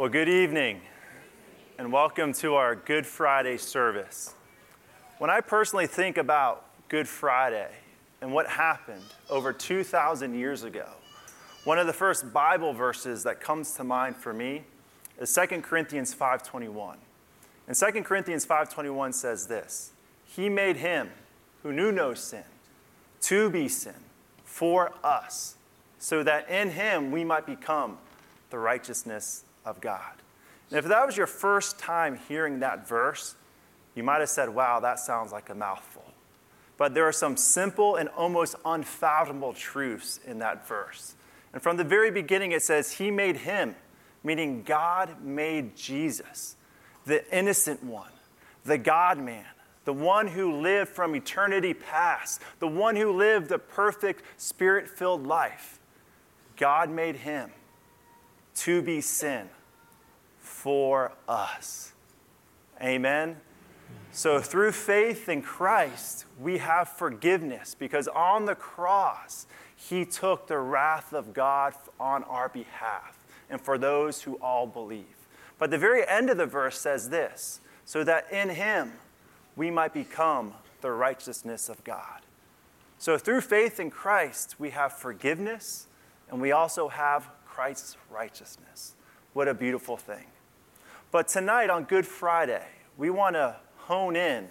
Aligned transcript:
Well, 0.00 0.08
good 0.08 0.30
evening, 0.30 0.80
and 1.76 1.92
welcome 1.92 2.32
to 2.32 2.54
our 2.54 2.74
Good 2.74 3.06
Friday 3.06 3.58
service. 3.58 4.34
When 5.18 5.28
I 5.28 5.42
personally 5.42 5.86
think 5.86 6.16
about 6.16 6.64
Good 6.88 7.06
Friday 7.06 7.68
and 8.22 8.32
what 8.32 8.46
happened 8.46 9.04
over 9.28 9.52
2,000 9.52 10.32
years 10.32 10.62
ago, 10.62 10.86
one 11.64 11.78
of 11.78 11.86
the 11.86 11.92
first 11.92 12.32
Bible 12.32 12.72
verses 12.72 13.24
that 13.24 13.42
comes 13.42 13.74
to 13.74 13.84
mind 13.84 14.16
for 14.16 14.32
me 14.32 14.64
is 15.20 15.28
2 15.34 15.62
Corinthians 15.62 16.14
5:21. 16.14 16.96
And 17.68 17.76
2 17.76 18.02
Corinthians 18.02 18.46
5:21 18.46 19.12
says 19.12 19.48
this: 19.48 19.92
He 20.24 20.48
made 20.48 20.78
him 20.78 21.10
who 21.62 21.74
knew 21.74 21.92
no 21.92 22.14
sin 22.14 22.44
to 23.20 23.50
be 23.50 23.68
sin 23.68 24.06
for 24.44 24.94
us, 25.04 25.56
so 25.98 26.22
that 26.22 26.48
in 26.48 26.70
him 26.70 27.10
we 27.10 27.22
might 27.22 27.44
become 27.44 27.98
the 28.48 28.58
righteousness 28.58 29.44
of 29.64 29.80
God. 29.80 30.20
And 30.70 30.78
if 30.78 30.84
that 30.86 31.04
was 31.04 31.16
your 31.16 31.26
first 31.26 31.78
time 31.78 32.18
hearing 32.28 32.60
that 32.60 32.88
verse, 32.88 33.34
you 33.94 34.02
might 34.02 34.20
have 34.20 34.28
said, 34.28 34.48
Wow, 34.48 34.80
that 34.80 35.00
sounds 35.00 35.32
like 35.32 35.50
a 35.50 35.54
mouthful. 35.54 36.04
But 36.76 36.94
there 36.94 37.06
are 37.06 37.12
some 37.12 37.36
simple 37.36 37.96
and 37.96 38.08
almost 38.10 38.54
unfathomable 38.64 39.52
truths 39.52 40.20
in 40.26 40.38
that 40.38 40.66
verse. 40.66 41.14
And 41.52 41.60
from 41.60 41.76
the 41.76 41.84
very 41.84 42.10
beginning, 42.10 42.52
it 42.52 42.62
says, 42.62 42.92
He 42.92 43.10
made 43.10 43.38
him, 43.38 43.74
meaning 44.22 44.62
God 44.62 45.22
made 45.22 45.76
Jesus, 45.76 46.56
the 47.04 47.28
innocent 47.36 47.82
one, 47.82 48.12
the 48.64 48.78
God 48.78 49.18
man, 49.18 49.44
the 49.84 49.92
one 49.92 50.28
who 50.28 50.60
lived 50.60 50.90
from 50.90 51.16
eternity 51.16 51.74
past, 51.74 52.40
the 52.60 52.68
one 52.68 52.94
who 52.94 53.12
lived 53.12 53.48
the 53.48 53.58
perfect, 53.58 54.22
spirit 54.40 54.88
filled 54.88 55.26
life. 55.26 55.80
God 56.56 56.90
made 56.90 57.16
him 57.16 57.50
to 58.54 58.82
be 58.82 59.00
sin 59.00 59.48
for 60.60 61.10
us. 61.26 61.94
Amen. 62.82 63.38
So, 64.12 64.40
through 64.40 64.72
faith 64.72 65.26
in 65.26 65.40
Christ, 65.40 66.26
we 66.38 66.58
have 66.58 66.86
forgiveness 66.86 67.74
because 67.74 68.08
on 68.08 68.44
the 68.44 68.54
cross, 68.54 69.46
He 69.74 70.04
took 70.04 70.48
the 70.48 70.58
wrath 70.58 71.14
of 71.14 71.32
God 71.32 71.72
on 71.98 72.24
our 72.24 72.50
behalf 72.50 73.24
and 73.48 73.58
for 73.58 73.78
those 73.78 74.22
who 74.22 74.34
all 74.34 74.66
believe. 74.66 75.06
But 75.58 75.70
the 75.70 75.78
very 75.78 76.06
end 76.06 76.28
of 76.28 76.36
the 76.36 76.46
verse 76.46 76.78
says 76.78 77.08
this 77.08 77.60
so 77.86 78.04
that 78.04 78.30
in 78.30 78.50
Him 78.50 78.92
we 79.56 79.70
might 79.70 79.94
become 79.94 80.52
the 80.82 80.90
righteousness 80.90 81.70
of 81.70 81.82
God. 81.84 82.20
So, 82.98 83.16
through 83.16 83.40
faith 83.40 83.80
in 83.80 83.90
Christ, 83.90 84.56
we 84.58 84.70
have 84.70 84.92
forgiveness 84.92 85.86
and 86.28 86.38
we 86.38 86.52
also 86.52 86.88
have 86.88 87.30
Christ's 87.46 87.96
righteousness. 88.10 88.94
What 89.32 89.48
a 89.48 89.54
beautiful 89.54 89.96
thing. 89.96 90.26
But 91.12 91.26
tonight 91.26 91.70
on 91.70 91.84
Good 91.84 92.06
Friday, 92.06 92.64
we 92.96 93.10
want 93.10 93.34
to 93.34 93.56
hone 93.78 94.14
in 94.14 94.46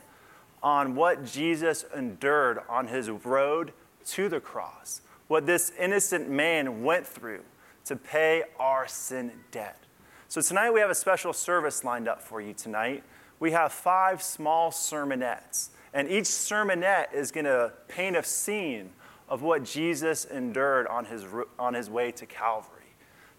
on 0.62 0.94
what 0.94 1.24
Jesus 1.24 1.86
endured 1.96 2.60
on 2.68 2.88
his 2.88 3.10
road 3.10 3.72
to 4.08 4.28
the 4.28 4.42
cross, 4.42 5.00
what 5.30 5.46
this 5.46 5.72
innocent 5.80 6.30
man 6.30 6.84
went 6.84 7.08
through 7.08 7.44
to 7.86 7.96
pay 7.96 8.44
our 8.60 8.90
sin 8.90 9.32
debt. 9.52 9.82
So 10.28 10.42
tonight 10.42 10.72
we 10.72 10.82
have 10.82 10.90
a 10.90 10.96
special 10.96 11.32
service 11.32 11.86
lined 11.86 12.10
up 12.10 12.22
for 12.22 12.42
you 12.42 12.54
tonight. 12.54 13.04
We 13.40 13.52
have 13.52 13.72
five 13.72 14.22
small 14.22 14.70
sermonettes, 14.70 15.70
and 15.94 16.10
each 16.10 16.26
sermonette 16.26 17.14
is 17.14 17.32
going 17.32 17.46
to 17.46 17.72
paint 17.88 18.18
a 18.18 18.24
scene 18.24 18.90
of 19.30 19.44
what 19.44 19.64
Jesus 19.64 20.26
endured 20.26 20.88
on 20.88 21.06
his, 21.06 21.26
on 21.58 21.74
his 21.74 21.90
way 21.90 22.12
to 22.12 22.26
Calvary. 22.26 22.76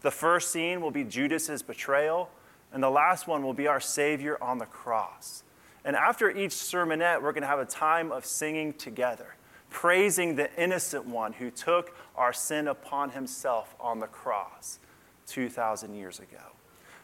The 0.00 0.10
first 0.10 0.50
scene 0.50 0.80
will 0.80 0.90
be 0.90 1.04
Judas's 1.04 1.62
betrayal, 1.62 2.30
and 2.72 2.82
the 2.82 2.90
last 2.90 3.26
one 3.26 3.42
will 3.42 3.54
be 3.54 3.66
our 3.66 3.80
Savior 3.80 4.42
on 4.42 4.58
the 4.58 4.66
cross. 4.66 5.42
And 5.84 5.96
after 5.96 6.30
each 6.30 6.52
sermonette, 6.52 7.22
we're 7.22 7.32
going 7.32 7.42
to 7.42 7.48
have 7.48 7.58
a 7.58 7.64
time 7.64 8.12
of 8.12 8.24
singing 8.24 8.74
together, 8.74 9.34
praising 9.70 10.36
the 10.36 10.54
innocent 10.60 11.06
one 11.06 11.32
who 11.32 11.50
took 11.50 11.96
our 12.16 12.32
sin 12.32 12.68
upon 12.68 13.10
himself 13.10 13.74
on 13.80 13.98
the 13.98 14.06
cross 14.06 14.78
2,000 15.26 15.94
years 15.94 16.18
ago. 16.18 16.38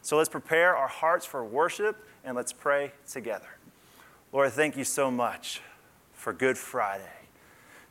So 0.02 0.16
let's 0.16 0.28
prepare 0.28 0.76
our 0.76 0.88
hearts 0.88 1.26
for 1.26 1.44
worship 1.44 1.96
and 2.24 2.36
let's 2.36 2.52
pray 2.52 2.92
together. 3.10 3.48
Lord, 4.32 4.52
thank 4.52 4.76
you 4.76 4.84
so 4.84 5.10
much 5.10 5.62
for 6.12 6.32
Good 6.32 6.58
Friday, 6.58 7.04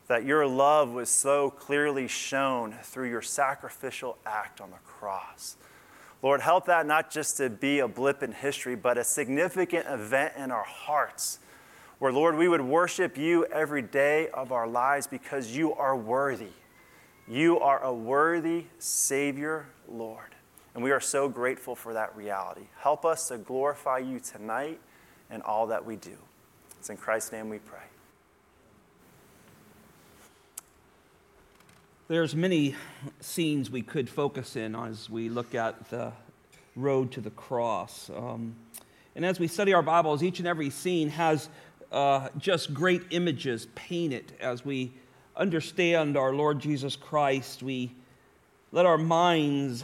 that 0.08 0.24
your 0.24 0.46
love 0.46 0.92
was 0.92 1.10
so 1.10 1.50
clearly 1.50 2.06
shown 2.06 2.74
through 2.82 3.08
your 3.10 3.22
sacrificial 3.22 4.18
act 4.24 4.60
on 4.60 4.70
the 4.70 4.76
cross. 4.84 5.56
Lord, 6.26 6.40
help 6.40 6.66
that 6.66 6.86
not 6.86 7.08
just 7.08 7.36
to 7.36 7.48
be 7.48 7.78
a 7.78 7.86
blip 7.86 8.20
in 8.20 8.32
history, 8.32 8.74
but 8.74 8.98
a 8.98 9.04
significant 9.04 9.86
event 9.86 10.32
in 10.36 10.50
our 10.50 10.64
hearts. 10.64 11.38
Where, 12.00 12.10
Lord, 12.10 12.36
we 12.36 12.48
would 12.48 12.60
worship 12.60 13.16
you 13.16 13.44
every 13.44 13.80
day 13.80 14.28
of 14.30 14.50
our 14.50 14.66
lives 14.66 15.06
because 15.06 15.56
you 15.56 15.72
are 15.74 15.96
worthy. 15.96 16.50
You 17.28 17.60
are 17.60 17.80
a 17.80 17.94
worthy 17.94 18.64
Savior, 18.80 19.66
Lord. 19.88 20.34
And 20.74 20.82
we 20.82 20.90
are 20.90 20.98
so 20.98 21.28
grateful 21.28 21.76
for 21.76 21.92
that 21.92 22.16
reality. 22.16 22.66
Help 22.80 23.04
us 23.04 23.28
to 23.28 23.38
glorify 23.38 23.98
you 23.98 24.18
tonight 24.18 24.80
in 25.30 25.42
all 25.42 25.68
that 25.68 25.86
we 25.86 25.94
do. 25.94 26.18
It's 26.80 26.90
in 26.90 26.96
Christ's 26.96 27.30
name 27.30 27.48
we 27.48 27.60
pray. 27.60 27.78
There's 32.08 32.36
many 32.36 32.76
scenes 33.18 33.68
we 33.68 33.82
could 33.82 34.08
focus 34.08 34.54
in 34.54 34.76
as 34.76 35.10
we 35.10 35.28
look 35.28 35.56
at 35.56 35.90
the 35.90 36.12
road 36.76 37.10
to 37.12 37.20
the 37.20 37.30
cross. 37.30 38.08
Um, 38.14 38.54
and 39.16 39.26
as 39.26 39.40
we 39.40 39.48
study 39.48 39.74
our 39.74 39.82
Bibles, 39.82 40.22
each 40.22 40.38
and 40.38 40.46
every 40.46 40.70
scene 40.70 41.08
has 41.08 41.48
uh, 41.90 42.28
just 42.38 42.72
great 42.72 43.02
images 43.10 43.66
painted 43.74 44.32
as 44.38 44.64
we 44.64 44.92
understand 45.34 46.16
our 46.16 46.32
Lord 46.32 46.60
Jesus 46.60 46.94
Christ. 46.94 47.64
We 47.64 47.90
let 48.70 48.86
our 48.86 48.98
minds 48.98 49.82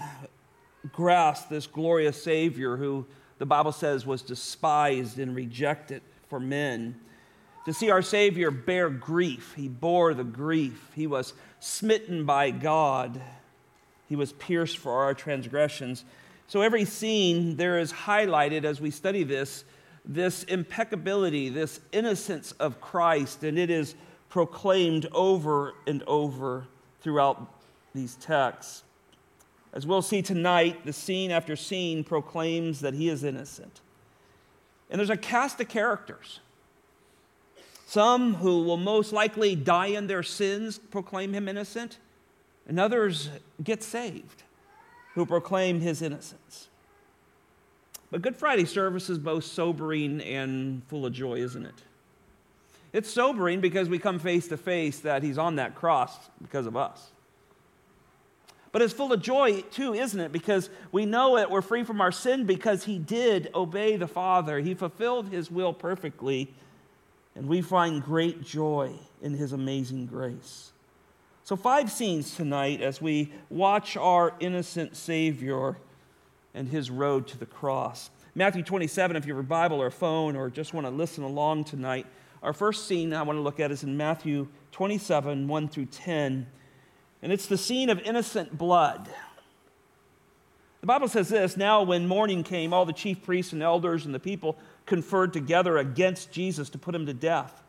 grasp 0.92 1.48
this 1.48 1.66
glorious 1.66 2.22
Savior 2.22 2.76
who 2.76 3.04
the 3.38 3.46
Bible 3.46 3.72
says 3.72 4.06
was 4.06 4.22
despised 4.22 5.18
and 5.18 5.34
rejected 5.34 6.02
for 6.28 6.38
men 6.38 7.00
to 7.64 7.72
see 7.72 7.90
our 7.90 8.02
Savior 8.02 8.50
bear 8.50 8.90
grief. 8.90 9.54
He 9.56 9.68
bore 9.68 10.14
the 10.14 10.24
grief. 10.24 10.90
He 10.94 11.06
was 11.06 11.32
smitten 11.62 12.24
by 12.24 12.50
God. 12.50 13.20
He 14.08 14.16
was 14.16 14.32
pierced 14.32 14.78
for 14.78 15.04
our 15.04 15.14
transgressions. 15.14 16.04
So 16.48 16.60
every 16.60 16.84
scene 16.84 17.56
there 17.56 17.78
is 17.78 17.92
highlighted 17.92 18.64
as 18.64 18.80
we 18.80 18.90
study 18.90 19.22
this, 19.22 19.64
this 20.04 20.42
impeccability, 20.44 21.50
this 21.50 21.80
innocence 21.92 22.50
of 22.52 22.80
Christ, 22.80 23.44
and 23.44 23.56
it 23.56 23.70
is 23.70 23.94
proclaimed 24.28 25.06
over 25.12 25.74
and 25.86 26.02
over 26.08 26.66
throughout 27.00 27.62
these 27.94 28.16
texts. 28.16 28.82
As 29.72 29.86
we'll 29.86 30.02
see 30.02 30.20
tonight, 30.20 30.84
the 30.84 30.92
scene 30.92 31.30
after 31.30 31.54
scene 31.54 32.02
proclaims 32.02 32.80
that 32.80 32.94
he 32.94 33.08
is 33.08 33.22
innocent. 33.22 33.80
And 34.90 34.98
there's 34.98 35.10
a 35.10 35.16
cast 35.16 35.60
of 35.60 35.68
characters 35.68 36.40
some 37.92 38.36
who 38.36 38.62
will 38.62 38.78
most 38.78 39.12
likely 39.12 39.54
die 39.54 39.88
in 39.88 40.06
their 40.06 40.22
sins 40.22 40.78
proclaim 40.78 41.34
him 41.34 41.46
innocent, 41.46 41.98
and 42.66 42.80
others 42.80 43.28
get 43.62 43.82
saved 43.82 44.44
who 45.14 45.26
proclaim 45.26 45.78
his 45.78 46.00
innocence. 46.00 46.68
But 48.10 48.22
Good 48.22 48.34
Friday 48.34 48.64
service 48.64 49.10
is 49.10 49.18
both 49.18 49.44
sobering 49.44 50.22
and 50.22 50.82
full 50.84 51.04
of 51.04 51.12
joy, 51.12 51.40
isn't 51.40 51.66
it? 51.66 51.82
It's 52.94 53.10
sobering 53.10 53.60
because 53.60 53.90
we 53.90 53.98
come 53.98 54.18
face 54.18 54.48
to 54.48 54.56
face 54.56 55.00
that 55.00 55.22
he's 55.22 55.36
on 55.36 55.56
that 55.56 55.74
cross 55.74 56.16
because 56.40 56.64
of 56.64 56.78
us. 56.78 57.10
But 58.70 58.80
it's 58.80 58.94
full 58.94 59.12
of 59.12 59.20
joy 59.20 59.60
too, 59.70 59.92
isn't 59.92 60.18
it? 60.18 60.32
Because 60.32 60.70
we 60.92 61.04
know 61.04 61.36
that 61.36 61.50
we're 61.50 61.60
free 61.60 61.84
from 61.84 62.00
our 62.00 62.12
sin 62.12 62.46
because 62.46 62.84
he 62.84 62.98
did 62.98 63.50
obey 63.54 63.98
the 63.98 64.08
Father. 64.08 64.60
He 64.60 64.72
fulfilled 64.72 65.28
his 65.28 65.50
will 65.50 65.74
perfectly 65.74 66.54
and 67.34 67.48
we 67.48 67.62
find 67.62 68.02
great 68.02 68.42
joy 68.42 68.92
in 69.20 69.34
his 69.34 69.52
amazing 69.52 70.06
grace. 70.06 70.72
So, 71.44 71.56
five 71.56 71.90
scenes 71.90 72.36
tonight 72.36 72.80
as 72.80 73.02
we 73.02 73.32
watch 73.50 73.96
our 73.96 74.34
innocent 74.38 74.96
Savior 74.96 75.76
and 76.54 76.68
his 76.68 76.90
road 76.90 77.26
to 77.28 77.38
the 77.38 77.46
cross. 77.46 78.10
Matthew 78.34 78.62
27, 78.62 79.16
if 79.16 79.26
you 79.26 79.34
have 79.34 79.44
a 79.44 79.48
Bible 79.48 79.82
or 79.82 79.86
a 79.86 79.92
phone 79.92 80.36
or 80.36 80.50
just 80.50 80.72
want 80.72 80.86
to 80.86 80.90
listen 80.90 81.24
along 81.24 81.64
tonight, 81.64 82.06
our 82.42 82.52
first 82.52 82.86
scene 82.86 83.12
I 83.12 83.22
want 83.22 83.36
to 83.36 83.42
look 83.42 83.60
at 83.60 83.70
is 83.70 83.82
in 83.82 83.96
Matthew 83.96 84.48
27, 84.72 85.48
1 85.48 85.68
through 85.68 85.86
10. 85.86 86.46
And 87.22 87.32
it's 87.32 87.46
the 87.46 87.58
scene 87.58 87.90
of 87.90 88.00
innocent 88.00 88.56
blood. 88.56 89.08
The 90.80 90.86
Bible 90.86 91.08
says 91.08 91.28
this 91.28 91.56
Now, 91.56 91.82
when 91.82 92.08
morning 92.08 92.42
came, 92.42 92.72
all 92.72 92.84
the 92.84 92.92
chief 92.92 93.22
priests 93.22 93.52
and 93.52 93.62
elders 93.62 94.04
and 94.04 94.14
the 94.14 94.20
people 94.20 94.58
conferred 94.86 95.32
together 95.32 95.78
against 95.78 96.32
Jesus 96.32 96.70
to 96.70 96.78
put 96.78 96.94
him 96.94 97.06
to 97.06 97.14
death. 97.14 97.62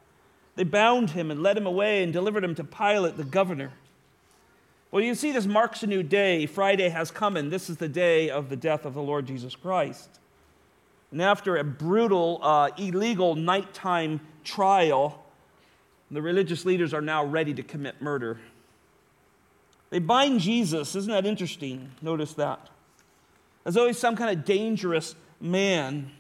They 0.56 0.64
bound 0.64 1.12
him 1.12 1.32
and 1.32 1.42
led 1.42 1.58
him 1.58 1.66
away 1.66 2.04
and 2.04 2.14
delivered 2.14 2.44
him 2.44 2.56
to 2.56 2.64
Pilate, 2.64 3.18
the 3.18 3.24
governor. 3.24 3.72
Well, 4.92 5.04
you 5.04 5.16
see, 5.16 5.32
this 5.32 5.48
marks 5.48 5.82
a 5.82 5.88
new 5.88 6.04
day. 6.04 6.46
Friday 6.46 6.90
has 6.90 7.10
come, 7.10 7.36
and 7.36 7.52
this 7.52 7.70
is 7.70 7.78
the 7.78 7.88
day 7.88 8.30
of 8.30 8.50
the 8.50 8.56
death 8.56 8.86
of 8.86 8.94
the 8.94 9.02
Lord 9.02 9.26
Jesus 9.26 9.56
Christ. 9.56 10.20
And 11.12 11.22
after 11.22 11.58
a 11.58 11.64
brutal, 11.64 12.40
uh, 12.42 12.70
illegal 12.78 13.36
nighttime 13.36 14.22
trial, 14.44 15.24
the 16.12 16.22
religious 16.22 16.66
leaders 16.66 16.94
are 16.94 17.02
now 17.02 17.26
ready 17.26 17.54
to 17.56 17.64
commit 17.64 18.02
murder. 18.02 18.40
They 19.90 20.00
bind 20.00 20.40
Jesus. 20.40 20.96
Isn't 20.96 21.12
that 21.12 21.26
interesting? 21.26 21.92
Notice 22.02 22.34
that. 22.34 22.70
As 23.66 23.76
though 23.76 23.88
he's 23.88 23.98
some 23.98 24.16
kind 24.16 24.38
of 24.38 24.46
dangerous 24.46 25.16
man. 25.40 26.12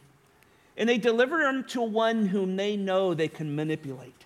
And 0.75 0.89
they 0.89 0.97
deliver 0.97 1.41
him 1.41 1.63
to 1.65 1.81
one 1.81 2.27
whom 2.27 2.55
they 2.55 2.75
know 2.75 3.13
they 3.13 3.27
can 3.27 3.55
manipulate. 3.55 4.25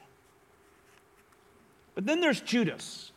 But 1.96 2.06
then 2.06 2.22
there's 2.22 2.42
Judas. 2.42 3.12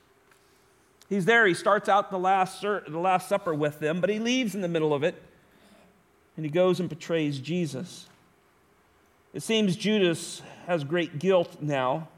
He's 1.08 1.24
there. 1.24 1.46
He 1.46 1.54
starts 1.54 1.88
out 1.88 2.10
the 2.10 2.18
last, 2.18 2.62
the 2.62 2.82
last 2.88 3.28
Supper 3.28 3.54
with 3.54 3.78
them, 3.78 4.00
but 4.00 4.10
he 4.10 4.18
leaves 4.18 4.54
in 4.54 4.60
the 4.60 4.68
middle 4.68 4.94
of 4.94 5.02
it 5.02 5.20
and 6.36 6.44
he 6.44 6.50
goes 6.50 6.80
and 6.80 6.88
betrays 6.88 7.38
Jesus. 7.38 8.08
It 9.34 9.42
seems 9.42 9.76
Judas 9.76 10.40
has 10.66 10.84
great 10.84 11.18
guilt 11.18 11.58
now. 11.60 12.08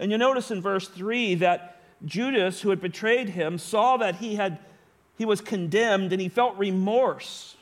And 0.00 0.10
you 0.10 0.18
notice 0.18 0.50
in 0.50 0.60
verse 0.60 0.88
3 0.88 1.36
that 1.36 1.80
Judas, 2.04 2.62
who 2.62 2.70
had 2.70 2.80
betrayed 2.80 3.30
him, 3.30 3.58
saw 3.58 3.96
that 3.98 4.16
he, 4.16 4.34
had, 4.34 4.58
he 5.16 5.24
was 5.24 5.40
condemned 5.40 6.12
and 6.12 6.20
he 6.20 6.28
felt 6.28 6.56
remorse. 6.56 7.56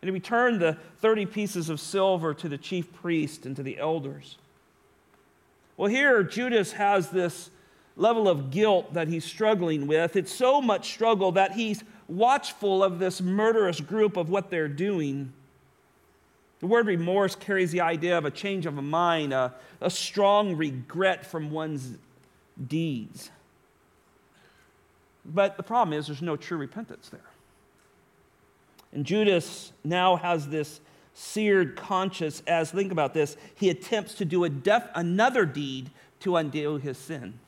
And 0.00 0.08
he 0.08 0.12
returned 0.12 0.60
the 0.60 0.78
30 0.98 1.26
pieces 1.26 1.68
of 1.68 1.80
silver 1.80 2.32
to 2.34 2.48
the 2.48 2.58
chief 2.58 2.92
priest 2.92 3.44
and 3.44 3.54
to 3.56 3.62
the 3.62 3.78
elders. 3.78 4.36
Well, 5.76 5.90
here 5.90 6.22
Judas 6.22 6.72
has 6.72 7.10
this 7.10 7.50
level 7.96 8.28
of 8.28 8.50
guilt 8.50 8.94
that 8.94 9.08
he's 9.08 9.24
struggling 9.24 9.86
with. 9.86 10.16
It's 10.16 10.32
so 10.32 10.60
much 10.60 10.92
struggle 10.92 11.32
that 11.32 11.52
he's 11.52 11.84
watchful 12.08 12.82
of 12.82 12.98
this 12.98 13.20
murderous 13.20 13.80
group 13.80 14.16
of 14.16 14.30
what 14.30 14.50
they're 14.50 14.68
doing. 14.68 15.32
The 16.60 16.66
word 16.66 16.86
remorse 16.86 17.34
carries 17.34 17.72
the 17.72 17.80
idea 17.82 18.16
of 18.16 18.24
a 18.24 18.30
change 18.30 18.66
of 18.66 18.78
a 18.78 18.82
mind, 18.82 19.32
a, 19.32 19.54
a 19.80 19.90
strong 19.90 20.56
regret 20.56 21.26
from 21.26 21.50
one's 21.50 21.96
deeds. 22.66 23.30
But 25.24 25.56
the 25.56 25.62
problem 25.62 25.98
is, 25.98 26.06
there's 26.06 26.22
no 26.22 26.36
true 26.36 26.58
repentance 26.58 27.08
there. 27.08 27.20
And 28.92 29.04
Judas 29.04 29.72
now 29.84 30.16
has 30.16 30.48
this 30.48 30.80
seared 31.14 31.76
conscience 31.76 32.42
as, 32.46 32.70
think 32.70 32.92
about 32.92 33.14
this, 33.14 33.36
he 33.54 33.70
attempts 33.70 34.14
to 34.14 34.24
do 34.24 34.48
def, 34.48 34.84
another 34.94 35.44
deed 35.44 35.90
to 36.20 36.36
undo 36.36 36.76
his 36.76 36.98
sin. 36.98 37.38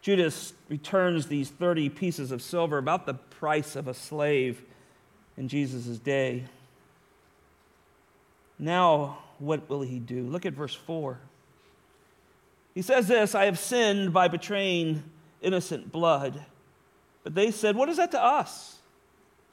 Judas 0.00 0.52
returns 0.68 1.26
these 1.26 1.50
30 1.50 1.88
pieces 1.90 2.32
of 2.32 2.42
silver, 2.42 2.78
about 2.78 3.06
the 3.06 3.14
price 3.14 3.76
of 3.76 3.86
a 3.86 3.94
slave 3.94 4.62
in 5.36 5.48
Jesus' 5.48 5.98
day. 5.98 6.44
Now, 8.58 9.18
what 9.38 9.68
will 9.68 9.82
he 9.82 9.98
do? 9.98 10.24
Look 10.24 10.44
at 10.44 10.54
verse 10.54 10.74
4. 10.74 11.18
He 12.74 12.82
says 12.82 13.08
this 13.08 13.34
I 13.34 13.44
have 13.44 13.58
sinned 13.58 14.12
by 14.12 14.28
betraying 14.28 15.02
innocent 15.40 15.92
blood. 15.92 16.44
But 17.22 17.34
they 17.34 17.50
said, 17.50 17.76
What 17.76 17.88
is 17.88 17.98
that 17.98 18.10
to 18.12 18.22
us? 18.22 18.78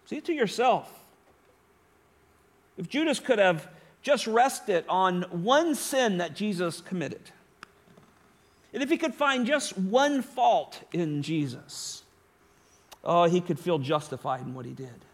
See 0.10 0.22
to 0.22 0.34
yourself. 0.34 0.92
If 2.80 2.90
Judas 2.90 3.20
could 3.20 3.38
have 3.38 3.68
just 4.02 4.26
rested 4.26 4.84
on 4.90 5.22
one 5.30 5.76
sin 5.76 6.18
that 6.18 6.36
Jesus 6.36 6.82
committed, 6.82 7.22
and 8.74 8.82
if 8.82 8.90
he 8.90 8.98
could 8.98 9.14
find 9.14 9.46
just 9.46 9.78
one 9.78 10.24
fault 10.24 10.82
in 10.94 11.22
Jesus, 11.22 12.02
oh, 13.04 13.26
he 13.26 13.40
could 13.40 13.60
feel 13.60 13.78
justified 13.78 14.42
in 14.42 14.56
what 14.56 14.66
he 14.66 14.72
did. 14.74 15.06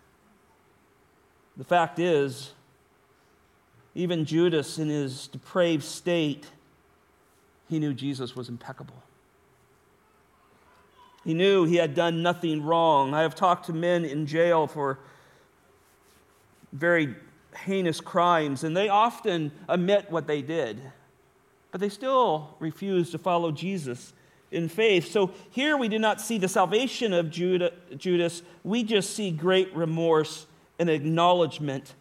The 1.58 1.66
fact 1.66 2.00
is, 2.00 2.54
even 3.96 4.24
Judas, 4.24 4.80
in 4.80 4.88
his 4.88 5.28
depraved 5.28 5.84
state, 5.84 6.46
he 7.68 7.80
knew 7.80 7.94
Jesus 7.94 8.34
was 8.34 8.48
impeccable. 8.48 9.04
He 11.26 11.34
knew 11.34 11.66
he 11.66 11.78
had 11.78 11.96
done 11.96 12.22
nothing 12.22 12.64
wrong. 12.64 13.14
I 13.16 13.24
have 13.24 13.36
talked 13.36 13.66
to 13.66 13.74
men 13.74 14.06
in 14.06 14.28
jail 14.28 14.68
for 14.68 15.00
very 16.72 17.16
heinous 17.58 18.00
crimes, 18.00 18.64
and 18.64 18.78
they 18.78 18.90
often 18.90 19.52
admit 19.68 20.12
what 20.12 20.28
they 20.28 20.42
did, 20.42 20.80
but 21.72 21.82
they 21.82 21.90
still 21.90 22.56
refuse 22.60 23.10
to 23.12 23.18
follow 23.18 23.52
Jesus 23.52 24.14
in 24.52 24.70
faith. 24.70 25.12
So 25.12 25.32
here 25.50 25.78
we 25.78 25.88
do 25.88 25.98
not 25.98 26.22
see 26.22 26.38
the 26.38 26.48
salvation 26.48 27.12
of 27.12 27.32
Judas, 27.32 28.44
we 28.64 28.84
just 28.84 29.16
see 29.16 29.32
great 29.32 29.76
remorse 29.76 30.46
and 30.78 30.90
acknowledgement 30.90 31.96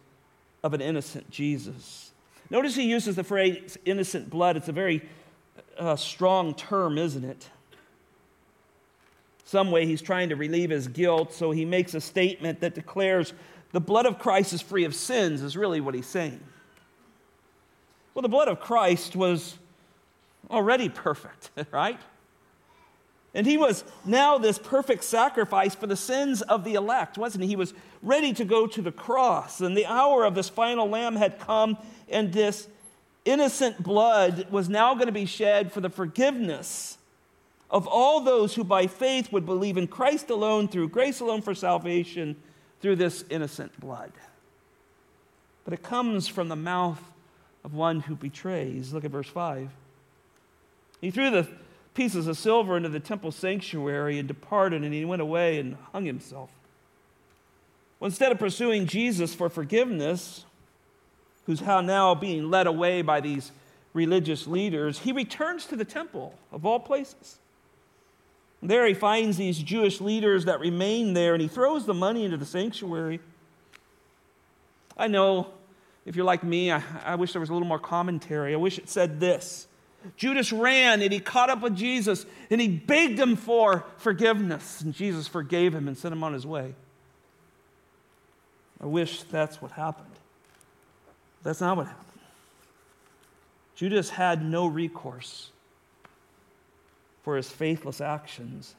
of 0.63 0.73
an 0.73 0.81
innocent 0.81 1.29
Jesus. 1.31 2.11
Notice 2.49 2.75
he 2.75 2.83
uses 2.83 3.15
the 3.15 3.23
phrase 3.23 3.77
innocent 3.85 4.29
blood. 4.29 4.55
It's 4.55 4.67
a 4.67 4.73
very 4.73 5.01
uh, 5.79 5.95
strong 5.95 6.53
term, 6.53 6.97
isn't 6.97 7.23
it? 7.23 7.49
Some 9.45 9.69
way 9.69 9.85
he's 9.85 10.01
trying 10.01 10.29
to 10.29 10.35
relieve 10.35 10.71
his 10.71 10.87
guilt, 10.87 11.31
so 11.31 11.51
he 11.51 11.65
makes 11.65 11.93
a 11.93 12.01
statement 12.01 12.59
that 12.61 12.73
declares 12.73 13.31
the 13.71 13.79
blood 13.79 14.07
of 14.07 14.17
Christ 14.17 14.53
is 14.53 14.61
free 14.61 14.85
of 14.85 14.95
sins, 14.95 15.43
is 15.43 15.55
really 15.55 15.79
what 15.79 15.93
he's 15.93 16.07
saying. 16.07 16.41
Well, 18.13 18.23
the 18.23 18.29
blood 18.29 18.47
of 18.47 18.59
Christ 18.59 19.15
was 19.15 19.57
already 20.49 20.89
perfect, 20.89 21.51
right? 21.71 21.99
And 23.35 23.45
he 23.45 23.57
was 23.57 23.83
now 24.03 24.39
this 24.39 24.57
perfect 24.57 25.03
sacrifice 25.03 25.75
for 25.75 25.85
the 25.85 25.97
sins 25.97 26.41
of 26.41 26.63
the 26.63 26.73
elect, 26.73 27.17
wasn't 27.17 27.43
he? 27.43 27.49
He 27.49 27.55
was 27.55 27.73
ready 28.01 28.33
to 28.33 28.45
go 28.45 28.65
to 28.65 28.81
the 28.81 28.91
cross, 28.91 29.61
and 29.61 29.77
the 29.77 29.85
hour 29.85 30.23
of 30.23 30.33
this 30.33 30.49
final 30.49 30.89
lamb 30.89 31.17
had 31.17 31.37
come, 31.37 31.77
and 32.09 32.33
this 32.33 32.67
innocent 33.25 33.83
blood 33.83 34.47
was 34.49 34.69
now 34.69 34.95
going 34.95 35.07
to 35.07 35.11
be 35.11 35.25
shed 35.25 35.71
for 35.71 35.81
the 35.81 35.89
forgiveness 35.89 36.97
of 37.69 37.87
all 37.87 38.21
those 38.21 38.55
who 38.55 38.63
by 38.63 38.87
faith 38.87 39.31
would 39.31 39.45
believe 39.45 39.77
in 39.77 39.87
Christ 39.87 40.29
alone, 40.29 40.67
through 40.67 40.89
grace 40.89 41.19
alone 41.19 41.41
for 41.41 41.55
salvation, 41.55 42.35
through 42.81 42.97
this 42.97 43.25
innocent 43.29 43.79
blood. 43.79 44.11
But 45.63 45.73
it 45.73 45.83
comes 45.83 46.27
from 46.27 46.47
the 46.47 46.55
mouth 46.55 47.01
of 47.63 47.73
one 47.73 48.01
who 48.01 48.15
betrays. 48.15 48.93
Look 48.93 49.03
at 49.03 49.11
verse 49.11 49.27
5. 49.27 49.69
He 51.01 51.11
threw 51.11 51.31
the 51.31 51.47
pieces 51.95 52.27
of 52.27 52.37
silver 52.37 52.77
into 52.77 52.89
the 52.89 52.99
temple 52.99 53.31
sanctuary 53.31 54.19
and 54.19 54.27
departed, 54.27 54.83
and 54.83 54.93
he 54.93 55.05
went 55.05 55.21
away 55.21 55.59
and 55.59 55.77
hung 55.91 56.05
himself. 56.05 56.51
Well, 57.99 58.07
instead 58.07 58.31
of 58.31 58.37
pursuing 58.37 58.85
Jesus 58.85 59.33
for 59.33 59.49
forgiveness, 59.49 60.45
who's 61.45 61.61
how 61.61 61.81
now 61.81 62.13
being 62.13 62.51
led 62.51 62.67
away 62.67 63.01
by 63.01 63.21
these 63.21 63.51
religious 63.93 64.45
leaders, 64.45 64.99
he 64.99 65.11
returns 65.11 65.65
to 65.67 65.75
the 65.75 65.85
temple, 65.85 66.37
of 66.51 66.65
all 66.65 66.79
places. 66.79 67.39
There 68.61 68.85
he 68.87 68.93
finds 68.93 69.37
these 69.37 69.59
Jewish 69.59 70.01
leaders 70.01 70.45
that 70.45 70.59
remain 70.59 71.13
there 71.13 71.33
and 71.33 71.41
he 71.41 71.47
throws 71.47 71.85
the 71.85 71.93
money 71.93 72.25
into 72.25 72.37
the 72.37 72.45
sanctuary. 72.45 73.19
I 74.97 75.07
know 75.07 75.47
if 76.05 76.15
you're 76.15 76.25
like 76.25 76.43
me, 76.43 76.71
I, 76.71 76.81
I, 77.03 77.15
wish 77.15 77.33
there 77.33 77.39
was 77.39 77.49
a 77.49 77.53
little 77.53 77.67
more 77.67 77.79
commentary. 77.79 78.53
I 78.53 78.57
wish 78.57 78.77
it 78.77 78.89
said 78.89 79.19
this 79.19 79.67
Judas 80.15 80.51
ran 80.53 81.01
and 81.01 81.11
he 81.11 81.19
caught 81.19 81.49
up 81.49 81.61
with 81.61 81.75
Jesus 81.75 82.25
and 82.49 82.61
he 82.61 82.67
begged 82.67 83.19
him 83.19 83.35
for 83.35 83.85
forgiveness, 83.97 84.81
and 84.81 84.93
Jesus 84.93 85.27
forgave 85.27 85.73
him 85.73 85.87
and 85.87 85.97
sent 85.97 86.13
him 86.13 86.23
on 86.23 86.33
his 86.33 86.45
way. 86.45 86.75
I 88.79 88.85
wish 88.85 89.23
that's 89.23 89.61
what 89.61 89.71
happened. 89.71 90.07
That's 91.43 91.61
not 91.61 91.77
what 91.77 91.87
happened. 91.87 92.05
Judas 93.75 94.09
had 94.09 94.43
no 94.43 94.67
recourse 94.67 95.49
for 97.25 97.35
his 97.35 97.49
faithless 97.49 98.01
actions, 98.01 98.75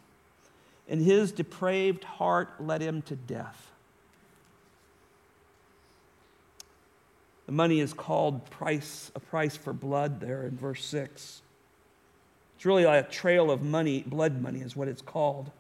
and 0.89 1.03
his 1.03 1.33
depraved 1.33 2.05
heart 2.05 2.49
led 2.61 2.81
him 2.81 3.03
to 3.03 3.17
death. 3.17 3.73
The 7.47 7.53
money 7.53 7.81
is 7.81 7.93
called 7.93 8.49
price, 8.49 9.11
a 9.17 9.21
price 9.21 9.57
for 9.57 9.73
blood 9.73 10.21
there 10.21 10.45
in 10.45 10.57
verse 10.57 10.85
6. 10.85 11.43
It's 12.55 12.65
really 12.65 12.85
like 12.85 13.05
a 13.05 13.11
trail 13.11 13.51
of 13.51 13.63
money, 13.63 14.05
blood 14.07 14.41
money 14.41 14.61
is 14.61 14.77
what 14.77 14.87
it's 14.87 15.03
called. 15.03 15.51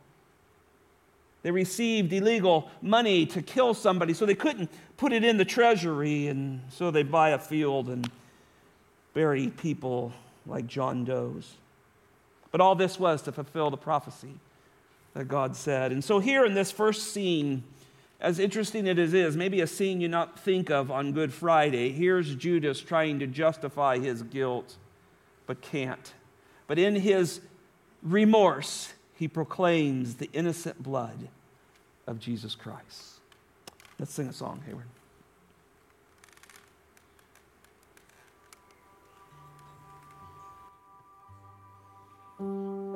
They 1.42 1.50
received 1.50 2.12
illegal 2.12 2.70
money 2.80 3.26
to 3.26 3.42
kill 3.42 3.74
somebody, 3.74 4.14
so 4.14 4.26
they 4.26 4.36
couldn't 4.36 4.70
put 4.96 5.12
it 5.12 5.24
in 5.24 5.38
the 5.38 5.44
treasury, 5.44 6.28
and 6.28 6.60
so 6.70 6.92
they 6.92 7.02
buy 7.02 7.30
a 7.30 7.38
field 7.38 7.88
and 7.88 8.08
bury 9.12 9.48
people 9.48 10.12
like 10.46 10.68
John 10.68 11.04
Doe's. 11.04 11.56
But 12.56 12.62
all 12.62 12.74
this 12.74 12.98
was 12.98 13.20
to 13.20 13.32
fulfill 13.32 13.68
the 13.68 13.76
prophecy 13.76 14.32
that 15.12 15.28
God 15.28 15.54
said. 15.54 15.92
And 15.92 16.02
so, 16.02 16.20
here 16.20 16.42
in 16.46 16.54
this 16.54 16.72
first 16.72 17.12
scene, 17.12 17.64
as 18.18 18.38
interesting 18.38 18.88
as 18.88 18.96
it 18.96 19.12
is, 19.12 19.36
maybe 19.36 19.60
a 19.60 19.66
scene 19.66 20.00
you 20.00 20.08
not 20.08 20.40
think 20.40 20.70
of 20.70 20.90
on 20.90 21.12
Good 21.12 21.34
Friday, 21.34 21.92
here's 21.92 22.34
Judas 22.34 22.80
trying 22.80 23.18
to 23.18 23.26
justify 23.26 23.98
his 23.98 24.22
guilt, 24.22 24.76
but 25.46 25.60
can't. 25.60 26.14
But 26.66 26.78
in 26.78 26.94
his 26.96 27.42
remorse, 28.02 28.94
he 29.16 29.28
proclaims 29.28 30.14
the 30.14 30.30
innocent 30.32 30.82
blood 30.82 31.28
of 32.06 32.18
Jesus 32.18 32.54
Christ. 32.54 33.20
Let's 33.98 34.14
sing 34.14 34.28
a 34.28 34.32
song, 34.32 34.62
Hayward. 34.64 34.86
Música 42.38 42.95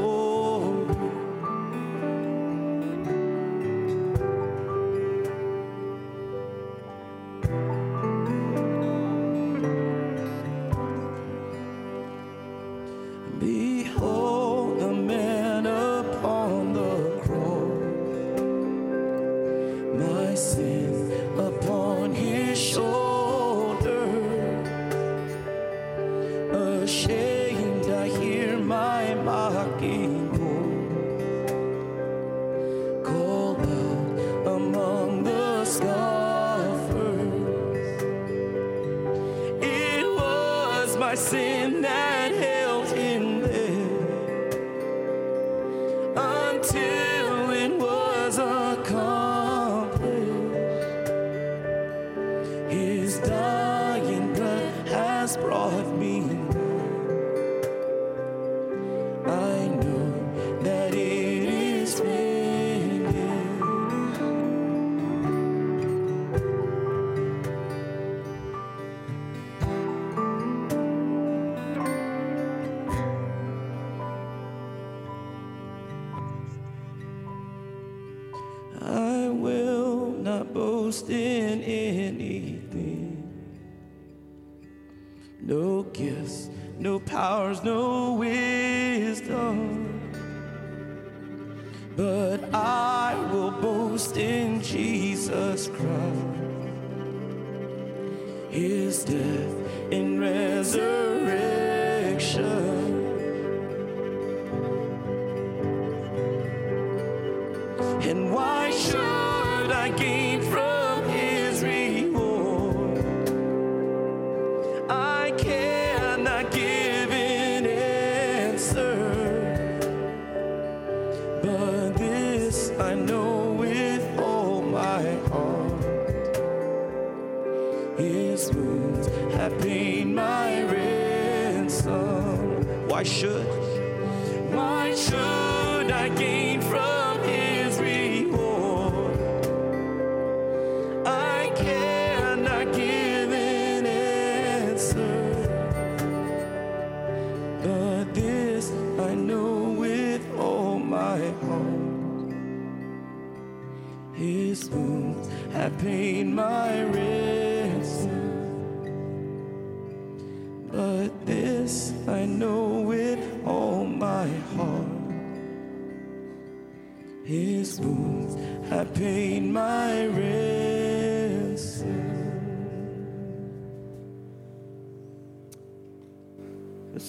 But 121.41 121.97
this 121.97 122.69
I 122.79 122.93
know. 122.93 123.30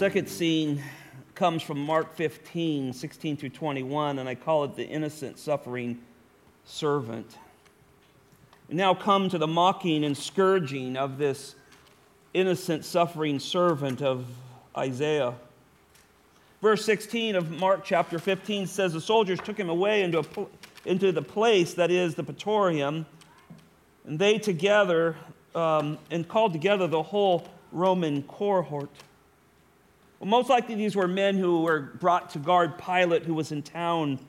Second 0.02 0.28
scene 0.28 0.82
comes 1.36 1.62
from 1.62 1.78
Mark 1.78 2.16
15, 2.16 2.92
16 2.92 3.36
through 3.36 3.50
21, 3.50 4.18
and 4.18 4.28
I 4.28 4.34
call 4.34 4.64
it 4.64 4.74
the 4.74 4.84
innocent 4.84 5.38
suffering 5.38 6.00
servant. 6.64 7.38
We 8.68 8.74
now 8.74 8.94
come 8.94 9.28
to 9.28 9.38
the 9.38 9.46
mocking 9.46 10.02
and 10.02 10.18
scourging 10.18 10.96
of 10.96 11.18
this 11.18 11.54
innocent 12.34 12.84
suffering 12.84 13.38
servant 13.38 14.02
of 14.02 14.26
Isaiah. 14.76 15.34
Verse 16.60 16.84
16 16.84 17.36
of 17.36 17.52
Mark 17.52 17.84
chapter 17.84 18.18
15 18.18 18.66
says, 18.66 18.94
The 18.94 19.00
soldiers 19.00 19.38
took 19.38 19.56
him 19.56 19.68
away 19.68 20.02
into, 20.02 20.18
a, 20.18 20.24
into 20.84 21.12
the 21.12 21.22
place 21.22 21.74
that 21.74 21.92
is 21.92 22.16
the 22.16 22.24
praetorium, 22.24 23.06
and 24.04 24.18
they 24.18 24.40
together, 24.40 25.14
um, 25.54 25.96
and 26.10 26.26
called 26.26 26.52
together 26.52 26.88
the 26.88 27.04
whole 27.04 27.46
Roman 27.70 28.24
cohort. 28.24 28.90
Well, 30.22 30.30
most 30.30 30.48
likely 30.48 30.76
these 30.76 30.94
were 30.94 31.08
men 31.08 31.36
who 31.36 31.62
were 31.62 31.80
brought 31.80 32.30
to 32.30 32.38
guard 32.38 32.78
Pilate, 32.78 33.24
who 33.24 33.34
was 33.34 33.50
in 33.50 33.60
town 33.60 34.20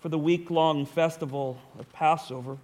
for 0.00 0.08
the 0.08 0.18
week 0.18 0.50
long 0.50 0.84
festival 0.84 1.60
of 1.78 1.90
Passover. 1.92 2.58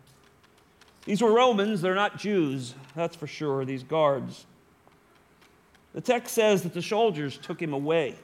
These 1.04 1.22
were 1.22 1.32
Romans, 1.32 1.82
they're 1.82 1.94
not 1.94 2.18
Jews, 2.18 2.75
that's 2.96 3.14
for 3.14 3.28
sure, 3.28 3.64
these 3.64 3.84
guards. 3.84 4.44
The 5.94 6.00
text 6.00 6.34
says 6.34 6.64
that 6.64 6.75
the 6.75 6.82
soldiers 6.82 7.38
took 7.38 7.62
him 7.62 7.72
away. 7.72 8.16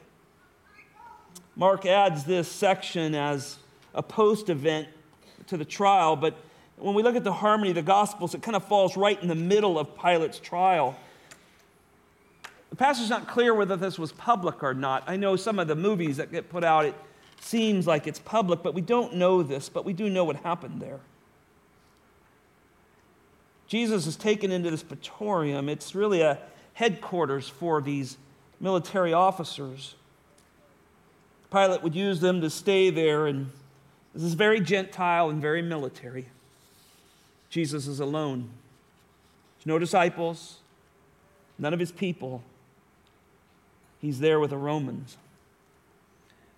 Mark 1.54 1.86
adds 1.86 2.24
this 2.24 2.48
section 2.48 3.14
as 3.14 3.56
a 3.94 4.02
post 4.02 4.50
event 4.50 4.88
to 5.46 5.56
the 5.56 5.64
trial, 5.64 6.16
but 6.16 6.36
when 6.76 6.96
we 6.96 7.04
look 7.04 7.14
at 7.14 7.22
the 7.22 7.32
harmony 7.32 7.68
of 7.68 7.76
the 7.76 7.82
Gospels, 7.82 8.34
it 8.34 8.42
kind 8.42 8.56
of 8.56 8.64
falls 8.64 8.96
right 8.96 9.22
in 9.22 9.28
the 9.28 9.36
middle 9.36 9.78
of 9.78 9.96
Pilate's 9.96 10.40
trial. 10.40 10.96
Passage's 12.78 13.10
not 13.10 13.26
clear 13.26 13.52
whether 13.54 13.76
this 13.76 13.98
was 13.98 14.12
public 14.12 14.62
or 14.62 14.72
not. 14.72 15.02
I 15.06 15.16
know 15.16 15.34
some 15.34 15.58
of 15.58 15.66
the 15.66 15.74
movies 15.74 16.16
that 16.16 16.30
get 16.30 16.48
put 16.48 16.62
out, 16.62 16.86
it 16.86 16.94
seems 17.40 17.86
like 17.88 18.06
it's 18.06 18.20
public, 18.20 18.62
but 18.62 18.72
we 18.72 18.80
don't 18.80 19.16
know 19.16 19.42
this, 19.42 19.68
but 19.68 19.84
we 19.84 19.92
do 19.92 20.08
know 20.08 20.24
what 20.24 20.36
happened 20.36 20.80
there. 20.80 21.00
Jesus 23.66 24.06
is 24.06 24.16
taken 24.16 24.52
into 24.52 24.70
this 24.70 24.82
praetorium. 24.82 25.68
It's 25.68 25.94
really 25.94 26.22
a 26.22 26.38
headquarters 26.74 27.48
for 27.48 27.82
these 27.82 28.16
military 28.60 29.12
officers. 29.12 29.96
Pilate 31.50 31.82
would 31.82 31.96
use 31.96 32.20
them 32.20 32.40
to 32.40 32.48
stay 32.48 32.90
there, 32.90 33.26
and 33.26 33.50
this 34.14 34.22
is 34.22 34.34
very 34.34 34.60
Gentile 34.60 35.30
and 35.30 35.42
very 35.42 35.62
military. 35.62 36.28
Jesus 37.50 37.88
is 37.88 37.98
alone. 37.98 38.50
There's 39.58 39.66
no 39.66 39.78
disciples, 39.78 40.58
none 41.58 41.74
of 41.74 41.80
his 41.80 41.90
people. 41.90 42.42
He's 44.00 44.20
there 44.20 44.38
with 44.40 44.50
the 44.50 44.58
Romans. 44.58 45.16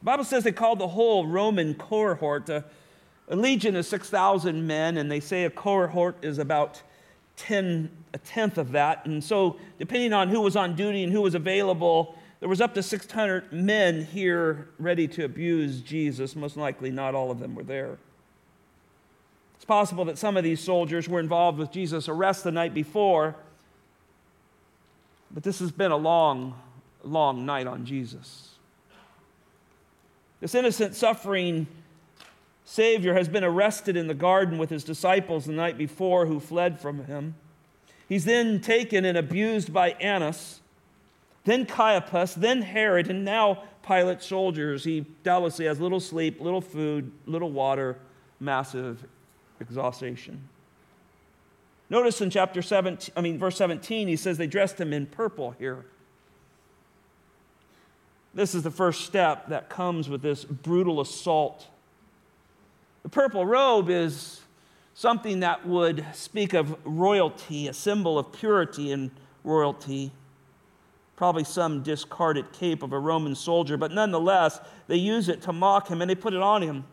The 0.00 0.04
Bible 0.04 0.24
says 0.24 0.44
they 0.44 0.52
called 0.52 0.78
the 0.78 0.88
whole 0.88 1.26
Roman 1.26 1.74
cohort 1.74 2.48
a, 2.48 2.64
a 3.28 3.36
legion 3.36 3.76
of 3.76 3.86
6,000 3.86 4.66
men, 4.66 4.96
and 4.96 5.10
they 5.10 5.20
say 5.20 5.44
a 5.44 5.50
cohort 5.50 6.16
is 6.22 6.38
about 6.38 6.82
10, 7.36 7.90
a 8.12 8.18
tenth 8.18 8.58
of 8.58 8.72
that. 8.72 9.06
And 9.06 9.22
so, 9.22 9.56
depending 9.78 10.12
on 10.12 10.28
who 10.28 10.40
was 10.40 10.56
on 10.56 10.74
duty 10.74 11.04
and 11.04 11.12
who 11.12 11.22
was 11.22 11.34
available, 11.34 12.14
there 12.40 12.48
was 12.48 12.60
up 12.60 12.74
to 12.74 12.82
600 12.82 13.52
men 13.52 14.04
here 14.04 14.68
ready 14.78 15.06
to 15.08 15.24
abuse 15.24 15.80
Jesus. 15.82 16.34
Most 16.34 16.56
likely, 16.56 16.90
not 16.90 17.14
all 17.14 17.30
of 17.30 17.38
them 17.38 17.54
were 17.54 17.62
there. 17.62 17.98
It's 19.56 19.64
possible 19.66 20.06
that 20.06 20.16
some 20.16 20.38
of 20.38 20.44
these 20.44 20.60
soldiers 20.60 21.06
were 21.06 21.20
involved 21.20 21.58
with 21.58 21.70
Jesus' 21.70 22.08
arrest 22.08 22.44
the 22.44 22.50
night 22.50 22.72
before, 22.72 23.36
but 25.30 25.42
this 25.42 25.58
has 25.58 25.70
been 25.70 25.92
a 25.92 25.98
long, 25.98 26.58
long 27.02 27.46
night 27.46 27.66
on 27.66 27.84
Jesus. 27.84 28.50
This 30.40 30.54
innocent, 30.54 30.94
suffering 30.94 31.66
Savior 32.64 33.14
has 33.14 33.28
been 33.28 33.42
arrested 33.42 33.96
in 33.96 34.06
the 34.06 34.14
garden 34.14 34.56
with 34.56 34.70
his 34.70 34.84
disciples 34.84 35.44
the 35.44 35.52
night 35.52 35.76
before 35.76 36.26
who 36.26 36.38
fled 36.38 36.80
from 36.80 37.04
him. 37.04 37.34
He's 38.08 38.24
then 38.24 38.60
taken 38.60 39.04
and 39.04 39.18
abused 39.18 39.72
by 39.72 39.90
Annas, 39.92 40.60
then 41.44 41.66
Caiaphas, 41.66 42.34
then 42.34 42.62
Herod, 42.62 43.10
and 43.10 43.24
now 43.24 43.64
Pilate's 43.82 44.26
soldiers. 44.26 44.84
He 44.84 45.04
doubtlessly 45.24 45.64
has 45.66 45.80
little 45.80 46.00
sleep, 46.00 46.40
little 46.40 46.60
food, 46.60 47.10
little 47.26 47.50
water, 47.50 47.98
massive 48.38 49.04
exhaustion. 49.58 50.48
Notice 51.88 52.20
in 52.20 52.30
chapter 52.30 52.62
17, 52.62 53.12
I 53.16 53.20
mean, 53.20 53.36
verse 53.36 53.56
17, 53.56 54.06
he 54.06 54.14
says 54.14 54.38
they 54.38 54.46
dressed 54.46 54.80
him 54.80 54.92
in 54.92 55.06
purple 55.06 55.56
here. 55.58 55.84
This 58.32 58.54
is 58.54 58.62
the 58.62 58.70
first 58.70 59.04
step 59.04 59.48
that 59.48 59.68
comes 59.68 60.08
with 60.08 60.22
this 60.22 60.44
brutal 60.44 61.00
assault 61.00 61.66
the 63.02 63.08
purple 63.08 63.46
robe 63.46 63.88
is 63.88 64.40
something 64.94 65.40
that 65.40 65.66
would 65.66 66.04
speak 66.12 66.52
of 66.52 66.76
royalty, 66.84 67.68
a 67.68 67.72
symbol 67.72 68.18
of 68.18 68.32
purity 68.32 68.92
and 68.92 69.10
royalty. 69.42 70.12
Probably 71.16 71.44
some 71.44 71.82
discarded 71.82 72.52
cape 72.52 72.82
of 72.82 72.92
a 72.92 72.98
Roman 72.98 73.34
soldier, 73.34 73.76
but 73.76 73.92
nonetheless, 73.92 74.60
they 74.86 74.96
use 74.96 75.28
it 75.28 75.42
to 75.42 75.52
mock 75.52 75.88
him 75.88 76.02
and 76.02 76.10
they 76.10 76.14
put 76.14 76.34
it 76.34 76.42
on 76.42 76.62
him. 76.62 76.84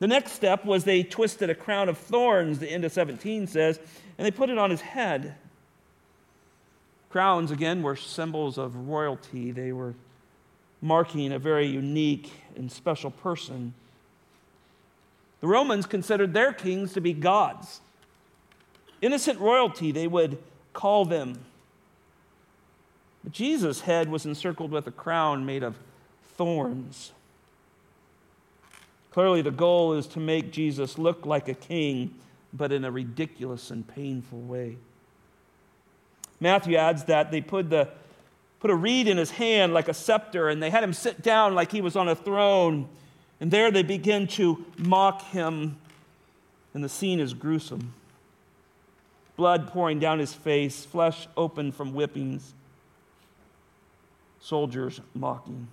The 0.00 0.06
next 0.06 0.32
step 0.32 0.64
was 0.64 0.84
they 0.84 1.02
twisted 1.02 1.50
a 1.50 1.54
crown 1.54 1.88
of 1.88 1.98
thorns, 1.98 2.60
the 2.60 2.70
end 2.70 2.84
of 2.84 2.92
17 2.92 3.48
says, 3.48 3.80
and 4.16 4.24
they 4.24 4.30
put 4.30 4.50
it 4.50 4.58
on 4.58 4.70
his 4.70 4.80
head. 4.80 5.34
Crowns, 7.10 7.50
again, 7.50 7.82
were 7.82 7.96
symbols 7.96 8.58
of 8.58 8.88
royalty. 8.88 9.50
They 9.50 9.72
were 9.72 9.94
marking 10.80 11.32
a 11.32 11.38
very 11.38 11.66
unique 11.66 12.30
and 12.56 12.70
special 12.70 13.10
person. 13.10 13.74
The 15.40 15.46
Romans 15.46 15.86
considered 15.86 16.34
their 16.34 16.52
kings 16.52 16.92
to 16.92 17.00
be 17.00 17.12
gods. 17.12 17.80
Innocent 19.00 19.38
royalty, 19.40 19.92
they 19.92 20.06
would 20.06 20.38
call 20.72 21.04
them. 21.04 21.38
But 23.22 23.32
Jesus' 23.32 23.82
head 23.82 24.10
was 24.10 24.26
encircled 24.26 24.70
with 24.70 24.86
a 24.86 24.92
crown 24.92 25.46
made 25.46 25.62
of 25.62 25.76
thorns. 26.36 27.12
Clearly, 29.10 29.42
the 29.42 29.50
goal 29.50 29.94
is 29.94 30.06
to 30.08 30.20
make 30.20 30.52
Jesus 30.52 30.98
look 30.98 31.26
like 31.26 31.48
a 31.48 31.54
king, 31.54 32.14
but 32.52 32.72
in 32.72 32.84
a 32.84 32.90
ridiculous 32.90 33.70
and 33.70 33.86
painful 33.86 34.40
way. 34.40 34.76
Matthew 36.40 36.76
adds 36.76 37.04
that 37.04 37.30
they 37.30 37.40
put, 37.40 37.70
the, 37.70 37.88
put 38.60 38.70
a 38.70 38.74
reed 38.74 39.08
in 39.08 39.16
his 39.16 39.32
hand 39.32 39.74
like 39.74 39.88
a 39.88 39.94
scepter, 39.94 40.48
and 40.48 40.62
they 40.62 40.70
had 40.70 40.84
him 40.84 40.92
sit 40.92 41.22
down 41.22 41.54
like 41.54 41.72
he 41.72 41.80
was 41.80 41.96
on 41.96 42.08
a 42.08 42.14
throne. 42.14 42.88
And 43.40 43.50
there 43.50 43.70
they 43.70 43.82
begin 43.82 44.26
to 44.28 44.64
mock 44.76 45.22
him, 45.22 45.78
and 46.74 46.82
the 46.82 46.88
scene 46.88 47.20
is 47.20 47.34
gruesome. 47.34 47.94
Blood 49.36 49.68
pouring 49.68 50.00
down 50.00 50.18
his 50.18 50.34
face, 50.34 50.84
flesh 50.84 51.28
open 51.36 51.70
from 51.70 51.92
whippings, 51.92 52.54
soldiers 54.40 55.00
mocking. 55.14 55.68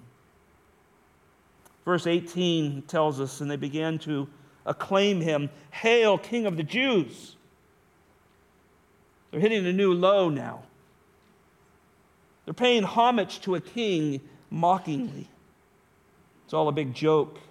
Verse 1.83 2.05
18 2.07 2.83
tells 2.83 3.19
us, 3.19 3.41
and 3.41 3.49
they 3.49 3.55
began 3.55 3.97
to 3.99 4.27
acclaim 4.65 5.21
him, 5.21 5.49
Hail, 5.71 6.17
King 6.17 6.45
of 6.45 6.57
the 6.57 6.63
Jews! 6.63 7.35
They're 9.35 9.41
hitting 9.41 9.67
a 9.67 9.73
new 9.73 9.93
low 9.93 10.29
now. 10.29 10.63
They're 12.45 12.53
paying 12.53 12.83
homage 12.83 13.41
to 13.41 13.55
a 13.55 13.59
king 13.59 14.21
mockingly. 14.49 15.27
It's 16.45 16.53
all 16.53 16.69
a 16.69 16.71
big 16.71 16.93
joke 16.93 17.41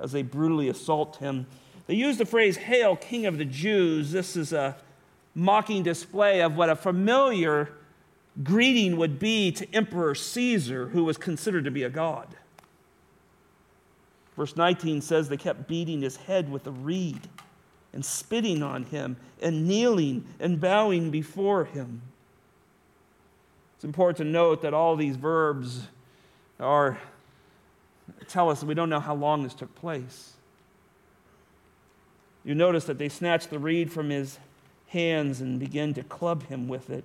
as 0.00 0.10
they 0.10 0.22
brutally 0.22 0.68
assault 0.68 1.18
him. 1.18 1.46
They 1.86 1.94
use 1.94 2.18
the 2.18 2.26
phrase, 2.26 2.56
Hail, 2.56 2.96
King 2.96 3.26
of 3.26 3.38
the 3.38 3.44
Jews. 3.44 4.10
This 4.10 4.34
is 4.34 4.52
a 4.52 4.74
mocking 5.32 5.84
display 5.84 6.42
of 6.42 6.56
what 6.56 6.70
a 6.70 6.74
familiar 6.74 7.74
greeting 8.42 8.96
would 8.96 9.20
be 9.20 9.52
to 9.52 9.72
Emperor 9.72 10.16
Caesar, 10.16 10.88
who 10.88 11.04
was 11.04 11.18
considered 11.18 11.66
to 11.66 11.70
be 11.70 11.84
a 11.84 11.88
god. 11.88 12.26
Verse 14.36 14.56
19 14.56 15.02
says 15.02 15.28
they 15.28 15.36
kept 15.36 15.68
beating 15.68 16.00
his 16.00 16.16
head 16.16 16.50
with 16.50 16.66
a 16.66 16.72
reed 16.72 17.28
and 17.92 18.04
spitting 18.04 18.62
on 18.62 18.84
him 18.84 19.16
and 19.40 19.66
kneeling 19.66 20.24
and 20.40 20.60
bowing 20.60 21.10
before 21.10 21.64
him. 21.64 22.02
It's 23.76 23.84
important 23.84 24.18
to 24.18 24.24
note 24.24 24.62
that 24.62 24.74
all 24.74 24.96
these 24.96 25.16
verbs 25.16 25.82
are 26.60 26.98
tell 28.28 28.50
us 28.50 28.60
that 28.60 28.66
we 28.66 28.74
don't 28.74 28.88
know 28.88 29.00
how 29.00 29.14
long 29.14 29.42
this 29.42 29.54
took 29.54 29.74
place. 29.74 30.32
You 32.44 32.54
notice 32.54 32.84
that 32.84 32.98
they 32.98 33.08
snatched 33.08 33.50
the 33.50 33.58
reed 33.58 33.92
from 33.92 34.10
his 34.10 34.38
hands 34.88 35.40
and 35.40 35.58
began 35.58 35.94
to 35.94 36.02
club 36.02 36.46
him 36.48 36.68
with 36.68 36.90
it. 36.90 37.04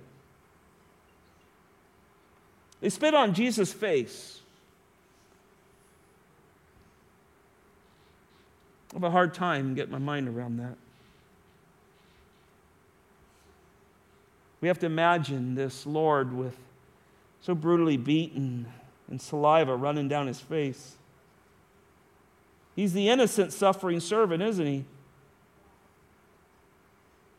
They 2.80 2.90
spit 2.90 3.14
on 3.14 3.34
Jesus' 3.34 3.72
face. 3.72 4.37
I 8.92 8.96
have 8.96 9.04
a 9.04 9.10
hard 9.10 9.34
time 9.34 9.74
getting 9.74 9.92
my 9.92 9.98
mind 9.98 10.28
around 10.28 10.58
that. 10.58 10.76
We 14.60 14.68
have 14.68 14.78
to 14.80 14.86
imagine 14.86 15.54
this 15.54 15.86
Lord 15.86 16.32
with 16.32 16.56
so 17.40 17.54
brutally 17.54 17.96
beaten 17.96 18.66
and 19.08 19.20
saliva 19.20 19.76
running 19.76 20.08
down 20.08 20.26
his 20.26 20.40
face. 20.40 20.96
He's 22.74 22.92
the 22.92 23.08
innocent, 23.08 23.52
suffering 23.52 24.00
servant, 24.00 24.42
isn't 24.42 24.66
he? 24.66 24.84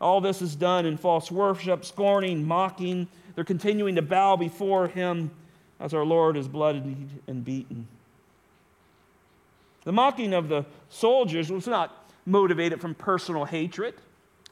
All 0.01 0.21
this 0.21 0.41
is 0.41 0.55
done 0.55 0.85
in 0.85 0.97
false 0.97 1.29
worship, 1.29 1.83
scorning, 1.83 2.45
mocking. 2.45 3.07
They're 3.35 3.43
continuing 3.43 3.95
to 3.95 4.01
bow 4.01 4.37
before 4.37 4.87
him 4.87 5.31
as 5.79 5.93
our 5.93 6.05
Lord 6.05 6.37
is 6.37 6.47
bloodied 6.47 7.09
and 7.27 7.43
beaten. 7.43 7.87
The 9.89 9.93
mocking 9.93 10.35
of 10.35 10.49
the 10.49 10.67
soldiers 10.89 11.51
was 11.51 11.65
not 11.65 12.11
motivated 12.23 12.79
from 12.79 12.93
personal 12.93 13.45
hatred. 13.45 13.95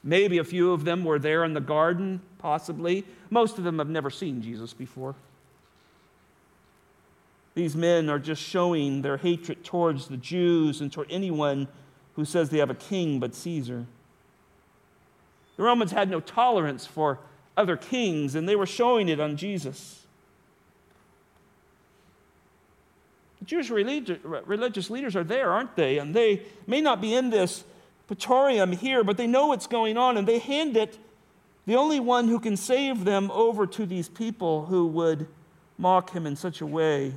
Maybe 0.04 0.39
a 0.39 0.43
few 0.43 0.71
of 0.71 0.84
them 0.84 1.06
were 1.06 1.19
there 1.19 1.43
in 1.43 1.54
the 1.54 1.62
garden, 1.62 2.21
possibly. 2.39 3.06
Most 3.30 3.60
of 3.60 3.63
them 3.63 3.78
have 3.78 3.88
never 3.88 4.10
seen 4.10 4.41
Jesus 4.41 4.73
before. 4.73 5.13
These 7.54 7.76
men 7.76 8.10
are 8.10 8.17
just 8.17 8.41
showing 8.41 9.04
their 9.04 9.17
hatred 9.17 9.63
towards 9.63 10.08
the 10.08 10.17
Jews 10.17 10.82
and 10.82 10.91
toward 10.91 11.12
anyone 11.12 11.67
who 12.15 12.26
says 12.26 12.50
they 12.50 12.58
have 12.58 12.71
a 12.71 12.73
king 12.73 13.19
but 13.19 13.36
Caesar. 13.36 13.86
The 15.56 15.62
Romans 15.62 15.91
had 15.91 16.10
no 16.10 16.19
tolerance 16.19 16.88
for 16.88 17.19
other 17.56 17.78
kings, 17.78 18.34
and 18.34 18.50
they 18.50 18.56
were 18.56 18.65
showing 18.65 19.08
it 19.08 19.19
on 19.19 19.38
Jesus. 19.38 20.06
Jewish 23.47 23.69
religious 23.69 24.89
leaders 24.89 25.15
are 25.15 25.23
there, 25.23 25.51
aren't 25.51 25.75
they? 25.77 25.97
And 25.97 26.13
they 26.13 26.43
may 26.67 26.81
not 26.81 27.01
be 27.01 27.15
in 27.15 27.29
this 27.29 27.63
praetorium 28.05 28.73
here, 28.73 29.03
but 29.05 29.17
they 29.17 29.25
know 29.25 29.47
what's 29.47 29.67
going 29.67 29.97
on, 29.97 30.17
and 30.17 30.27
they 30.27 30.38
hand 30.38 30.77
it, 30.77 30.99
the 31.65 31.75
only 31.75 31.99
one 31.99 32.27
who 32.27 32.39
can 32.39 32.57
save 32.57 33.05
them, 33.05 33.31
over 33.31 33.65
to 33.65 33.86
these 33.86 34.10
people 34.10 34.65
who 34.65 34.86
would 34.88 35.27
mock 35.77 36.12
him 36.12 36.27
in 36.27 36.36
such 36.36 36.60
a 36.60 36.65
way. 36.65 37.13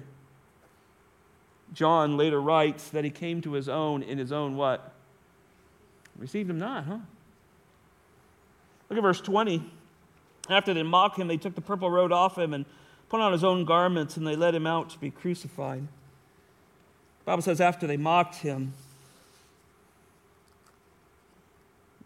John 1.72 2.16
later 2.16 2.40
writes 2.40 2.88
that 2.90 3.04
he 3.04 3.10
came 3.10 3.40
to 3.42 3.52
his 3.52 3.68
own 3.68 4.02
in 4.02 4.18
his 4.18 4.32
own 4.32 4.56
what? 4.56 4.92
Received 6.16 6.50
him 6.50 6.58
not, 6.58 6.84
huh? 6.84 6.98
Look 8.88 8.98
at 8.98 9.02
verse 9.02 9.20
20. 9.20 9.68
After 10.48 10.74
they 10.74 10.82
mocked 10.82 11.18
him, 11.18 11.28
they 11.28 11.36
took 11.36 11.54
the 11.54 11.60
purple 11.60 11.90
robe 11.90 12.12
off 12.12 12.38
him 12.38 12.54
and 12.54 12.64
put 13.08 13.20
on 13.20 13.32
his 13.32 13.44
own 13.44 13.64
garments, 13.64 14.16
and 14.16 14.26
they 14.26 14.36
led 14.36 14.54
him 14.54 14.66
out 14.66 14.90
to 14.90 14.98
be 14.98 15.10
crucified. 15.10 15.86
Bible 17.30 17.42
says 17.42 17.60
after 17.60 17.86
they 17.86 17.96
mocked 17.96 18.34
him, 18.34 18.72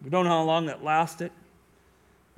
we 0.02 0.10
don't 0.10 0.24
know 0.26 0.30
how 0.30 0.42
long 0.42 0.66
that 0.66 0.84
lasted. 0.84 1.32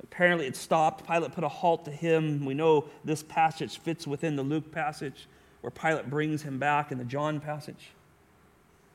Apparently, 0.01 0.47
it 0.47 0.55
stopped. 0.55 1.05
Pilate 1.05 1.33
put 1.33 1.43
a 1.43 1.49
halt 1.49 1.83
to 1.83 1.91
him. 1.91 2.45
We 2.45 2.53
know 2.53 2.85
this 3.03 3.23
passage 3.23 3.77
fits 3.77 4.07
within 4.07 4.37
the 4.37 4.41
Luke 4.41 4.71
passage 4.71 5.27
where 5.59 5.69
Pilate 5.69 6.09
brings 6.09 6.43
him 6.43 6.59
back 6.59 6.93
in 6.93 6.97
the 6.97 7.03
John 7.03 7.41
passage. 7.41 7.89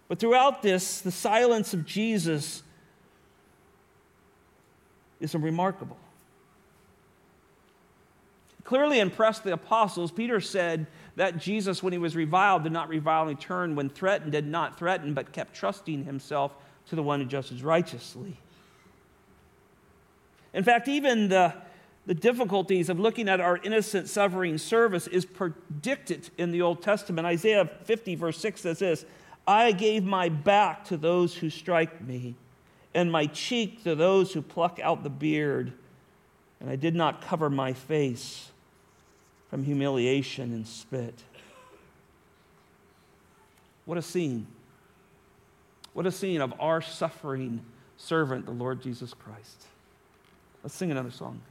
But 0.08 0.18
throughout 0.18 0.62
this, 0.62 1.02
the 1.02 1.12
silence 1.12 1.74
of 1.74 1.84
Jesus 1.84 2.62
is 5.20 5.34
remarkable. 5.34 5.98
Clearly 8.64 9.00
impressed 9.00 9.44
the 9.44 9.52
apostles, 9.52 10.10
Peter 10.10 10.40
said 10.40 10.86
that 11.16 11.38
Jesus, 11.38 11.82
when 11.82 11.92
he 11.92 11.98
was 11.98 12.16
reviled, 12.16 12.62
did 12.62 12.72
not 12.72 12.88
revile 12.88 13.22
in 13.22 13.36
return. 13.36 13.76
When 13.76 13.90
threatened, 13.90 14.32
did 14.32 14.46
not 14.46 14.78
threaten, 14.78 15.14
but 15.14 15.32
kept 15.32 15.54
trusting 15.54 16.04
himself 16.04 16.52
to 16.88 16.96
the 16.96 17.02
one 17.02 17.20
who 17.20 17.26
judges 17.26 17.62
righteously. 17.62 18.36
In 20.54 20.64
fact, 20.64 20.88
even 20.88 21.28
the, 21.28 21.54
the 22.06 22.14
difficulties 22.14 22.88
of 22.88 22.98
looking 22.98 23.28
at 23.28 23.40
our 23.40 23.58
innocent 23.58 24.08
suffering 24.08 24.58
service 24.58 25.06
is 25.06 25.24
predicted 25.24 26.30
in 26.38 26.50
the 26.50 26.62
Old 26.62 26.82
Testament. 26.82 27.26
Isaiah 27.26 27.70
50, 27.84 28.14
verse 28.16 28.38
6 28.38 28.60
says 28.60 28.78
this 28.78 29.04
I 29.46 29.72
gave 29.72 30.04
my 30.04 30.28
back 30.28 30.84
to 30.86 30.96
those 30.96 31.34
who 31.34 31.50
strike 31.50 32.00
me, 32.00 32.36
and 32.94 33.10
my 33.10 33.26
cheek 33.26 33.82
to 33.84 33.94
those 33.94 34.32
who 34.32 34.40
pluck 34.40 34.78
out 34.82 35.02
the 35.02 35.10
beard, 35.10 35.72
and 36.60 36.70
I 36.70 36.76
did 36.76 36.94
not 36.94 37.22
cover 37.22 37.50
my 37.50 37.72
face 37.72 38.51
from 39.52 39.62
humiliation 39.64 40.54
and 40.54 40.66
spit. 40.66 41.12
What 43.84 43.98
a 43.98 44.02
scene. 44.02 44.46
What 45.92 46.06
a 46.06 46.10
scene 46.10 46.40
of 46.40 46.54
our 46.58 46.80
suffering 46.80 47.62
servant, 47.98 48.46
the 48.46 48.52
Lord 48.52 48.80
Jesus 48.80 49.12
Christ. 49.12 49.66
Let's 50.62 50.74
sing 50.74 50.90
another 50.90 51.10
song. 51.10 51.42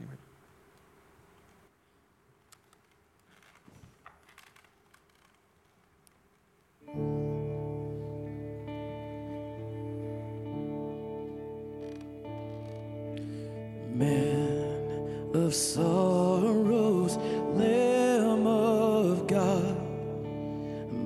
Man 13.94 15.30
of 15.34 15.54
sorrows, 15.54 17.16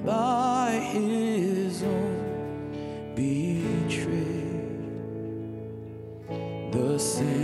by 0.06 0.70
his 0.92 1.82
own 1.82 3.12
betrayed, 3.16 4.62
the 6.70 6.96
sin 6.96 7.35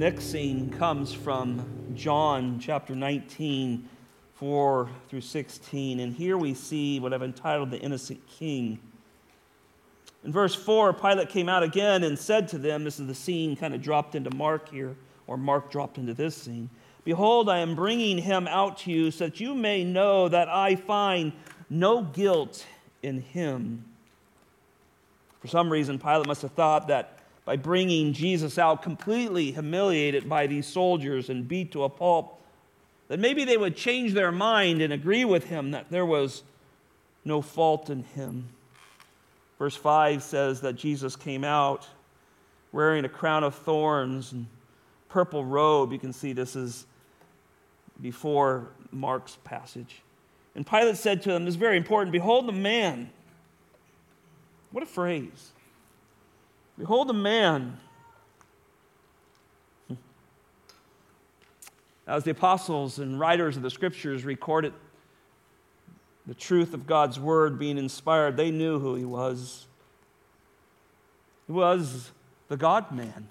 next 0.00 0.32
scene 0.32 0.70
comes 0.70 1.12
from 1.12 1.92
John 1.94 2.58
chapter 2.58 2.94
19, 2.96 3.86
4 4.32 4.90
through 5.10 5.20
16. 5.20 6.00
And 6.00 6.14
here 6.14 6.38
we 6.38 6.54
see 6.54 6.98
what 6.98 7.12
I've 7.12 7.22
entitled 7.22 7.70
the 7.70 7.78
innocent 7.78 8.26
king. 8.26 8.80
In 10.24 10.32
verse 10.32 10.54
4, 10.54 10.94
Pilate 10.94 11.28
came 11.28 11.50
out 11.50 11.62
again 11.62 12.02
and 12.02 12.18
said 12.18 12.48
to 12.48 12.56
them, 12.56 12.82
This 12.82 12.98
is 12.98 13.08
the 13.08 13.14
scene 13.14 13.56
kind 13.56 13.74
of 13.74 13.82
dropped 13.82 14.14
into 14.14 14.34
Mark 14.34 14.70
here, 14.70 14.96
or 15.26 15.36
Mark 15.36 15.70
dropped 15.70 15.98
into 15.98 16.14
this 16.14 16.34
scene. 16.34 16.70
Behold, 17.04 17.50
I 17.50 17.58
am 17.58 17.74
bringing 17.74 18.16
him 18.16 18.48
out 18.48 18.78
to 18.78 18.90
you 18.90 19.10
so 19.10 19.26
that 19.26 19.38
you 19.38 19.54
may 19.54 19.84
know 19.84 20.30
that 20.30 20.48
I 20.48 20.76
find 20.76 21.34
no 21.68 22.00
guilt 22.04 22.64
in 23.02 23.20
him. 23.20 23.84
For 25.42 25.48
some 25.48 25.70
reason, 25.70 25.98
Pilate 25.98 26.26
must 26.26 26.40
have 26.40 26.52
thought 26.52 26.88
that 26.88 27.19
by 27.50 27.56
bringing 27.56 28.12
Jesus 28.12 28.58
out 28.58 28.80
completely 28.80 29.50
humiliated 29.50 30.28
by 30.28 30.46
these 30.46 30.68
soldiers 30.68 31.30
and 31.30 31.48
beat 31.48 31.72
to 31.72 31.82
a 31.82 31.88
pulp, 31.88 32.40
that 33.08 33.18
maybe 33.18 33.44
they 33.44 33.56
would 33.56 33.74
change 33.74 34.14
their 34.14 34.30
mind 34.30 34.80
and 34.80 34.92
agree 34.92 35.24
with 35.24 35.46
him 35.46 35.72
that 35.72 35.90
there 35.90 36.06
was 36.06 36.44
no 37.24 37.42
fault 37.42 37.90
in 37.90 38.04
him. 38.04 38.48
Verse 39.58 39.74
5 39.74 40.22
says 40.22 40.60
that 40.60 40.74
Jesus 40.74 41.16
came 41.16 41.42
out 41.42 41.88
wearing 42.70 43.04
a 43.04 43.08
crown 43.08 43.42
of 43.42 43.56
thorns 43.56 44.30
and 44.30 44.46
purple 45.08 45.44
robe. 45.44 45.90
You 45.90 45.98
can 45.98 46.12
see 46.12 46.32
this 46.32 46.54
is 46.54 46.86
before 48.00 48.68
Mark's 48.92 49.38
passage. 49.42 50.02
And 50.54 50.64
Pilate 50.64 50.98
said 50.98 51.20
to 51.22 51.32
them, 51.32 51.46
This 51.46 51.54
is 51.54 51.60
very 51.60 51.76
important 51.76 52.12
Behold 52.12 52.46
the 52.46 52.52
man. 52.52 53.10
What 54.70 54.84
a 54.84 54.86
phrase. 54.86 55.50
Behold 56.80 57.10
a 57.10 57.12
man. 57.12 57.76
Hmm. 59.86 59.94
As 62.06 62.24
the 62.24 62.30
apostles 62.30 62.98
and 62.98 63.20
writers 63.20 63.58
of 63.58 63.62
the 63.62 63.68
scriptures 63.68 64.24
recorded 64.24 64.72
the 66.26 66.32
truth 66.32 66.72
of 66.72 66.86
God's 66.86 67.20
word 67.20 67.58
being 67.58 67.76
inspired, 67.76 68.38
they 68.38 68.50
knew 68.50 68.78
who 68.78 68.94
he 68.94 69.04
was. 69.04 69.66
He 71.46 71.52
was 71.52 72.12
the 72.48 72.56
God 72.56 72.90
man. 72.92 73.28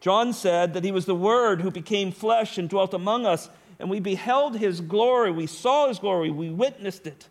John 0.00 0.32
said 0.32 0.74
that 0.74 0.84
he 0.84 0.92
was 0.92 1.06
the 1.06 1.14
Word 1.14 1.60
who 1.60 1.72
became 1.72 2.12
flesh 2.12 2.56
and 2.56 2.68
dwelt 2.68 2.94
among 2.94 3.26
us, 3.26 3.50
and 3.80 3.90
we 3.90 3.98
beheld 3.98 4.56
his 4.56 4.80
glory. 4.80 5.32
We 5.32 5.48
saw 5.48 5.88
his 5.88 5.98
glory. 5.98 6.30
We 6.30 6.50
witnessed 6.50 7.08
it. 7.08 7.26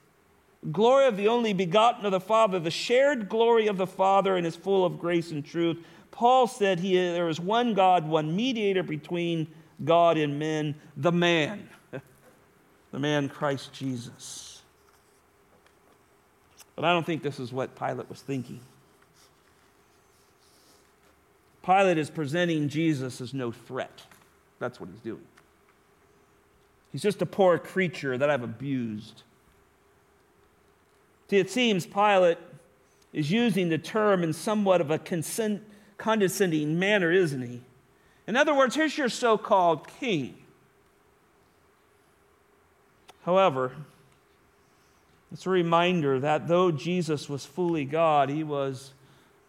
Glory 0.72 1.06
of 1.06 1.18
the 1.18 1.28
only 1.28 1.54
begotten 1.54 2.06
of 2.06 2.12
the 2.12 2.20
Father, 2.20 2.60
the 2.60 2.72
shared 2.72 3.30
glory 3.30 3.68
of 3.68 3.78
the 3.78 3.88
Father, 3.88 4.36
and 4.36 4.46
is 4.46 4.56
full 4.56 4.86
of 4.86 5.00
grace 5.00 5.32
and 5.32 5.46
truth. 5.46 5.78
Paul 6.12 6.48
said 6.48 6.80
he, 6.80 6.96
there 6.96 7.30
is 7.30 7.40
one 7.40 7.74
God, 7.74 8.08
one 8.08 8.36
mediator 8.36 8.84
between 8.84 9.48
God 9.86 10.18
and 10.18 10.40
men, 10.40 10.76
the 10.96 11.12
man, 11.12 11.70
the 12.92 13.00
man 13.00 13.30
Christ 13.30 13.72
Jesus. 13.72 14.62
But 16.76 16.86
I 16.86 16.94
don't 16.94 17.06
think 17.06 17.24
this 17.24 17.40
is 17.40 17.54
what 17.54 17.76
Pilate 17.76 18.10
was 18.10 18.22
thinking. 18.22 18.60
Pilate 21.64 21.98
is 21.98 22.10
presenting 22.10 22.70
Jesus 22.70 23.20
as 23.20 23.34
no 23.34 23.52
threat. 23.52 24.02
That's 24.60 24.80
what 24.80 24.90
he's 24.90 25.02
doing. 25.02 25.26
He's 26.92 27.02
just 27.02 27.22
a 27.22 27.26
poor 27.26 27.60
creature 27.60 28.18
that 28.18 28.30
I've 28.30 28.44
abused. 28.44 29.24
See, 31.30 31.38
it 31.38 31.50
seems 31.50 31.86
Pilate 31.86 32.38
is 33.14 33.32
using 33.32 33.70
the 33.70 33.78
term 33.78 34.24
in 34.24 34.34
somewhat 34.34 34.82
of 34.82 34.92
a 34.92 35.00
condescending 35.98 36.80
manner, 36.80 37.12
isn't 37.12 37.42
he? 37.42 37.62
In 38.28 38.36
other 38.36 38.54
words, 38.54 38.76
here's 38.76 38.98
your 38.98 39.10
so 39.10 39.38
called 39.38 39.88
king. 40.00 40.38
However, 43.24 43.74
it's 45.32 45.46
a 45.46 45.50
reminder 45.50 46.20
that 46.20 46.48
though 46.48 46.72
Jesus 46.72 47.28
was 47.30 47.46
fully 47.46 47.84
God, 47.84 48.30
he 48.30 48.44
was 48.44 48.94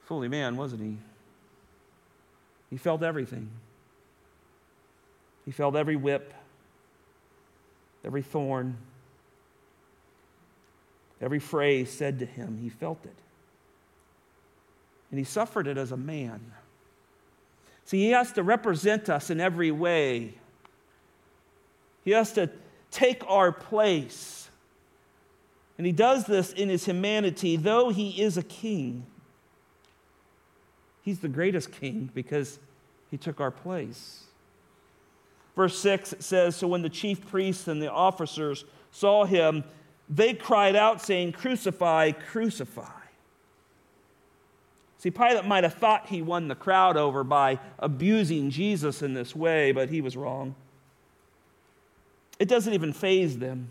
fully 0.04 0.26
man, 0.26 0.56
wasn't 0.56 0.82
he? 0.82 0.96
He 2.70 2.76
felt 2.76 3.02
everything. 3.02 3.50
He 5.44 5.52
felt 5.52 5.76
every 5.76 5.96
whip, 5.96 6.34
every 8.04 8.22
thorn, 8.22 8.76
every 11.20 11.38
phrase 11.38 11.90
said 11.90 12.18
to 12.20 12.26
him. 12.26 12.58
He 12.62 12.68
felt 12.68 13.04
it. 13.04 13.16
And 15.10 15.18
he 15.18 15.24
suffered 15.24 15.66
it 15.66 15.78
as 15.78 15.92
a 15.92 15.96
man. 15.96 16.52
See, 17.84 17.98
he 17.98 18.10
has 18.10 18.32
to 18.32 18.42
represent 18.42 19.08
us 19.08 19.30
in 19.30 19.40
every 19.40 19.70
way. 19.70 20.34
He 22.04 22.10
has 22.10 22.32
to 22.34 22.50
take 22.90 23.22
our 23.26 23.50
place. 23.50 24.50
And 25.78 25.86
he 25.86 25.92
does 25.92 26.26
this 26.26 26.52
in 26.52 26.68
his 26.68 26.84
humanity, 26.84 27.56
though 27.56 27.88
he 27.88 28.20
is 28.20 28.36
a 28.36 28.42
king. 28.42 29.06
He's 31.02 31.20
the 31.20 31.28
greatest 31.28 31.72
king 31.72 32.10
because 32.12 32.58
he 33.10 33.16
took 33.16 33.40
our 33.40 33.50
place. 33.50 34.24
Verse 35.56 35.78
6 35.78 36.16
says 36.20 36.56
So 36.56 36.68
when 36.68 36.82
the 36.82 36.90
chief 36.90 37.26
priests 37.28 37.68
and 37.68 37.80
the 37.80 37.90
officers 37.90 38.64
saw 38.90 39.24
him, 39.24 39.64
they 40.08 40.34
cried 40.34 40.76
out, 40.76 41.02
saying, 41.02 41.32
Crucify, 41.32 42.12
crucify. 42.12 42.90
See, 44.98 45.10
Pilate 45.10 45.44
might 45.44 45.64
have 45.64 45.74
thought 45.74 46.08
he 46.08 46.22
won 46.22 46.48
the 46.48 46.56
crowd 46.56 46.96
over 46.96 47.22
by 47.22 47.60
abusing 47.78 48.50
Jesus 48.50 49.00
in 49.00 49.14
this 49.14 49.34
way, 49.34 49.70
but 49.70 49.90
he 49.90 50.00
was 50.00 50.16
wrong. 50.16 50.56
It 52.38 52.48
doesn't 52.48 52.72
even 52.72 52.92
faze 52.92 53.38
them. 53.38 53.68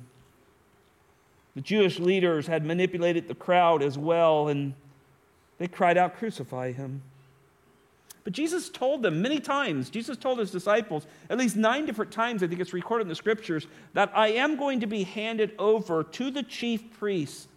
The 1.56 1.62
Jewish 1.62 2.00
leaders 2.00 2.48
had 2.48 2.66
manipulated 2.66 3.28
the 3.28 3.36
crowd 3.36 3.82
as 3.82 3.98
well, 3.98 4.48
and 4.48 4.74
they 5.58 5.68
cried 5.68 5.98
out, 5.98 6.18
Crucify 6.18 6.72
him. 6.72 7.02
But 8.28 8.34
Jesus 8.34 8.68
told 8.68 9.04
them 9.04 9.22
many 9.22 9.40
times, 9.40 9.90
Jesus 9.90 10.18
told 10.18 10.40
his 10.40 10.52
disciples, 10.52 11.08
at 11.30 11.38
least 11.38 11.56
nine 11.56 11.86
different 11.86 12.12
times, 12.12 12.44
I 12.44 12.48
think 12.48 12.60
it's 12.60 12.74
recorded 12.74 13.04
in 13.04 13.08
the 13.08 13.16
scriptures, 13.16 13.68
that 13.94 14.12
I 14.14 14.34
am 14.34 14.58
going 14.58 14.82
to 14.82 14.86
be 14.86 15.04
handed 15.04 15.54
over 15.58 16.04
to 16.04 16.30
the 16.30 16.44
chief 16.44 16.92
priests, 17.00 17.48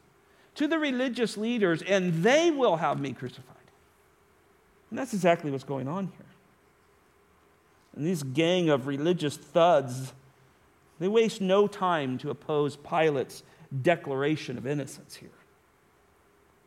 to 0.55 0.69
the 0.69 0.79
religious 0.79 1.37
leaders, 1.37 1.83
and 1.83 2.23
they 2.23 2.53
will 2.53 2.77
have 2.77 3.01
me 3.01 3.13
crucified. 3.13 3.57
And 4.91 4.99
that's 5.01 5.13
exactly 5.13 5.51
what's 5.51 5.65
going 5.65 5.89
on 5.89 6.07
here. 6.07 6.27
And 7.97 8.07
these 8.07 8.23
gang 8.23 8.71
of 8.71 8.87
religious 8.87 9.37
thuds, 9.37 10.13
they 11.01 11.09
waste 11.09 11.41
no 11.41 11.67
time 11.67 12.17
to 12.19 12.31
oppose 12.31 12.77
Pilate's 12.77 13.43
declaration 13.83 14.57
of 14.57 14.69
innocence 14.69 15.17
here. 15.17 15.31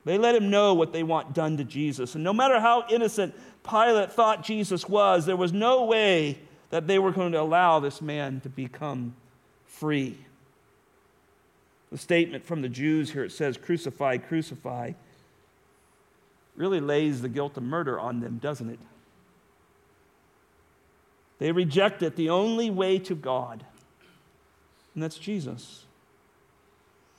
They 0.05 0.17
let 0.17 0.35
him 0.35 0.49
know 0.49 0.73
what 0.73 0.91
they 0.91 1.03
want 1.03 1.33
done 1.33 1.57
to 1.57 1.63
Jesus. 1.63 2.15
And 2.15 2.23
no 2.23 2.33
matter 2.33 2.59
how 2.59 2.85
innocent 2.89 3.33
Pilate 3.63 4.11
thought 4.11 4.43
Jesus 4.43 4.87
was, 4.87 5.25
there 5.25 5.37
was 5.37 5.53
no 5.53 5.85
way 5.85 6.39
that 6.71 6.87
they 6.87 6.99
were 6.99 7.11
going 7.11 7.31
to 7.31 7.39
allow 7.39 7.79
this 7.79 8.01
man 8.01 8.41
to 8.41 8.49
become 8.49 9.15
free. 9.65 10.17
The 11.91 11.97
statement 11.97 12.43
from 12.43 12.61
the 12.61 12.69
Jews 12.69 13.11
here, 13.11 13.23
it 13.23 13.31
says, 13.31 13.57
crucify, 13.57 14.17
crucify, 14.17 14.93
really 16.55 16.79
lays 16.79 17.21
the 17.21 17.29
guilt 17.29 17.55
of 17.57 17.63
murder 17.63 17.99
on 17.99 18.19
them, 18.19 18.39
doesn't 18.41 18.69
it? 18.69 18.79
They 21.39 21.51
reject 21.51 22.03
it, 22.03 22.15
the 22.15 22.29
only 22.29 22.69
way 22.69 22.99
to 22.99 23.15
God, 23.15 23.65
and 24.93 25.03
that's 25.03 25.17
Jesus. 25.17 25.85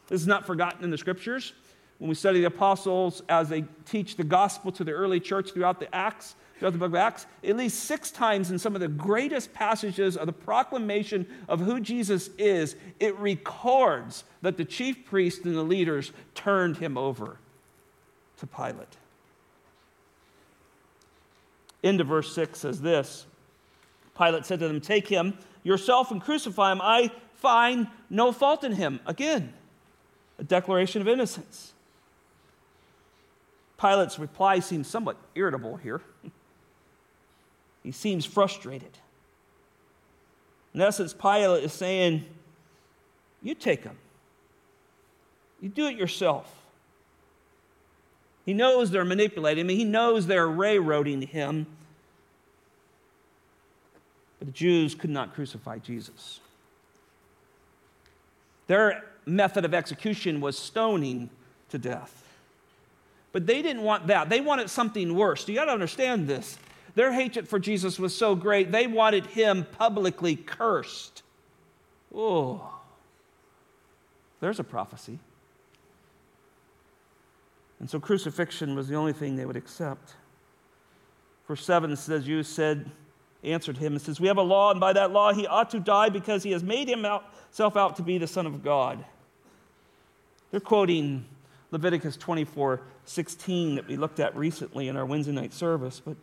This 0.09 0.20
is 0.20 0.27
not 0.27 0.47
forgotten 0.47 0.85
in 0.85 0.90
the 0.90 0.99
scriptures. 0.99 1.53
When 1.98 2.09
we 2.09 2.14
study 2.14 2.40
the 2.40 2.46
apostles 2.46 3.22
as 3.28 3.48
they 3.48 3.64
teach 3.87 4.16
the 4.16 4.24
gospel 4.24 4.72
to 4.72 4.85
the 4.85 4.92
early 4.92 5.20
church 5.20 5.52
throughout 5.52 5.78
the 5.78 5.92
Acts, 5.94 6.35
throughout 6.59 6.72
the 6.72 6.78
book 6.78 6.90
of 6.90 6.96
Acts, 6.96 7.26
at 7.42 7.57
least 7.57 7.85
six 7.85 8.11
times 8.11 8.50
in 8.50 8.59
some 8.59 8.74
of 8.74 8.80
the 8.80 8.88
greatest 8.88 9.54
passages 9.54 10.16
of 10.16 10.26
the 10.26 10.33
proclamation 10.33 11.26
of 11.48 11.61
who 11.61 11.80
Jesus 11.80 12.30
is, 12.38 12.76
it 12.98 13.16
records 13.18 14.24
that 14.42 14.57
the 14.57 14.64
chief 14.64 15.04
priests 15.04 15.44
and 15.44 15.57
the 15.57 15.62
leaders 15.62 16.12
turned 16.35 16.78
him 16.78 16.98
over 16.98 17.38
to 18.38 18.46
Pilate. 18.46 18.96
Into 21.83 22.02
verse 22.02 22.35
6 22.35 22.59
says 22.59 22.80
this 22.80 23.26
Pilate 24.16 24.46
said 24.46 24.61
to 24.61 24.68
them, 24.68 24.80
Take 24.80 25.09
him 25.09 25.38
yourself 25.62 26.11
and 26.11 26.20
crucify 26.20 26.72
him. 26.72 26.80
I 26.83 27.11
find 27.35 27.88
no 28.09 28.33
fault 28.33 28.64
in 28.64 28.72
him. 28.72 29.00
Again, 29.07 29.52
a 30.38 30.44
declaration 30.44 31.02
of 31.02 31.09
innocence. 31.09 31.74
Pilate's 33.79 34.19
reply 34.19 34.61
seems 34.61 34.87
somewhat 34.87 35.17
irritable 35.35 35.77
here. 35.77 36.01
he 37.83 37.93
seems 37.93 38.25
frustrated. 38.25 38.99
In 40.75 40.81
essence, 40.81 41.13
Pilate 41.13 41.65
is 41.65 41.73
saying, 41.73 42.25
You 43.43 43.55
take 43.55 43.85
him, 43.85 43.97
you 45.61 45.69
do 45.69 45.87
it 45.87 45.97
yourself. 45.97 46.53
He 48.45 48.53
knows 48.53 48.91
they're 48.91 49.05
manipulating 49.05 49.63
him, 49.63 49.69
he 49.77 49.85
knows 49.85 50.27
they're 50.27 50.49
railroading 50.49 51.23
him. 51.23 51.67
But 54.39 54.49
the 54.49 54.53
Jews 54.53 54.95
could 54.95 55.11
not 55.11 55.35
crucify 55.35 55.79
Jesus. 55.79 56.41
Their 58.67 59.05
method 59.27 59.65
of 59.65 59.75
execution 59.75 60.41
was 60.41 60.59
stoning 60.59 61.31
to 61.71 61.79
death. 61.79 62.24
But 63.35 63.49
they 63.49 63.62
didn't 63.62 63.83
want 63.83 64.07
that. 64.07 64.29
They 64.29 64.40
wanted 64.40 64.70
something 64.70 65.12
worse. 65.12 65.47
You 65.49 65.57
got 65.57 65.64
to 65.64 65.73
understand 65.73 66.29
this. 66.29 66.57
Their 66.94 67.12
hatred 67.12 67.49
for 67.49 67.59
Jesus 67.59 67.99
was 67.99 68.16
so 68.16 68.37
great, 68.37 68.70
they 68.70 68.87
wanted 68.87 69.27
him 69.27 69.66
publicly 69.73 70.37
cursed. 70.37 71.25
Oh, 72.14 72.81
there's 74.38 74.61
a 74.61 74.64
prophecy. 74.64 75.18
And 77.81 77.90
so 77.90 77.99
crucifixion 77.99 78.77
was 78.77 78.87
the 78.87 78.94
only 78.94 79.12
thing 79.12 79.35
they 79.35 79.47
would 79.47 79.57
accept. 79.57 80.14
Verse 81.49 81.64
7 81.64 81.97
says, 81.97 82.29
You 82.29 82.44
said, 82.44 82.88
answered 83.42 83.79
him 83.79 83.94
and 83.94 84.01
says, 84.01 84.20
We 84.20 84.29
have 84.29 84.37
a 84.37 84.42
law, 84.42 84.70
and 84.70 84.79
by 84.79 84.92
that 84.92 85.11
law 85.11 85.33
he 85.33 85.44
ought 85.49 85.70
to 85.70 85.81
die 85.81 86.09
because 86.09 86.44
he 86.44 86.53
has 86.53 86.62
made 86.62 86.88
himself 86.88 87.77
out 87.77 87.97
to 87.97 88.03
be 88.03 88.16
the 88.16 88.29
Son 88.29 88.47
of 88.47 88.62
God. 88.62 89.05
They're 90.53 90.61
quoting 90.61 91.25
Leviticus 91.75 92.17
24 92.17 92.81
16 93.05 93.75
that 93.75 93.89
we 93.89 93.97
looked 93.97 94.21
at 94.21 94.35
recently 94.35 94.89
in 94.89 94.97
our 94.97 95.05
Wednesday 95.05 95.33
night 95.33 95.53
service, 95.53 96.01
but 96.03 96.17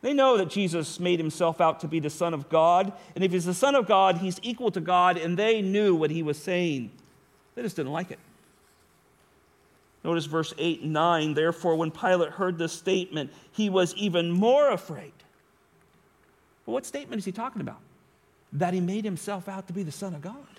they 0.00 0.12
know 0.12 0.38
that 0.38 0.48
Jesus 0.48 0.98
made 0.98 1.20
himself 1.20 1.60
out 1.60 1.80
to 1.80 1.86
be 1.86 2.00
the 2.00 2.10
Son 2.10 2.34
of 2.34 2.48
God, 2.48 2.92
and 3.14 3.22
if 3.22 3.30
he's 3.30 3.44
the 3.44 3.54
Son 3.54 3.76
of 3.76 3.86
God, 3.86 4.18
he's 4.18 4.40
equal 4.42 4.72
to 4.72 4.80
God, 4.80 5.16
and 5.18 5.38
they 5.38 5.62
knew 5.62 5.94
what 5.94 6.10
he 6.10 6.22
was 6.22 6.36
saying. 6.36 6.90
They 7.54 7.62
just 7.62 7.76
didn't 7.76 7.92
like 7.92 8.10
it. 8.10 8.18
Notice 10.02 10.24
verse 10.24 10.52
8 10.58 10.80
and 10.80 10.92
9. 10.94 11.34
Therefore, 11.34 11.76
when 11.76 11.90
Pilate 11.90 12.30
heard 12.30 12.58
this 12.58 12.72
statement, 12.72 13.30
he 13.52 13.68
was 13.68 13.94
even 13.94 14.32
more 14.32 14.70
afraid. 14.70 15.12
What 16.64 16.86
statement 16.86 17.20
is 17.20 17.24
he 17.26 17.32
talking 17.32 17.60
about? 17.60 17.80
That 18.54 18.72
he 18.74 18.80
made 18.80 19.04
himself 19.04 19.46
out 19.46 19.66
to 19.68 19.72
be 19.72 19.82
the 19.82 19.92
Son 19.92 20.14
of 20.14 20.22
God. 20.22 20.51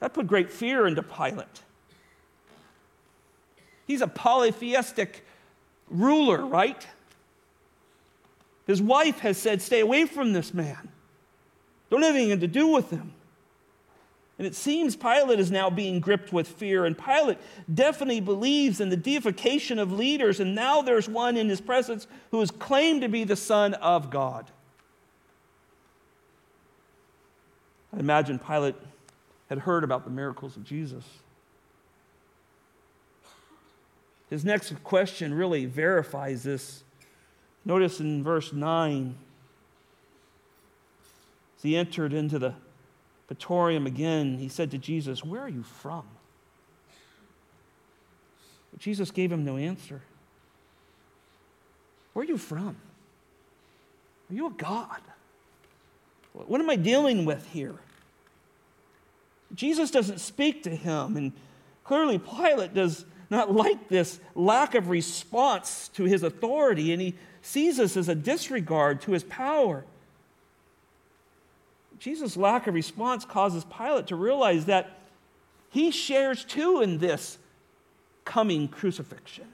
That 0.00 0.14
put 0.14 0.26
great 0.26 0.50
fear 0.50 0.86
into 0.86 1.02
Pilate. 1.02 1.62
He's 3.86 4.00
a 4.00 4.06
polytheistic 4.06 5.24
ruler, 5.88 6.44
right? 6.44 6.86
His 8.66 8.82
wife 8.82 9.20
has 9.20 9.38
said, 9.38 9.62
Stay 9.62 9.80
away 9.80 10.04
from 10.04 10.32
this 10.32 10.52
man. 10.52 10.90
Don't 11.90 12.02
have 12.02 12.14
anything 12.14 12.40
to 12.40 12.46
do 12.46 12.68
with 12.68 12.90
him. 12.90 13.14
And 14.36 14.46
it 14.46 14.54
seems 14.54 14.94
Pilate 14.94 15.40
is 15.40 15.50
now 15.50 15.68
being 15.68 15.98
gripped 15.98 16.32
with 16.32 16.46
fear, 16.46 16.84
and 16.84 16.96
Pilate 16.96 17.38
definitely 17.72 18.20
believes 18.20 18.80
in 18.80 18.88
the 18.88 18.96
deification 18.96 19.80
of 19.80 19.90
leaders, 19.90 20.38
and 20.38 20.54
now 20.54 20.80
there's 20.80 21.08
one 21.08 21.36
in 21.36 21.48
his 21.48 21.60
presence 21.60 22.06
who 22.30 22.40
is 22.40 22.52
claimed 22.52 23.00
to 23.00 23.08
be 23.08 23.24
the 23.24 23.34
Son 23.34 23.74
of 23.74 24.10
God. 24.10 24.48
I 27.92 27.98
imagine 27.98 28.38
Pilate 28.38 28.76
had 29.48 29.60
heard 29.60 29.84
about 29.84 30.04
the 30.04 30.10
miracles 30.10 30.56
of 30.56 30.64
Jesus. 30.64 31.04
His 34.30 34.44
next 34.44 34.72
question 34.84 35.32
really 35.32 35.64
verifies 35.64 36.42
this. 36.42 36.84
Notice 37.64 38.00
in 38.00 38.22
verse 38.22 38.52
9, 38.52 39.14
as 41.56 41.62
he 41.62 41.76
entered 41.76 42.12
into 42.12 42.38
the 42.38 42.54
Praetorium 43.26 43.86
again, 43.86 44.38
he 44.38 44.48
said 44.48 44.70
to 44.70 44.78
Jesus, 44.78 45.24
Where 45.24 45.42
are 45.42 45.48
you 45.48 45.62
from? 45.62 46.04
But 48.70 48.80
Jesus 48.80 49.10
gave 49.10 49.32
him 49.32 49.44
no 49.44 49.56
answer. 49.56 50.02
Where 52.12 52.24
are 52.24 52.28
you 52.28 52.38
from? 52.38 52.76
Are 54.30 54.34
you 54.34 54.46
a 54.46 54.50
God? 54.50 55.00
What 56.32 56.60
am 56.60 56.70
I 56.70 56.76
dealing 56.76 57.24
with 57.24 57.46
here? 57.48 57.74
Jesus 59.54 59.90
doesn't 59.90 60.18
speak 60.18 60.62
to 60.64 60.70
him, 60.70 61.16
and 61.16 61.32
clearly 61.84 62.18
Pilate 62.18 62.74
does 62.74 63.04
not 63.30 63.52
like 63.52 63.88
this 63.88 64.20
lack 64.34 64.74
of 64.74 64.88
response 64.88 65.88
to 65.94 66.04
his 66.04 66.22
authority, 66.22 66.92
and 66.92 67.00
he 67.00 67.14
sees 67.42 67.76
this 67.76 67.96
as 67.96 68.08
a 68.08 68.14
disregard 68.14 69.00
to 69.02 69.12
his 69.12 69.24
power. 69.24 69.84
Jesus' 71.98 72.36
lack 72.36 72.66
of 72.66 72.74
response 72.74 73.24
causes 73.24 73.64
Pilate 73.64 74.06
to 74.08 74.16
realize 74.16 74.66
that 74.66 74.98
he 75.70 75.90
shares 75.90 76.44
too 76.44 76.80
in 76.80 76.98
this 76.98 77.38
coming 78.24 78.68
crucifixion. 78.68 79.48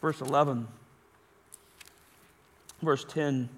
Verse 0.00 0.20
11, 0.20 0.68
verse 2.82 3.04
10, 3.04 3.48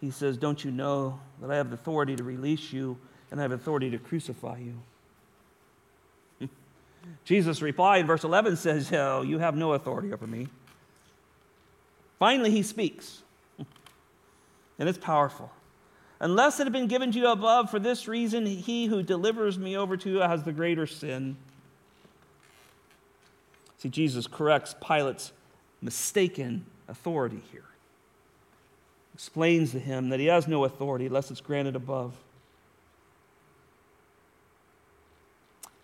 he 0.00 0.10
says, 0.10 0.36
Don't 0.36 0.64
you 0.64 0.70
know 0.70 1.20
that 1.40 1.50
I 1.50 1.56
have 1.56 1.72
authority 1.72 2.16
to 2.16 2.24
release 2.24 2.72
you 2.72 2.98
and 3.30 3.40
I 3.40 3.42
have 3.42 3.52
authority 3.52 3.90
to 3.90 3.98
crucify 3.98 4.58
you? 4.58 6.48
Jesus 7.24 7.62
replied, 7.62 8.00
in 8.00 8.06
verse 8.06 8.24
11 8.24 8.56
says, 8.56 8.92
Oh, 8.92 9.22
you 9.22 9.38
have 9.38 9.56
no 9.56 9.72
authority 9.72 10.12
over 10.12 10.26
me. 10.26 10.48
Finally, 12.18 12.50
he 12.50 12.62
speaks, 12.62 13.22
and 14.78 14.88
it's 14.88 14.98
powerful. 14.98 15.50
Unless 16.18 16.60
it 16.60 16.64
had 16.64 16.72
been 16.72 16.86
given 16.86 17.12
to 17.12 17.18
you 17.18 17.28
above, 17.28 17.70
for 17.70 17.78
this 17.78 18.08
reason, 18.08 18.46
he 18.46 18.86
who 18.86 19.02
delivers 19.02 19.58
me 19.58 19.76
over 19.76 19.96
to 19.98 20.10
you 20.10 20.18
has 20.20 20.42
the 20.44 20.52
greater 20.52 20.86
sin. 20.86 21.36
See, 23.78 23.90
Jesus 23.90 24.26
corrects 24.26 24.74
Pilate's 24.80 25.32
mistaken 25.82 26.64
authority 26.88 27.42
here. 27.52 27.64
Explains 29.14 29.72
to 29.72 29.78
him 29.78 30.08
that 30.08 30.20
he 30.20 30.26
has 30.26 30.48
no 30.48 30.64
authority 30.64 31.06
unless 31.06 31.30
it's 31.30 31.40
granted 31.40 31.76
above. 31.76 32.14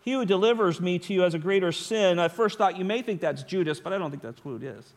He 0.03 0.13
who 0.13 0.25
delivers 0.25 0.81
me 0.81 0.99
to 0.99 1.15
you 1.15 1.23
has 1.23 1.35
a 1.35 1.39
greater 1.39 1.73
sin. 1.73 2.19
I 2.19 2.29
first 2.29 2.59
thought 2.59 2.77
you 2.77 2.85
may 2.85 3.03
think 3.03 3.21
that's 3.21 3.43
Judas, 3.43 3.81
but 3.81 3.93
I 3.93 3.99
don't 3.99 4.11
think 4.11 4.23
that's 4.23 4.41
who 4.41 4.57
it 4.57 4.63
is. 4.63 4.93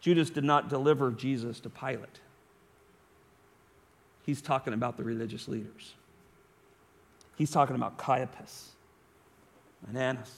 Judas 0.00 0.28
did 0.30 0.44
not 0.44 0.68
deliver 0.68 1.10
Jesus 1.10 1.60
to 1.60 1.70
Pilate 1.70 2.20
he's 4.24 4.40
talking 4.40 4.72
about 4.72 4.96
the 4.96 5.04
religious 5.04 5.48
leaders. 5.48 5.94
He's 7.36 7.50
talking 7.50 7.76
about 7.76 7.98
Caiaphas 7.98 8.70
and 9.86 9.96
Annas 9.96 10.32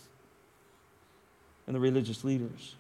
and 1.67 1.75
the 1.75 1.81
religious 1.81 2.25
leaders. 2.25 2.75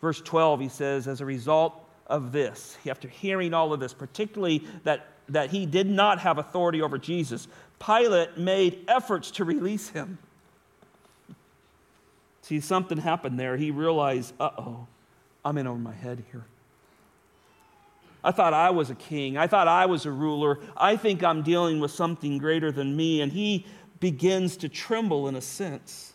Verse 0.00 0.20
12, 0.20 0.60
he 0.60 0.68
says, 0.68 1.08
as 1.08 1.20
a 1.20 1.24
result 1.24 1.82
of 2.06 2.32
this, 2.32 2.76
after 2.86 3.08
hearing 3.08 3.54
all 3.54 3.72
of 3.72 3.80
this, 3.80 3.94
particularly 3.94 4.64
that, 4.84 5.06
that 5.28 5.50
he 5.50 5.66
did 5.66 5.88
not 5.88 6.20
have 6.20 6.38
authority 6.38 6.82
over 6.82 6.98
Jesus, 6.98 7.48
Pilate 7.84 8.38
made 8.38 8.84
efforts 8.88 9.30
to 9.32 9.44
release 9.44 9.88
him. 9.90 10.18
See, 12.42 12.60
something 12.60 12.98
happened 12.98 13.38
there. 13.38 13.56
He 13.56 13.70
realized, 13.70 14.32
uh 14.38 14.50
oh, 14.58 14.86
I'm 15.44 15.58
in 15.58 15.66
over 15.66 15.78
my 15.78 15.92
head 15.92 16.24
here. 16.30 16.44
I 18.22 18.32
thought 18.32 18.54
I 18.54 18.70
was 18.70 18.90
a 18.90 18.94
king. 18.96 19.36
I 19.36 19.46
thought 19.46 19.68
I 19.68 19.86
was 19.86 20.04
a 20.04 20.10
ruler. 20.10 20.58
I 20.76 20.96
think 20.96 21.22
I'm 21.22 21.42
dealing 21.42 21.78
with 21.78 21.92
something 21.92 22.38
greater 22.38 22.72
than 22.72 22.96
me. 22.96 23.20
And 23.20 23.30
he 23.30 23.66
begins 24.00 24.56
to 24.58 24.68
tremble 24.68 25.28
in 25.28 25.36
a 25.36 25.40
sense. 25.40 26.14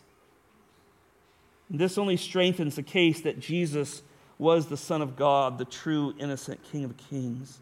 This 1.70 1.96
only 1.96 2.18
strengthens 2.18 2.76
the 2.76 2.82
case 2.82 3.22
that 3.22 3.40
Jesus 3.40 4.02
was 4.38 4.66
the 4.66 4.76
Son 4.76 5.00
of 5.00 5.16
God, 5.16 5.56
the 5.56 5.64
true, 5.64 6.14
innocent 6.18 6.62
King 6.64 6.84
of 6.84 6.94
Kings. 6.98 7.61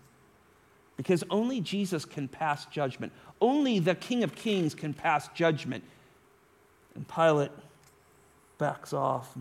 Because 1.00 1.24
only 1.30 1.62
Jesus 1.62 2.04
can 2.04 2.28
pass 2.28 2.66
judgment. 2.66 3.10
Only 3.40 3.78
the 3.78 3.94
King 3.94 4.22
of 4.22 4.34
Kings 4.34 4.74
can 4.74 4.92
pass 4.92 5.28
judgment. 5.28 5.82
And 6.94 7.08
Pilate 7.08 7.52
backs 8.58 8.92
off. 8.92 9.32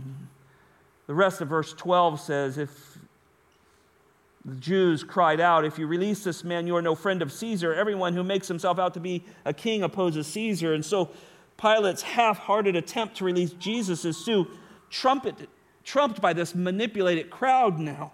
The 1.08 1.14
rest 1.14 1.42
of 1.42 1.50
verse 1.50 1.74
12 1.74 2.22
says, 2.22 2.58
If 2.58 3.00
the 4.46 4.56
Jews 4.56 5.04
cried 5.04 5.42
out, 5.42 5.66
If 5.66 5.78
you 5.78 5.86
release 5.86 6.24
this 6.24 6.46
man, 6.46 6.66
you 6.66 6.78
are 6.78 6.82
no 6.82 6.96
friend 6.96 7.22
of 7.22 7.30
Caesar. 7.30 7.74
Everyone 7.74 8.14
who 8.14 8.24
makes 8.24 8.48
himself 8.48 8.80
out 8.80 8.94
to 8.94 9.02
be 9.02 9.26
a 9.44 9.54
king 9.54 9.84
opposes 9.84 10.28
Caesar. 10.28 10.74
And 10.74 10.86
so 10.86 11.10
Pilate's 11.58 12.04
half 12.04 12.38
hearted 12.38 12.78
attempt 12.78 13.18
to 13.18 13.26
release 13.26 13.52
Jesus 13.52 14.06
is 14.06 14.16
so 14.16 14.48
trumpeted 14.90 15.50
trumped 15.84 16.22
by 16.22 16.32
this 16.32 16.56
manipulated 16.56 17.30
crowd 17.30 17.80
now. 17.80 18.14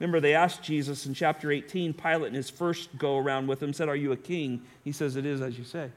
Remember, 0.00 0.18
they 0.18 0.34
asked 0.34 0.62
Jesus 0.62 1.04
in 1.04 1.12
chapter 1.12 1.52
18, 1.52 1.92
Pilate 1.92 2.28
in 2.28 2.34
his 2.34 2.48
first 2.48 2.96
go 2.96 3.18
around 3.18 3.46
with 3.46 3.62
him 3.62 3.74
said, 3.74 3.88
Are 3.88 3.96
you 3.96 4.12
a 4.12 4.16
king? 4.16 4.62
He 4.82 4.92
says, 4.92 5.14
It 5.14 5.26
is 5.26 5.42
as 5.42 5.58
you 5.58 5.64
say. 5.64 5.90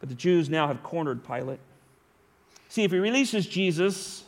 But 0.00 0.08
the 0.08 0.14
Jews 0.14 0.48
now 0.48 0.66
have 0.66 0.82
cornered 0.82 1.22
Pilate. 1.22 1.60
See, 2.68 2.82
if 2.82 2.90
he 2.92 2.98
releases 2.98 3.46
Jesus, 3.46 4.24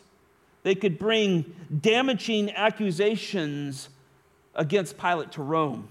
they 0.61 0.75
could 0.75 0.99
bring 0.99 1.55
damaging 1.81 2.51
accusations 2.51 3.89
against 4.53 4.99
Pilate 4.99 5.31
to 5.31 5.41
Rome. 5.41 5.87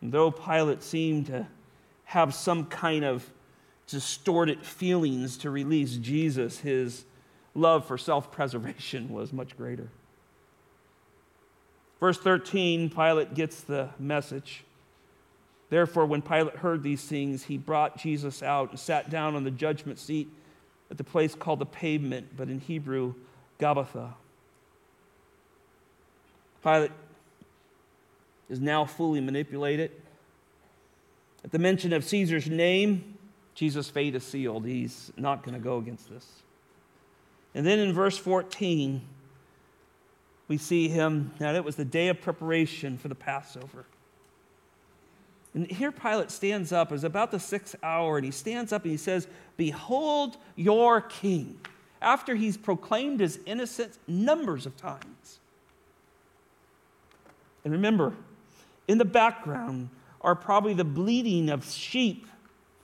And 0.00 0.10
though 0.10 0.30
Pilate 0.30 0.82
seemed 0.82 1.26
to 1.26 1.46
have 2.04 2.34
some 2.34 2.64
kind 2.64 3.04
of 3.04 3.28
distorted 3.86 4.64
feelings 4.64 5.36
to 5.38 5.50
release 5.50 5.96
Jesus, 5.96 6.58
his 6.58 7.04
love 7.54 7.86
for 7.86 7.98
self 7.98 8.30
preservation 8.32 9.08
was 9.08 9.32
much 9.32 9.56
greater. 9.56 9.88
Verse 12.00 12.18
13, 12.18 12.90
Pilate 12.90 13.34
gets 13.34 13.60
the 13.60 13.90
message. 13.98 14.64
Therefore, 15.70 16.04
when 16.04 16.20
Pilate 16.20 16.56
heard 16.56 16.82
these 16.82 17.02
things, 17.02 17.44
he 17.44 17.56
brought 17.56 17.96
Jesus 17.96 18.42
out 18.42 18.70
and 18.70 18.78
sat 18.78 19.08
down 19.08 19.36
on 19.36 19.44
the 19.44 19.50
judgment 19.50 19.98
seat 19.98 20.28
at 20.90 20.98
the 20.98 21.04
place 21.04 21.34
called 21.34 21.60
the 21.60 21.66
pavement, 21.66 22.36
but 22.36 22.48
in 22.48 22.60
Hebrew, 22.60 23.14
Gabbatha. 23.58 24.12
Pilate 26.62 26.90
is 28.50 28.60
now 28.60 28.84
fully 28.84 29.20
manipulated. 29.20 29.92
At 31.44 31.50
the 31.50 31.58
mention 31.58 31.92
of 31.92 32.04
Caesar's 32.04 32.48
name, 32.48 33.16
Jesus' 33.54 33.88
fate 33.88 34.14
is 34.14 34.24
sealed. 34.24 34.66
He's 34.66 35.12
not 35.16 35.42
going 35.42 35.54
to 35.54 35.60
go 35.60 35.78
against 35.78 36.10
this. 36.10 36.41
And 37.54 37.66
then 37.66 37.78
in 37.78 37.92
verse 37.92 38.16
14, 38.16 39.02
we 40.48 40.56
see 40.58 40.88
him. 40.88 41.32
Now, 41.38 41.54
it 41.54 41.64
was 41.64 41.76
the 41.76 41.84
day 41.84 42.08
of 42.08 42.20
preparation 42.20 42.98
for 42.98 43.08
the 43.08 43.14
Passover. 43.14 43.84
And 45.54 45.66
here 45.70 45.92
Pilate 45.92 46.30
stands 46.30 46.72
up. 46.72 46.92
It's 46.92 47.04
about 47.04 47.30
the 47.30 47.38
sixth 47.38 47.76
hour, 47.82 48.16
and 48.16 48.24
he 48.24 48.30
stands 48.30 48.72
up 48.72 48.82
and 48.82 48.90
he 48.90 48.96
says, 48.96 49.26
Behold 49.56 50.38
your 50.56 51.00
king. 51.00 51.60
After 52.00 52.34
he's 52.34 52.56
proclaimed 52.56 53.20
his 53.20 53.38
innocence 53.46 53.98
numbers 54.08 54.66
of 54.66 54.76
times. 54.76 55.38
And 57.64 57.72
remember, 57.72 58.14
in 58.88 58.98
the 58.98 59.04
background 59.04 59.88
are 60.20 60.34
probably 60.34 60.74
the 60.74 60.84
bleating 60.84 61.48
of 61.48 61.64
sheep 61.64 62.26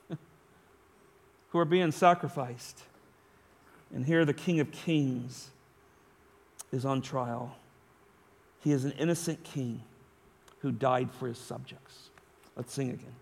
who 1.49 1.59
are 1.59 1.65
being 1.65 1.91
sacrificed. 1.91 2.83
And 3.95 4.05
here 4.05 4.25
the 4.25 4.35
King 4.35 4.61
of 4.61 4.71
Kings 4.71 5.51
is 6.73 6.85
on 6.85 7.01
trial. 7.01 7.57
He 8.63 8.73
is 8.73 8.85
an 8.85 8.93
innocent 8.93 9.43
king 9.45 9.83
who 10.61 10.73
died 10.73 11.11
for 11.13 11.29
his 11.29 11.39
subjects. 11.39 12.11
Let's 12.57 12.73
sing 12.73 12.91
again. 12.91 13.15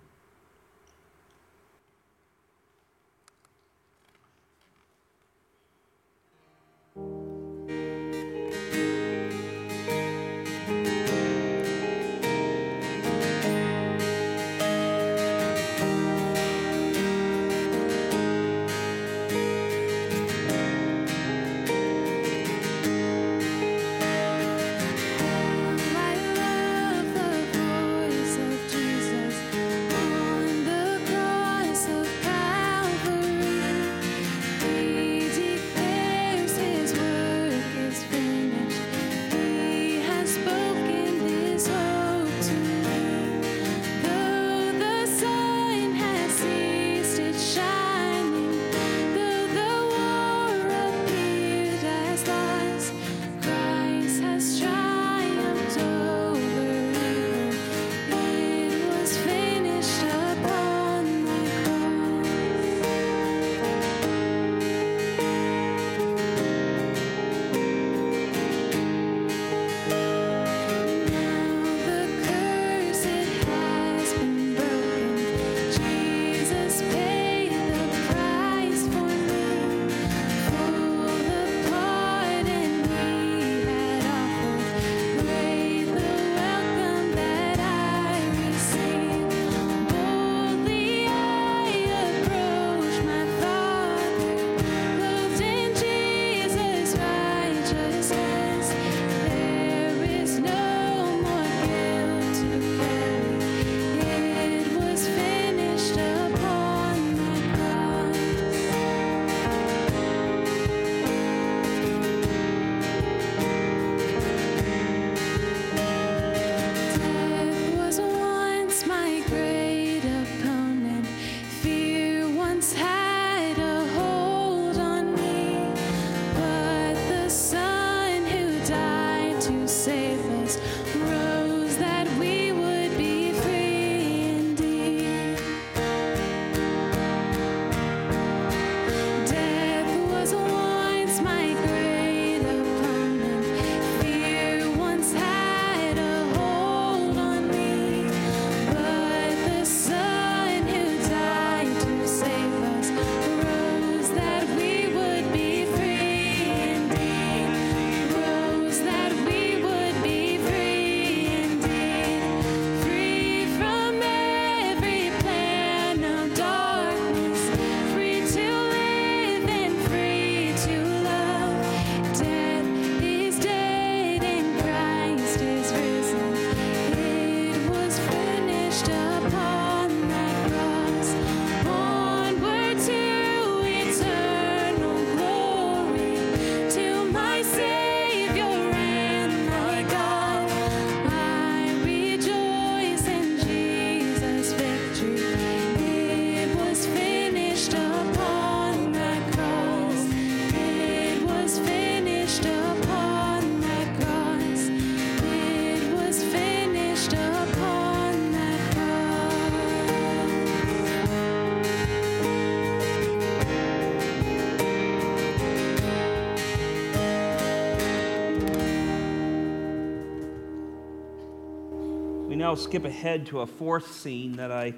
Now 222.47 222.55
skip 222.55 222.85
ahead 222.85 223.27
to 223.27 223.41
a 223.41 223.47
fourth 223.47 223.93
scene 223.93 224.37
that 224.37 224.53
I 224.53 224.73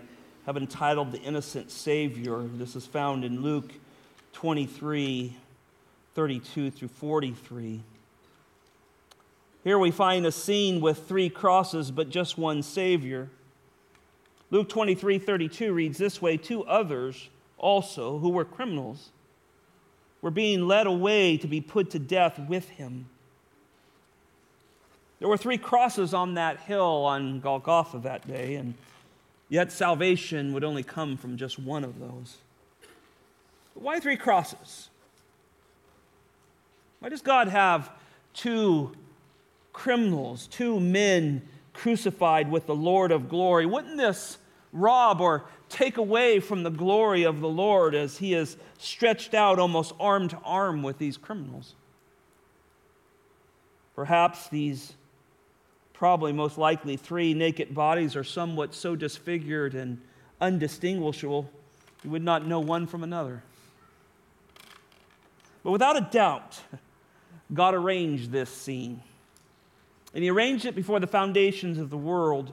have 0.47 0.57
entitled 0.57 1.13
The 1.13 1.21
Innocent 1.21 1.71
Savior. 1.71 2.41
This 2.55 2.75
is 2.75 2.87
found 2.87 3.27
in 3.27 3.43
Luke 3.43 3.71
23 4.33 5.37
32 6.15 6.71
through 6.71 6.89
43. 6.89 7.83
Here 9.65 9.79
we 9.79 9.91
find 9.91 10.25
a 10.25 10.33
scene 10.33 10.81
with 10.81 11.07
three 11.07 11.29
crosses, 11.29 11.91
but 11.91 12.09
just 12.09 12.39
one 12.39 12.63
Savior. 12.63 13.29
Luke 14.51 14.71
23 14.71 15.19
32 15.19 15.71
reads 15.71 15.99
this 15.99 16.23
way 16.23 16.39
Two 16.39 16.65
others 16.65 17.29
also, 17.59 18.19
who 18.19 18.31
were 18.31 18.47
criminals, 18.47 19.11
were 20.23 20.31
being 20.31 20.67
led 20.67 20.87
away 20.87 21.37
to 21.37 21.47
be 21.47 21.61
put 21.61 21.91
to 21.91 21.99
death 21.99 22.39
with 22.39 22.71
him. 22.71 23.11
There 25.19 25.29
were 25.29 25.37
three 25.37 25.59
crosses 25.59 26.15
on 26.15 26.35
that 26.35 26.61
hill 26.61 27.05
on 27.05 27.41
Golgotha 27.41 27.99
that 28.01 28.27
day, 28.27 28.55
and 28.55 28.75
yet 29.49 29.73
salvation 29.73 30.53
would 30.53 30.63
only 30.63 30.83
come 30.83 31.17
from 31.17 31.37
just 31.37 31.59
one 31.59 31.85
of 31.85 31.99
those. 31.99 32.37
Why 33.75 33.99
three 34.01 34.17
crosses? 34.17 34.91
Why 37.01 37.09
does 37.09 37.23
God 37.23 37.49
have 37.49 37.91
two 38.35 38.93
criminals, 39.73 40.47
two 40.49 40.81
men 40.81 41.43
crucified 41.73 42.51
with 42.51 42.67
the 42.67 42.75
Lord 42.75 43.13
of 43.13 43.29
glory? 43.29 43.67
Wouldn't 43.67 43.97
this 43.97 44.39
rob 44.73 45.21
or 45.21 45.45
take 45.69 45.97
away 45.97 46.41
from 46.41 46.63
the 46.63 46.71
glory 46.71 47.25
of 47.25 47.41
the 47.41 47.49
Lord 47.49 47.95
as 47.95 48.19
he 48.19 48.35
is 48.35 48.57
stretched 48.79 49.35
out 49.35 49.59
almost 49.59 49.93
arm 50.01 50.29
to 50.29 50.39
arm 50.45 50.83
with 50.83 50.99
these 50.99 51.17
criminals? 51.17 51.75
Perhaps 53.95 54.49
these 54.49 54.95
probably 55.99 56.33
most 56.33 56.57
likely 56.57 56.97
three 56.97 57.35
naked 57.35 57.75
bodies 57.75 58.15
are 58.15 58.23
somewhat 58.23 58.73
so 58.73 58.95
disfigured 58.95 59.75
and 59.75 60.01
undistinguishable 60.41 61.51
you 62.05 62.11
would 62.11 62.23
not 62.23 62.47
know 62.47 62.61
one 62.61 62.87
from 62.87 63.03
another. 63.03 63.43
But 65.65 65.73
without 65.73 65.97
a 65.97 66.09
doubt, 66.13 66.61
God 67.53 67.75
arranged 67.75 68.31
this 68.31 68.49
scene. 68.49 69.03
And 70.15 70.23
He 70.23 70.31
arranged 70.31 70.67
it 70.67 70.77
before 70.77 71.01
the 71.01 71.09
foundations 71.09 71.79
of 71.79 71.91
the 71.91 71.99
world. 71.99 72.53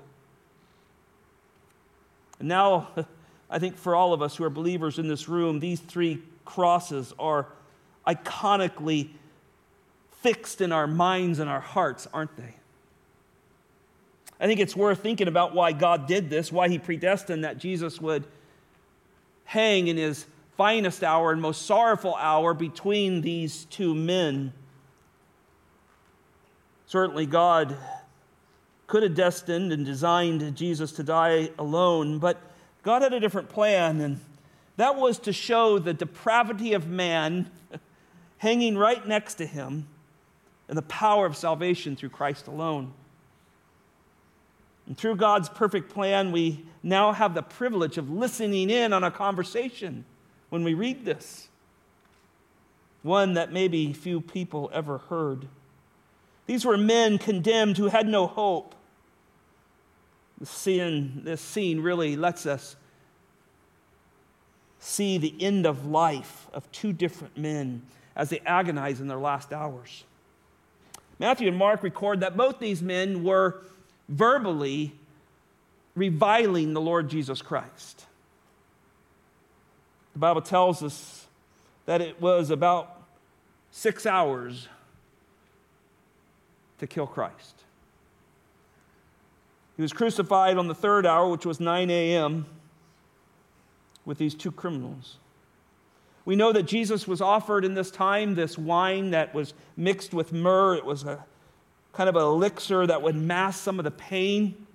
And 2.40 2.48
now, 2.48 2.90
I 3.50 3.60
think 3.60 3.78
for 3.78 3.96
all 3.96 4.12
of 4.12 4.24
us 4.24 4.36
who 4.36 4.44
are 4.44 4.50
believers 4.50 4.98
in 4.98 5.08
this 5.08 5.30
room, 5.30 5.60
these 5.60 5.80
three 5.80 6.24
crosses 6.46 7.14
are 7.20 7.46
iconically 8.08 9.10
fixed 10.24 10.62
in 10.62 10.72
our 10.72 10.88
minds 10.88 11.38
and 11.38 11.48
our 11.48 11.62
hearts, 11.62 12.08
aren't 12.12 12.36
they? 12.38 12.56
I 14.40 14.48
think 14.48 14.60
it's 14.60 14.76
worth 14.76 15.02
thinking 15.02 15.28
about 15.28 15.54
why 15.54 15.72
God 15.72 16.08
did 16.08 16.30
this, 16.30 16.52
why 16.52 16.68
He 16.68 16.78
predestined 16.78 17.44
that 17.44 17.58
Jesus 17.58 18.02
would 18.02 18.26
hang 19.46 19.88
in 19.88 19.98
His 19.98 20.26
finest 20.58 21.04
hour 21.04 21.32
and 21.32 21.42
most 21.42 21.66
sorrowful 21.66 22.16
hour 22.16 22.54
between 22.54 23.22
these 23.22 23.66
two 23.66 23.94
men. 23.94 24.54
Certainly, 26.86 27.26
God 27.28 27.78
could 28.88 29.04
have 29.04 29.16
destined 29.16 29.72
and 29.72 29.86
designed 29.86 30.56
Jesus 30.56 30.92
to 30.94 31.04
die 31.04 31.50
alone, 31.58 32.20
but 32.20 32.38
God 32.84 33.02
had 33.02 33.14
a 33.14 33.20
different 33.20 33.50
plan, 33.50 34.00
and 34.00 34.20
that 34.78 34.96
was 34.96 35.18
to 35.20 35.34
show 35.34 35.80
the 35.80 35.94
depravity 35.94 36.74
of 36.74 36.88
man 36.88 37.50
hanging 38.38 38.78
right 38.78 39.06
next 39.08 39.36
to 39.36 39.46
him 39.46 39.88
and 40.68 40.78
the 40.78 40.84
power 40.84 41.26
of 41.26 41.36
salvation 41.36 41.96
through 41.96 42.10
Christ 42.10 42.48
alone. 42.48 42.94
And 44.88 44.98
through 44.98 45.16
God's 45.16 45.50
perfect 45.50 45.92
plan, 45.92 46.32
we 46.32 46.66
now 46.84 47.12
have 47.12 47.34
the 47.34 47.42
privilege 47.42 47.98
of 47.98 48.10
listening 48.10 48.70
in 48.70 48.94
on 48.94 49.04
a 49.04 49.12
conversation 49.12 50.06
when 50.50 50.64
we 50.64 50.74
read 50.74 51.06
this. 51.06 51.48
One 53.02 53.34
that 53.34 53.52
maybe 53.52 53.94
few 53.94 54.22
people 54.22 54.70
ever 54.74 55.00
heard. 55.00 55.48
These 56.46 56.66
were 56.66 56.78
men 56.78 57.18
condemned 57.18 57.78
who 57.78 57.88
had 57.88 58.08
no 58.08 58.28
hope. 58.28 58.76
The 60.40 60.46
scene, 60.46 61.22
this 61.24 61.42
scene 61.42 61.82
really 61.82 62.16
lets 62.16 62.46
us 62.46 62.76
see 64.80 65.18
the 65.18 65.34
end 65.40 65.66
of 65.66 65.88
life 65.88 66.48
of 66.54 66.72
two 66.72 66.94
different 66.94 67.38
men 67.38 67.82
as 68.16 68.30
they 68.30 68.40
agonize 68.46 69.02
in 69.02 69.08
their 69.08 69.18
last 69.18 69.52
hours. 69.52 70.04
Matthew 71.18 71.48
and 71.48 71.58
Mark 71.58 71.82
record 71.82 72.20
that 72.20 72.38
both 72.38 72.60
these 72.60 72.82
men 72.82 73.24
were 73.24 73.62
verbally 74.10 74.94
reviling 75.96 76.74
the 76.74 76.82
Lord 76.82 77.10
Jesus 77.10 77.42
Christ. 77.42 78.06
The 80.14 80.20
Bible 80.20 80.42
tells 80.42 80.84
us 80.84 81.26
that 81.86 82.02
it 82.02 82.22
was 82.22 82.50
about 82.50 83.02
six 83.72 84.06
hours 84.06 84.68
to 86.80 86.88
kill 86.88 87.08
Christ. 87.08 87.64
He 89.76 89.82
was 89.82 89.92
crucified 89.92 90.58
on 90.58 90.68
the 90.68 90.76
third 90.76 91.06
hour, 91.06 91.30
which 91.30 91.46
was 91.46 91.60
9 91.60 91.90
a.m., 91.90 92.46
with 94.06 94.18
these 94.18 94.36
two 94.36 94.52
criminals. 94.52 95.18
We 96.24 96.36
know 96.36 96.52
that 96.54 96.64
Jesus 96.64 97.08
was 97.08 97.22
offered 97.22 97.66
in 97.66 97.74
this 97.74 97.92
time 97.92 98.36
this 98.36 98.58
wine 98.58 99.12
that 99.12 99.34
was 99.34 99.54
mixed 99.76 100.14
with 100.14 100.32
myrrh. 100.32 100.76
It 100.76 100.86
was 100.86 101.04
a 101.04 101.26
kind 101.96 102.10
of 102.10 102.16
an 102.16 102.22
elixir 102.22 102.86
that 102.86 103.02
would 103.02 103.16
mask 103.16 103.64
some 103.64 103.80
of 103.80 103.86
the 103.86 103.92
pain 103.92 104.66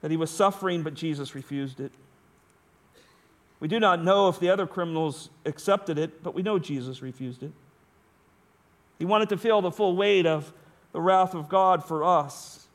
that 0.00 0.10
he 0.10 0.16
was 0.16 0.30
suffering, 0.30 0.82
but 0.82 0.94
Jesus 0.94 1.34
refused 1.34 1.80
it. 1.80 1.92
We 3.60 3.68
do 3.68 3.78
not 3.78 4.02
know 4.02 4.28
if 4.28 4.40
the 4.40 4.48
other 4.48 4.66
criminals 4.66 5.28
accepted 5.44 5.98
it, 5.98 6.22
but 6.22 6.34
we 6.34 6.42
know 6.42 6.58
Jesus 6.58 7.02
refused 7.02 7.42
it. 7.42 7.52
He 8.98 9.04
wanted 9.04 9.28
to 9.28 9.36
feel 9.36 9.60
the 9.60 9.70
full 9.70 9.96
weight 9.96 10.26
of 10.26 10.52
the 10.92 11.00
wrath 11.00 11.34
of 11.34 11.48
God 11.48 11.84
for 11.84 12.02
us. 12.02 12.66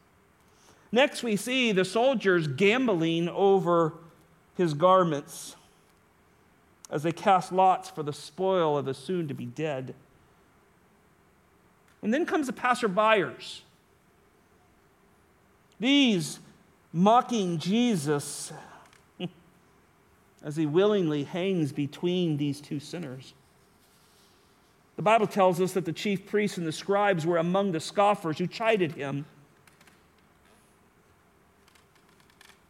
Next, 0.91 1.23
we 1.23 1.35
see 1.35 1.71
the 1.71 1.83
soldiers 1.83 2.47
gambling 2.47 3.27
over 3.29 3.93
his 4.55 4.73
garments 4.73 5.55
as 6.89 7.03
they 7.03 7.11
cast 7.11 7.51
lots 7.51 7.89
for 7.89 8.03
the 8.03 8.13
spoil 8.13 8.77
of 8.77 8.85
the 8.85 8.93
soon 8.93 9.27
to 9.27 9.33
be 9.33 9.45
dead. 9.45 9.95
And 12.01 12.13
then 12.13 12.25
comes 12.25 12.47
the 12.47 12.53
passerbyers 12.53 13.61
these 15.85 16.39
mocking 16.91 17.59
Jesus 17.59 18.51
as 20.43 20.55
he 20.55 20.65
willingly 20.65 21.23
hangs 21.23 21.71
between 21.71 22.37
these 22.37 22.59
two 22.59 22.79
sinners. 22.79 23.33
The 24.95 25.03
Bible 25.03 25.27
tells 25.27 25.61
us 25.61 25.73
that 25.73 25.85
the 25.85 25.93
chief 25.93 26.25
priests 26.25 26.57
and 26.57 26.65
the 26.65 26.71
scribes 26.71 27.25
were 27.25 27.37
among 27.37 27.71
the 27.71 27.79
scoffers 27.79 28.39
who 28.39 28.47
chided 28.47 28.93
him. 28.93 29.25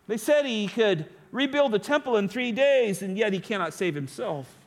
They 0.08 0.18
said 0.18 0.46
he 0.46 0.68
could 0.68 1.06
rebuild 1.32 1.72
the 1.72 1.80
temple 1.80 2.18
in 2.18 2.28
three 2.28 2.52
days, 2.52 3.02
and 3.02 3.18
yet 3.18 3.32
he 3.32 3.40
cannot 3.40 3.74
save 3.74 3.96
himself. 3.96 4.58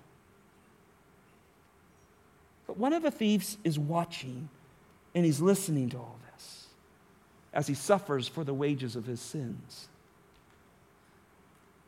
But 2.66 2.78
one 2.78 2.92
of 2.92 3.02
the 3.02 3.10
thieves 3.10 3.58
is 3.62 3.78
watching, 3.78 4.48
and 5.14 5.24
he's 5.24 5.40
listening 5.40 5.90
to 5.90 5.98
all 5.98 6.18
as 7.52 7.66
he 7.66 7.74
suffers 7.74 8.28
for 8.28 8.44
the 8.44 8.54
wages 8.54 8.96
of 8.96 9.06
his 9.06 9.20
sins. 9.20 9.88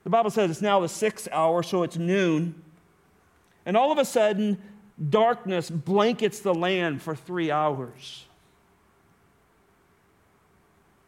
The 0.05 0.11
Bible 0.11 0.31
says 0.31 0.51
it's 0.51 0.63
now 0.63 0.81
the 0.81 0.89
sixth 0.89 1.29
hour, 1.31 1.63
so 1.63 1.83
it's 1.83 1.97
noon. 1.97 2.63
And 3.67 3.77
all 3.77 3.93
of 3.93 3.99
a 3.99 4.05
sudden, 4.05 4.59
darkness 5.09 5.71
blankets 5.71 6.41
the 6.41 6.55
land 6.55 7.03
for 7.03 7.15
three 7.15 7.51
hours. 7.51 8.25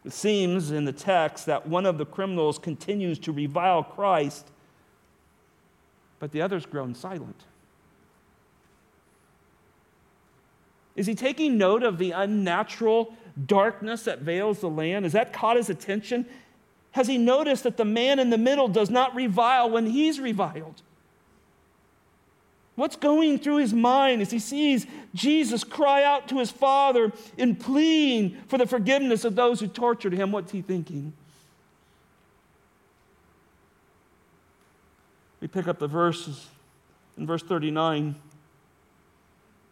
It 0.05 0.13
seems 0.13 0.71
in 0.71 0.85
the 0.85 0.93
text 0.93 1.47
that 1.47 1.67
one 1.67 1.87
of 1.87 1.97
the 1.97 2.05
criminals 2.05 2.59
continues 2.59 3.19
to 3.21 3.33
revile 3.33 3.85
Christ, 3.85 4.49
but 6.19 6.33
the 6.33 6.43
other's 6.43 6.67
grown 6.67 6.95
silent. 6.95 7.45
Is 10.95 11.07
he 11.07 11.15
taking 11.15 11.57
note 11.57 11.83
of 11.83 11.99
the 11.99 12.11
unnatural 12.11 13.15
darkness 13.47 14.05
that 14.05 14.21
veils 14.21 14.61
the 14.61 14.69
land? 14.69 15.05
Has 15.05 15.13
that 15.13 15.33
caught 15.33 15.57
his 15.57 15.71
attention? 15.71 16.27
Has 16.93 17.07
he 17.07 17.19
noticed 17.19 17.65
that 17.65 17.77
the 17.77 17.85
man 17.85 18.19
in 18.19 18.31
the 18.31 18.39
middle 18.39 18.69
does 18.69 18.91
not 18.91 19.15
revile 19.15 19.71
when 19.71 19.87
he's 19.87 20.21
reviled? 20.21 20.83
What's 22.75 22.97
going 22.97 23.39
through 23.39 23.57
his 23.57 23.75
mind 23.75 24.23
as 24.23 24.31
he 24.31 24.39
sees 24.39 24.87
Jesus 25.15 25.63
cry 25.63 26.05
out 26.05 26.29
to 26.29 26.39
his 26.39 26.51
Father 26.51 27.13
in 27.37 27.55
pleading 27.55 28.39
for 28.49 28.59
the 28.59 28.67
forgiveness 28.67 29.25
of 29.25 29.35
those 29.35 29.61
who 29.61 29.69
tortured 29.69 30.15
him? 30.15 30.33
What's 30.33 30.53
he 30.53 30.63
thinking? 30.63 31.13
We 35.41 35.49
pick 35.49 35.69
up 35.69 35.79
the 35.79 35.89
verses 35.89 36.47
in 37.19 37.27
verse 37.27 37.43
39. 37.43 38.15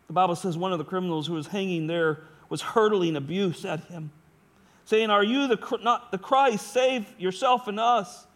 The 0.08 0.12
Bible 0.12 0.36
says 0.36 0.58
one 0.58 0.72
of 0.72 0.78
the 0.78 0.84
criminals 0.84 1.26
who 1.26 1.34
was 1.34 1.46
hanging 1.46 1.86
there 1.86 2.20
was 2.51 2.61
hurling 2.61 3.16
abuse 3.16 3.64
at 3.64 3.84
him, 3.84 4.11
saying, 4.84 5.09
Are 5.09 5.24
you 5.24 5.46
the, 5.48 5.78
not 5.82 6.12
the 6.12 6.18
Christ? 6.18 6.70
Save 6.70 7.07
yourself 7.18 7.66
and 7.66 7.80
us. 7.80 8.26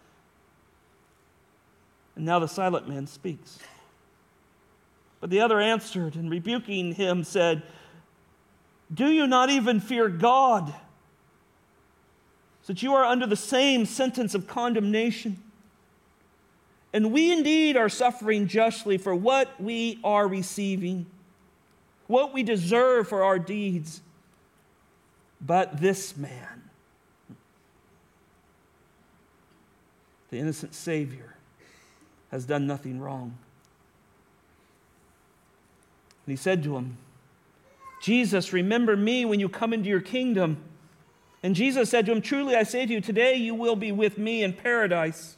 And 2.16 2.24
now 2.24 2.38
the 2.38 2.48
silent 2.48 2.88
man 2.88 3.06
speaks. 3.06 3.58
But 5.20 5.30
the 5.30 5.40
other 5.40 5.60
answered 5.60 6.16
and 6.16 6.30
rebuking 6.30 6.94
him 6.94 7.24
said, 7.24 7.62
Do 8.92 9.10
you 9.10 9.26
not 9.26 9.50
even 9.50 9.80
fear 9.80 10.08
God? 10.08 10.72
Since 12.62 12.82
you 12.82 12.94
are 12.94 13.04
under 13.04 13.26
the 13.26 13.36
same 13.36 13.84
sentence 13.84 14.34
of 14.34 14.46
condemnation. 14.46 15.42
And 16.94 17.12
we 17.12 17.32
indeed 17.32 17.76
are 17.76 17.88
suffering 17.88 18.46
justly 18.46 18.98
for 18.98 19.14
what 19.14 19.60
we 19.60 19.98
are 20.04 20.28
receiving, 20.28 21.06
what 22.06 22.32
we 22.32 22.44
deserve 22.44 23.08
for 23.08 23.24
our 23.24 23.38
deeds. 23.38 24.00
But 25.46 25.80
this 25.80 26.16
man, 26.16 26.70
the 30.30 30.38
innocent 30.38 30.74
Savior, 30.74 31.36
has 32.30 32.46
done 32.46 32.66
nothing 32.66 33.00
wrong. 33.00 33.36
And 36.26 36.32
he 36.32 36.36
said 36.36 36.62
to 36.62 36.76
him, 36.76 36.96
Jesus, 38.00 38.52
remember 38.52 38.96
me 38.96 39.24
when 39.24 39.40
you 39.40 39.48
come 39.48 39.72
into 39.72 39.88
your 39.88 40.00
kingdom. 40.00 40.58
And 41.42 41.54
Jesus 41.54 41.90
said 41.90 42.06
to 42.06 42.12
him, 42.12 42.22
Truly 42.22 42.56
I 42.56 42.62
say 42.62 42.86
to 42.86 42.92
you, 42.92 43.00
today 43.00 43.34
you 43.34 43.54
will 43.54 43.76
be 43.76 43.92
with 43.92 44.16
me 44.16 44.42
in 44.42 44.54
paradise. 44.54 45.36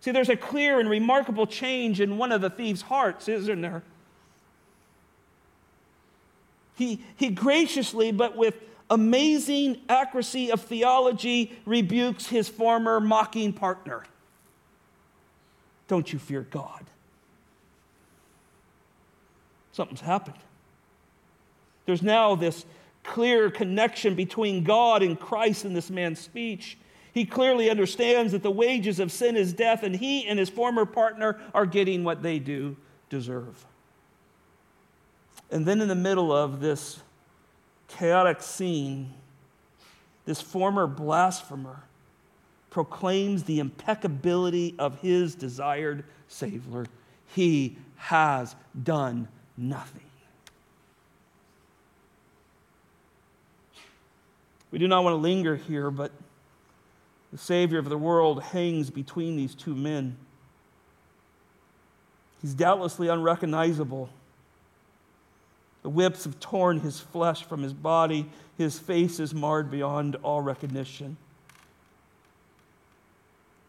See, 0.00 0.10
there's 0.10 0.28
a 0.28 0.36
clear 0.36 0.80
and 0.80 0.90
remarkable 0.90 1.46
change 1.46 2.00
in 2.00 2.18
one 2.18 2.32
of 2.32 2.40
the 2.40 2.50
thief's 2.50 2.82
hearts, 2.82 3.28
isn't 3.28 3.60
there? 3.60 3.82
He, 6.78 7.00
he 7.16 7.30
graciously, 7.30 8.12
but 8.12 8.36
with 8.36 8.54
amazing 8.88 9.80
accuracy 9.88 10.52
of 10.52 10.62
theology, 10.62 11.58
rebukes 11.66 12.28
his 12.28 12.48
former 12.48 13.00
mocking 13.00 13.52
partner. 13.52 14.04
Don't 15.88 16.12
you 16.12 16.20
fear 16.20 16.46
God? 16.48 16.84
Something's 19.72 20.00
happened. 20.00 20.38
There's 21.84 22.02
now 22.02 22.36
this 22.36 22.64
clear 23.02 23.50
connection 23.50 24.14
between 24.14 24.62
God 24.62 25.02
and 25.02 25.18
Christ 25.18 25.64
in 25.64 25.72
this 25.72 25.90
man's 25.90 26.20
speech. 26.20 26.78
He 27.12 27.24
clearly 27.24 27.70
understands 27.70 28.30
that 28.30 28.44
the 28.44 28.52
wages 28.52 29.00
of 29.00 29.10
sin 29.10 29.36
is 29.36 29.52
death, 29.52 29.82
and 29.82 29.96
he 29.96 30.28
and 30.28 30.38
his 30.38 30.48
former 30.48 30.86
partner 30.86 31.40
are 31.52 31.66
getting 31.66 32.04
what 32.04 32.22
they 32.22 32.38
do 32.38 32.76
deserve. 33.10 33.66
And 35.50 35.64
then, 35.64 35.80
in 35.80 35.88
the 35.88 35.94
middle 35.94 36.32
of 36.32 36.60
this 36.60 37.00
chaotic 37.88 38.42
scene, 38.42 39.14
this 40.26 40.40
former 40.40 40.86
blasphemer 40.86 41.84
proclaims 42.70 43.44
the 43.44 43.60
impeccability 43.60 44.74
of 44.78 45.00
his 45.00 45.34
desired 45.34 46.04
Savior. 46.28 46.86
He 47.34 47.78
has 47.96 48.54
done 48.82 49.28
nothing. 49.56 50.02
We 54.70 54.78
do 54.78 54.86
not 54.86 55.02
want 55.02 55.14
to 55.14 55.18
linger 55.18 55.56
here, 55.56 55.90
but 55.90 56.12
the 57.32 57.38
Savior 57.38 57.78
of 57.78 57.88
the 57.88 57.96
world 57.96 58.42
hangs 58.42 58.90
between 58.90 59.36
these 59.36 59.54
two 59.54 59.74
men. 59.74 60.16
He's 62.42 62.54
doubtlessly 62.54 63.08
unrecognizable. 63.08 64.10
The 65.82 65.88
whips 65.88 66.24
have 66.24 66.40
torn 66.40 66.80
his 66.80 67.00
flesh 67.00 67.44
from 67.44 67.62
his 67.62 67.72
body. 67.72 68.28
His 68.56 68.78
face 68.78 69.20
is 69.20 69.34
marred 69.34 69.70
beyond 69.70 70.16
all 70.22 70.40
recognition. 70.40 71.16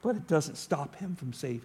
But 0.02 0.16
it 0.16 0.28
doesn't 0.28 0.56
stop 0.56 0.96
him 0.96 1.16
from 1.16 1.34
saving. 1.34 1.62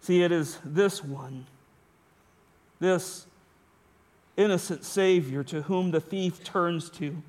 See, 0.00 0.22
it 0.22 0.32
is 0.32 0.58
this 0.64 1.04
one, 1.04 1.46
this 2.80 3.26
innocent 4.36 4.84
Savior 4.84 5.44
to 5.44 5.62
whom 5.62 5.92
the 5.92 6.00
thief 6.00 6.42
turns 6.42 6.90
to. 6.90 7.22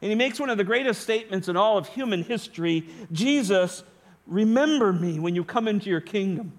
And 0.00 0.10
he 0.10 0.14
makes 0.16 0.40
one 0.40 0.50
of 0.50 0.58
the 0.58 0.64
greatest 0.64 1.00
statements 1.00 1.48
in 1.48 1.56
all 1.56 1.78
of 1.78 1.88
human 1.88 2.24
history 2.24 2.88
Jesus, 3.12 3.84
remember 4.28 4.92
me 4.92 5.18
when 5.18 5.34
you 5.34 5.42
come 5.42 5.66
into 5.66 5.90
your 5.90 6.00
kingdom. 6.00 6.52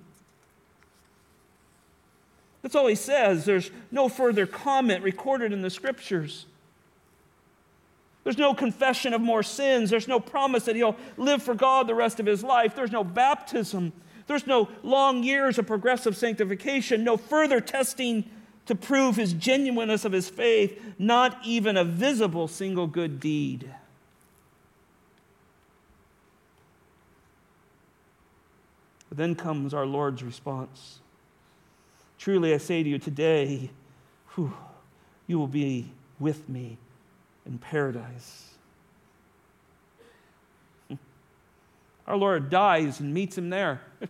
That's 2.61 2.75
all 2.75 2.87
he 2.87 2.95
says. 2.95 3.45
There's 3.45 3.71
no 3.91 4.09
further 4.09 4.45
comment 4.45 5.03
recorded 5.03 5.53
in 5.53 5.61
the 5.61 5.69
scriptures. 5.69 6.45
There's 8.23 8.37
no 8.37 8.53
confession 8.53 9.13
of 9.13 9.21
more 9.21 9.43
sins. 9.43 9.89
There's 9.89 10.07
no 10.07 10.19
promise 10.19 10.65
that 10.65 10.75
he'll 10.75 10.97
live 11.17 11.41
for 11.41 11.55
God 11.55 11.87
the 11.87 11.95
rest 11.95 12.19
of 12.19 12.25
his 12.25 12.43
life. 12.43 12.75
There's 12.75 12.91
no 12.91 13.03
baptism. 13.03 13.93
There's 14.27 14.45
no 14.45 14.69
long 14.83 15.23
years 15.23 15.57
of 15.57 15.65
progressive 15.65 16.15
sanctification, 16.15 17.03
no 17.03 17.17
further 17.17 17.61
testing 17.61 18.29
to 18.67 18.75
prove 18.75 19.15
his 19.15 19.33
genuineness 19.33 20.05
of 20.05 20.11
his 20.11 20.29
faith, 20.29 20.79
not 20.99 21.39
even 21.43 21.75
a 21.75 21.83
visible 21.83 22.47
single 22.47 22.85
good 22.85 23.19
deed. 23.19 23.73
But 29.09 29.17
then 29.17 29.35
comes 29.35 29.73
our 29.73 29.85
Lord's 29.85 30.23
response. 30.23 30.99
Truly, 32.17 32.53
I 32.53 32.57
say 32.57 32.83
to 32.83 32.89
you 32.89 32.99
today, 32.99 33.71
whew, 34.35 34.53
you 35.27 35.37
will 35.39 35.47
be 35.47 35.89
with 36.19 36.47
me 36.47 36.77
in 37.45 37.57
paradise. 37.57 38.49
Our 42.07 42.17
Lord 42.17 42.49
dies 42.49 42.99
and 42.99 43.13
meets 43.13 43.37
him 43.37 43.49
there. 43.49 43.81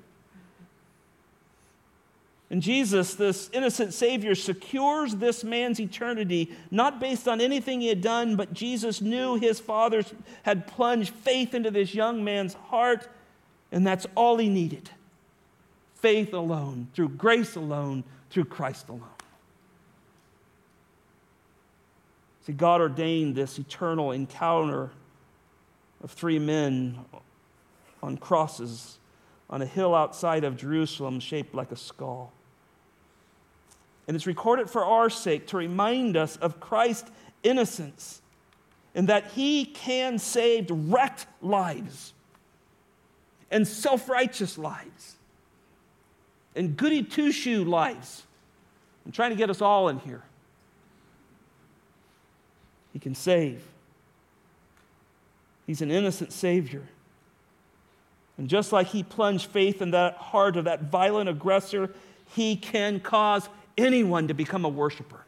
And 2.51 2.63
Jesus, 2.63 3.13
this 3.13 3.49
innocent 3.53 3.93
Savior, 3.93 4.33
secures 4.33 5.15
this 5.15 5.43
man's 5.43 5.79
eternity, 5.79 6.51
not 6.71 6.99
based 6.99 7.27
on 7.27 7.41
anything 7.41 7.81
he 7.81 7.89
had 7.89 8.01
done, 8.01 8.35
but 8.35 8.53
Jesus 8.53 9.01
knew 9.01 9.35
his 9.35 9.59
Father 9.59 10.03
had 10.43 10.65
plunged 10.65 11.13
faith 11.13 11.53
into 11.53 11.69
this 11.69 11.93
young 11.93 12.23
man's 12.23 12.55
heart, 12.55 13.07
and 13.71 13.85
that's 13.85 14.05
all 14.15 14.37
he 14.37 14.49
needed 14.49 14.89
faith 15.95 16.33
alone, 16.33 16.87
through 16.93 17.09
grace 17.09 17.55
alone, 17.55 18.03
through 18.29 18.45
Christ 18.45 18.87
alone. 18.87 19.03
See, 22.45 22.53
God 22.53 22.79
ordained 22.79 23.35
this 23.35 23.59
eternal 23.59 24.11
encounter 24.11 24.91
of 26.01 26.11
three 26.11 26.39
men 26.39 26.97
on 28.01 28.17
crosses 28.17 28.97
on 29.49 29.61
a 29.61 29.65
hill 29.65 29.93
outside 29.93 30.43
of 30.43 30.55
Jerusalem 30.55 31.19
shaped 31.19 31.53
like 31.53 31.71
a 31.71 31.75
skull. 31.75 32.31
And 34.07 34.15
it's 34.15 34.25
recorded 34.25 34.69
for 34.69 34.85
our 34.85 35.09
sake 35.09 35.47
to 35.47 35.57
remind 35.57 36.15
us 36.15 36.37
of 36.37 36.59
Christ's 36.59 37.11
innocence 37.43 38.21
and 38.95 39.07
that 39.09 39.31
he 39.31 39.65
can 39.65 40.17
save 40.17 40.67
wrecked 40.69 41.27
lives 41.41 42.13
and 43.51 43.67
self 43.67 44.09
righteous 44.09 44.57
lives 44.57 45.15
and 46.55 46.75
goody 46.75 47.03
two 47.03 47.31
shoe 47.31 47.63
lives. 47.63 48.23
I'm 49.05 49.11
trying 49.11 49.31
to 49.31 49.35
get 49.35 49.49
us 49.49 49.61
all 49.61 49.89
in 49.89 49.99
here. 49.99 50.23
He 52.93 52.99
can 52.99 53.15
save. 53.15 53.63
He's 55.65 55.81
an 55.81 55.91
innocent 55.91 56.31
Savior. 56.33 56.83
And 58.37 58.49
just 58.49 58.71
like 58.71 58.87
he 58.87 59.03
plunged 59.03 59.47
faith 59.47 59.81
in 59.81 59.91
that 59.91 60.15
heart 60.15 60.57
of 60.57 60.65
that 60.65 60.83
violent 60.83 61.29
aggressor, 61.29 61.93
he 62.33 62.55
can 62.55 62.99
cause 62.99 63.49
anyone 63.77 64.27
to 64.27 64.33
become 64.33 64.65
a 64.65 64.69
worshiper. 64.69 65.25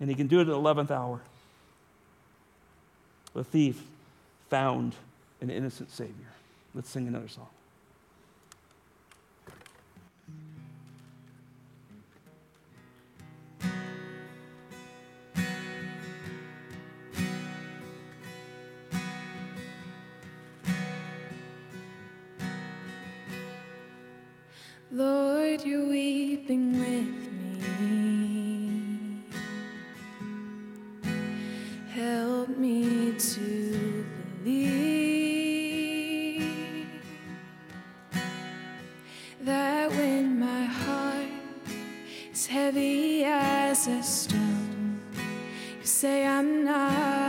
And 0.00 0.10
he 0.10 0.14
can 0.14 0.26
do 0.26 0.38
it 0.38 0.42
at 0.42 0.46
the 0.48 0.56
11th 0.56 0.90
hour. 0.90 1.20
The 3.32 3.44
thief 3.44 3.82
found 4.50 4.94
an 5.40 5.50
innocent 5.50 5.90
Savior. 5.90 6.14
Let's 6.74 6.88
sing 6.90 7.08
another 7.08 7.28
song. 7.28 7.48
Lord, 24.92 25.62
you're 25.62 25.88
weeping 25.88 26.78
with 26.78 27.25
system. 43.86 45.00
You 45.78 45.86
say 45.86 46.26
I'm 46.26 46.64
not. 46.64 47.25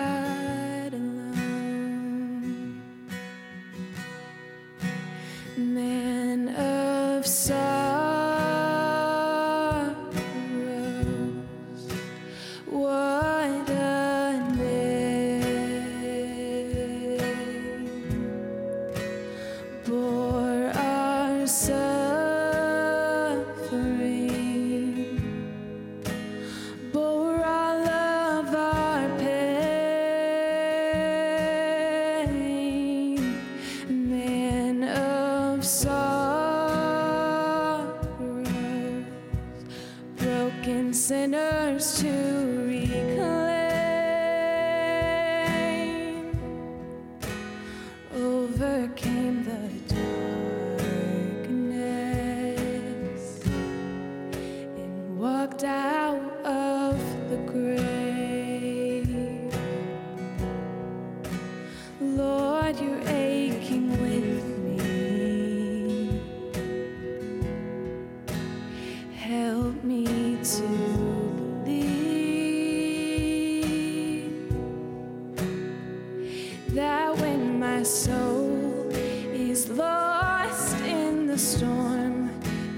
the 81.38 81.44
storm 81.44 82.32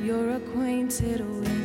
you're 0.04 0.32
acquainted 0.32 1.22
with. 1.22 1.59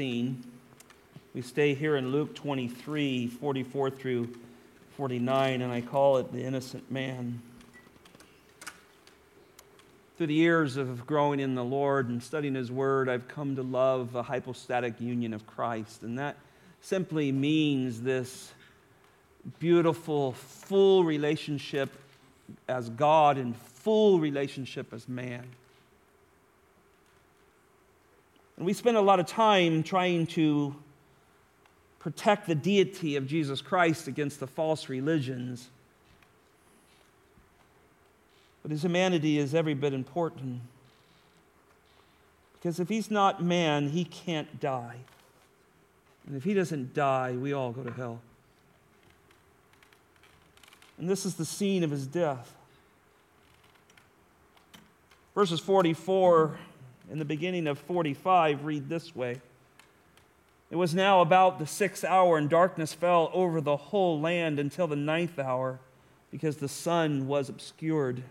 We 0.00 1.42
stay 1.42 1.74
here 1.74 1.96
in 1.96 2.10
Luke 2.10 2.34
23 2.34 3.26
44 3.26 3.90
through 3.90 4.34
49, 4.96 5.60
and 5.60 5.70
I 5.70 5.82
call 5.82 6.16
it 6.16 6.32
the 6.32 6.42
innocent 6.42 6.90
man. 6.90 7.42
Through 10.16 10.28
the 10.28 10.34
years 10.34 10.78
of 10.78 11.06
growing 11.06 11.38
in 11.38 11.54
the 11.54 11.62
Lord 11.62 12.08
and 12.08 12.22
studying 12.22 12.54
His 12.54 12.72
Word, 12.72 13.10
I've 13.10 13.28
come 13.28 13.56
to 13.56 13.62
love 13.62 14.12
the 14.12 14.22
hypostatic 14.22 14.98
union 15.02 15.34
of 15.34 15.46
Christ. 15.46 16.02
And 16.02 16.18
that 16.18 16.38
simply 16.80 17.30
means 17.30 18.00
this 18.00 18.52
beautiful, 19.58 20.32
full 20.32 21.04
relationship 21.04 21.90
as 22.68 22.88
God 22.88 23.36
and 23.36 23.54
full 23.54 24.18
relationship 24.18 24.94
as 24.94 25.06
man. 25.06 25.46
And 28.60 28.66
we 28.66 28.74
spend 28.74 28.98
a 28.98 29.00
lot 29.00 29.18
of 29.18 29.24
time 29.24 29.82
trying 29.82 30.26
to 30.26 30.76
protect 31.98 32.46
the 32.46 32.54
deity 32.54 33.16
of 33.16 33.26
Jesus 33.26 33.62
Christ 33.62 34.06
against 34.06 34.38
the 34.38 34.46
false 34.46 34.90
religions. 34.90 35.70
But 38.60 38.70
his 38.70 38.82
humanity 38.82 39.38
is 39.38 39.54
every 39.54 39.72
bit 39.72 39.94
important. 39.94 40.60
Because 42.52 42.78
if 42.78 42.90
he's 42.90 43.10
not 43.10 43.42
man, 43.42 43.88
he 43.88 44.04
can't 44.04 44.60
die. 44.60 44.98
And 46.26 46.36
if 46.36 46.44
he 46.44 46.52
doesn't 46.52 46.92
die, 46.92 47.32
we 47.32 47.54
all 47.54 47.72
go 47.72 47.82
to 47.82 47.90
hell. 47.90 48.20
And 50.98 51.08
this 51.08 51.24
is 51.24 51.36
the 51.36 51.46
scene 51.46 51.82
of 51.82 51.90
his 51.90 52.06
death. 52.06 52.54
Verses 55.34 55.60
44 55.60 56.58
and 57.10 57.20
the 57.20 57.24
beginning 57.24 57.66
of 57.66 57.78
45 57.78 58.64
read 58.64 58.88
this 58.88 59.14
way 59.14 59.40
It 60.70 60.76
was 60.76 60.94
now 60.94 61.20
about 61.20 61.58
the 61.58 61.66
sixth 61.66 62.04
hour, 62.04 62.38
and 62.38 62.48
darkness 62.48 62.94
fell 62.94 63.30
over 63.34 63.60
the 63.60 63.76
whole 63.76 64.20
land 64.20 64.58
until 64.58 64.86
the 64.86 64.96
ninth 64.96 65.38
hour, 65.38 65.80
because 66.30 66.58
the 66.58 66.68
sun 66.68 67.26
was 67.26 67.48
obscured. 67.48 68.22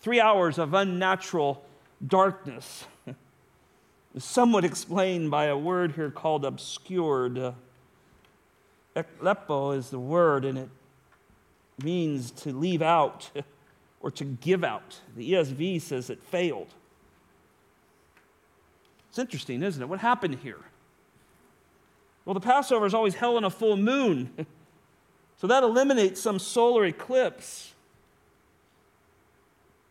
Three 0.00 0.20
hours 0.20 0.58
of 0.58 0.74
unnatural 0.74 1.64
darkness. 2.06 2.84
Somewhat 4.18 4.64
explained 4.64 5.30
by 5.30 5.46
a 5.46 5.56
word 5.56 5.92
here 5.92 6.10
called 6.10 6.44
obscured. 6.44 7.54
Eklepo 8.94 9.76
is 9.76 9.90
the 9.90 9.98
word, 9.98 10.44
and 10.44 10.58
it 10.58 10.68
means 11.82 12.30
to 12.30 12.52
leave 12.52 12.82
out 12.82 13.30
or 14.00 14.10
to 14.10 14.24
give 14.24 14.62
out. 14.62 15.00
The 15.16 15.32
ESV 15.32 15.80
says 15.80 16.10
it 16.10 16.22
failed. 16.22 16.74
It's 19.16 19.20
interesting, 19.22 19.62
isn't 19.62 19.80
it? 19.80 19.88
What 19.88 20.00
happened 20.00 20.40
here? 20.42 20.60
Well, 22.26 22.34
the 22.34 22.40
Passover 22.40 22.84
is 22.84 22.92
always 22.92 23.14
held 23.14 23.38
on 23.38 23.44
a 23.44 23.50
full 23.50 23.78
moon, 23.78 24.28
so 25.38 25.46
that 25.46 25.62
eliminates 25.62 26.20
some 26.20 26.38
solar 26.38 26.84
eclipse. 26.84 27.72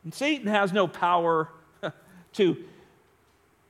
And 0.04 0.14
Satan 0.14 0.46
has 0.46 0.72
no 0.72 0.88
power 0.88 1.50
to, 2.34 2.56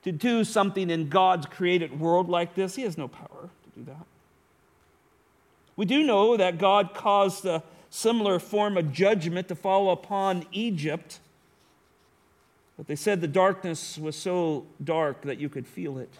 to 0.02 0.12
do 0.12 0.44
something 0.44 0.90
in 0.90 1.08
God's 1.08 1.46
created 1.46 1.98
world 1.98 2.28
like 2.28 2.54
this. 2.54 2.76
He 2.76 2.82
has 2.82 2.98
no 2.98 3.08
power 3.08 3.48
to 3.64 3.80
do 3.80 3.86
that. 3.86 4.04
We 5.74 5.86
do 5.86 6.02
know 6.02 6.36
that 6.36 6.58
God 6.58 6.92
caused 6.92 7.46
a 7.46 7.62
similar 7.88 8.38
form 8.38 8.76
of 8.76 8.92
judgment 8.92 9.48
to 9.48 9.54
fall 9.54 9.90
upon 9.90 10.44
Egypt, 10.52 11.18
but 12.76 12.86
they 12.86 12.96
said 12.96 13.20
the 13.20 13.28
darkness 13.28 13.98
was 13.98 14.16
so 14.16 14.66
dark 14.82 15.22
that 15.22 15.38
you 15.38 15.48
could 15.48 15.66
feel 15.66 15.98
it. 15.98 16.12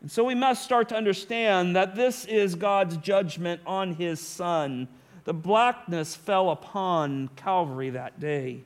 And 0.00 0.10
so 0.10 0.24
we 0.24 0.34
must 0.34 0.62
start 0.62 0.88
to 0.90 0.96
understand 0.96 1.74
that 1.76 1.94
this 1.94 2.24
is 2.24 2.54
God's 2.54 2.96
judgment 2.96 3.60
on 3.66 3.94
his 3.94 4.20
son 4.20 4.88
the 5.28 5.34
blackness 5.34 6.16
fell 6.16 6.48
upon 6.48 7.28
Calvary 7.36 7.90
that 7.90 8.18
day 8.18 8.62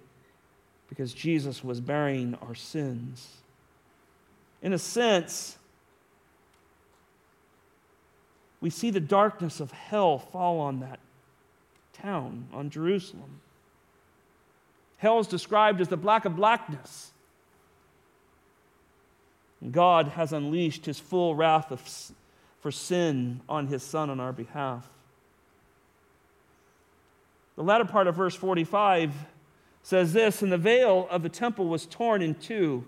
because 0.89 1.13
Jesus 1.13 1.65
was 1.65 1.81
bearing 1.81 2.37
our 2.41 2.55
sins. 2.55 3.39
In 4.63 4.73
a 4.73 4.79
sense, 4.79 5.59
we 8.61 8.71
see 8.71 8.91
the 8.91 9.01
darkness 9.01 9.59
of 9.59 9.73
hell 9.73 10.21
fall 10.21 10.61
on 10.61 10.79
that 10.79 11.01
town, 11.93 12.47
on 12.53 12.71
Jerusalem. 12.71 13.41
Hell 15.03 15.19
is 15.19 15.27
described 15.27 15.81
as 15.81 15.89
the 15.89 15.97
black 15.97 16.27
of 16.27 16.37
blackness. 16.37 17.11
God 19.69 20.07
has 20.07 20.33
unleashed 20.33 20.87
his 20.87 21.01
full 21.01 21.35
wrath 21.35 21.73
of, 21.73 21.83
for 22.61 22.71
sin 22.71 23.41
on 23.49 23.67
his 23.67 23.83
Son 23.83 24.11
on 24.11 24.21
our 24.21 24.33
behalf. 24.33 24.89
The 27.57 27.65
latter 27.65 27.85
part 27.85 28.07
of 28.07 28.15
verse 28.15 28.37
45 28.37 29.13
says 29.83 30.13
this 30.13 30.41
And 30.41 30.53
the 30.53 30.57
veil 30.57 31.09
of 31.11 31.25
the 31.25 31.29
temple 31.29 31.67
was 31.67 31.85
torn 31.85 32.23
in 32.23 32.37
two. 32.37 32.87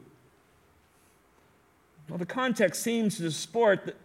Well, 2.09 2.19
the 2.19 2.27
context 2.27 2.81
seems 2.81 3.19
to 3.19 3.29
support 3.33 3.87
that, 3.87 3.97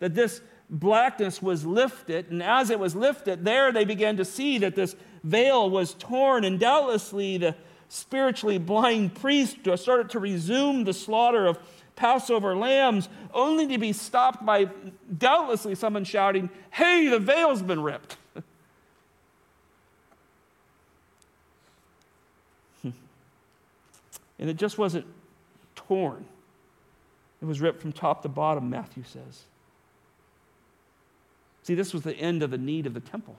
that 0.00 0.14
this 0.14 0.42
blackness 0.68 1.40
was 1.40 1.64
lifted, 1.64 2.30
and 2.30 2.42
as 2.42 2.70
it 2.70 2.78
was 2.78 2.94
lifted, 2.94 3.44
there 3.44 3.72
they 3.72 3.84
began 3.84 4.16
to 4.16 4.24
see 4.24 4.58
that 4.58 4.74
this 4.74 4.96
veil 5.22 5.68
was 5.70 5.94
torn, 5.94 6.44
and 6.44 6.58
doubtlessly 6.58 7.38
the 7.38 7.54
spiritually 7.88 8.58
blind 8.58 9.14
priest 9.14 9.58
started 9.76 10.10
to 10.10 10.18
resume 10.18 10.84
the 10.84 10.92
slaughter 10.92 11.46
of 11.46 11.58
Passover 11.94 12.54
lambs, 12.56 13.08
only 13.32 13.66
to 13.68 13.78
be 13.78 13.92
stopped 13.92 14.44
by 14.44 14.68
doubtlessly 15.16 15.74
someone 15.74 16.04
shouting, 16.04 16.50
Hey, 16.70 17.08
the 17.08 17.18
veil's 17.18 17.62
been 17.62 17.82
ripped. 17.82 18.16
And 24.38 24.50
it 24.50 24.58
just 24.58 24.76
wasn't 24.76 25.06
torn, 25.74 26.26
it 27.40 27.46
was 27.46 27.60
ripped 27.60 27.80
from 27.80 27.92
top 27.92 28.22
to 28.22 28.28
bottom, 28.28 28.68
Matthew 28.68 29.02
says. 29.02 29.44
See, 31.66 31.74
this 31.74 31.92
was 31.92 32.02
the 32.02 32.14
end 32.14 32.44
of 32.44 32.52
the 32.52 32.58
need 32.58 32.86
of 32.86 32.94
the 32.94 33.00
temple. 33.00 33.34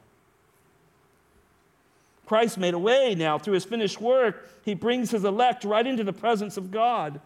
Christ 2.25 2.57
made 2.57 2.73
a 2.73 2.79
way 2.79 3.15
now 3.15 3.37
through 3.37 3.53
his 3.53 3.63
finished 3.63 4.01
work. 4.01 4.49
He 4.65 4.73
brings 4.73 5.11
his 5.11 5.23
elect 5.23 5.63
right 5.63 5.87
into 5.87 6.03
the 6.03 6.11
presence 6.11 6.57
of 6.57 6.69
God. 6.69 7.21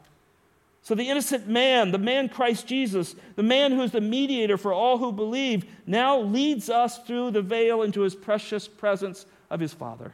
So, 0.84 0.94
the 0.94 1.10
innocent 1.10 1.48
man, 1.48 1.90
the 1.90 1.98
man 1.98 2.30
Christ 2.30 2.68
Jesus, 2.68 3.16
the 3.36 3.42
man 3.42 3.72
who 3.72 3.82
is 3.82 3.92
the 3.92 4.00
mediator 4.00 4.58
for 4.58 4.74
all 4.74 5.00
who 5.00 5.12
believe, 5.12 5.66
now 5.88 6.20
leads 6.20 6.70
us 6.70 7.00
through 7.00 7.32
the 7.32 7.42
veil 7.42 7.82
into 7.82 8.02
his 8.02 8.14
precious 8.14 8.68
presence 8.68 9.26
of 9.50 9.60
his 9.60 9.74
Father. 9.74 10.14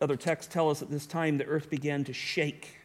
Other 0.00 0.16
texts 0.16 0.52
tell 0.52 0.70
us 0.70 0.80
at 0.80 0.90
this 0.90 1.06
time 1.06 1.38
the 1.38 1.46
earth 1.46 1.68
began 1.68 2.04
to 2.04 2.12
shake. 2.12 2.79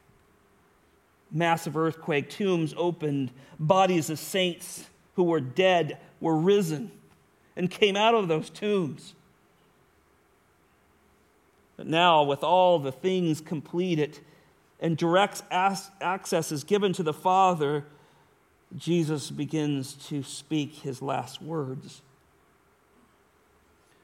Massive 1.35 1.75
earthquake, 1.75 2.29
tombs 2.29 2.73
opened, 2.77 3.29
bodies 3.59 4.09
of 4.09 4.17
saints 4.17 4.85
who 5.15 5.23
were 5.23 5.41
dead 5.41 5.97
were 6.21 6.37
risen 6.37 6.89
and 7.57 7.69
came 7.69 7.97
out 7.97 8.15
of 8.15 8.29
those 8.29 8.49
tombs. 8.49 9.13
But 11.75 11.87
now, 11.87 12.23
with 12.23 12.41
all 12.41 12.79
the 12.79 12.93
things 12.93 13.41
completed 13.41 14.17
and 14.79 14.95
direct 14.95 15.43
access 15.51 16.53
is 16.53 16.63
given 16.63 16.93
to 16.93 17.03
the 17.03 17.11
Father, 17.11 17.83
Jesus 18.77 19.29
begins 19.29 19.93
to 20.07 20.23
speak 20.23 20.75
his 20.75 21.01
last 21.01 21.41
words. 21.41 22.01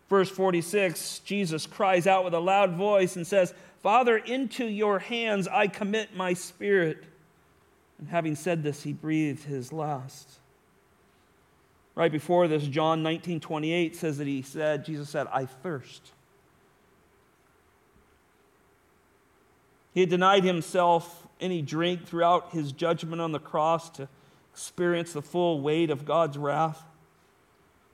Verse 0.09 0.29
46, 0.29 1.19
Jesus 1.19 1.65
cries 1.65 2.07
out 2.07 2.25
with 2.25 2.33
a 2.33 2.39
loud 2.39 2.73
voice 2.73 3.15
and 3.15 3.25
says, 3.25 3.53
Father, 3.81 4.17
into 4.17 4.65
your 4.65 4.99
hands 4.99 5.47
I 5.47 5.67
commit 5.67 6.13
my 6.13 6.33
spirit. 6.33 7.05
And 8.01 8.09
having 8.09 8.35
said 8.35 8.63
this, 8.63 8.83
he 8.83 8.91
breathed 8.91 9.43
his 9.43 9.71
last. 9.71 10.39
Right 11.95 12.11
before 12.11 12.47
this, 12.47 12.63
John 12.67 13.03
19 13.03 13.39
28 13.39 13.95
says 13.95 14.17
that 14.17 14.27
he 14.27 14.41
said, 14.41 14.83
Jesus 14.85 15.09
said, 15.09 15.27
I 15.31 15.45
thirst. 15.45 16.11
He 19.93 19.99
had 19.99 20.09
denied 20.09 20.43
himself 20.43 21.27
any 21.39 21.61
drink 21.61 22.05
throughout 22.05 22.51
his 22.51 22.71
judgment 22.71 23.21
on 23.21 23.33
the 23.33 23.39
cross 23.39 23.89
to 23.91 24.07
experience 24.53 25.13
the 25.13 25.21
full 25.21 25.61
weight 25.61 25.89
of 25.89 26.05
God's 26.05 26.37
wrath. 26.37 26.83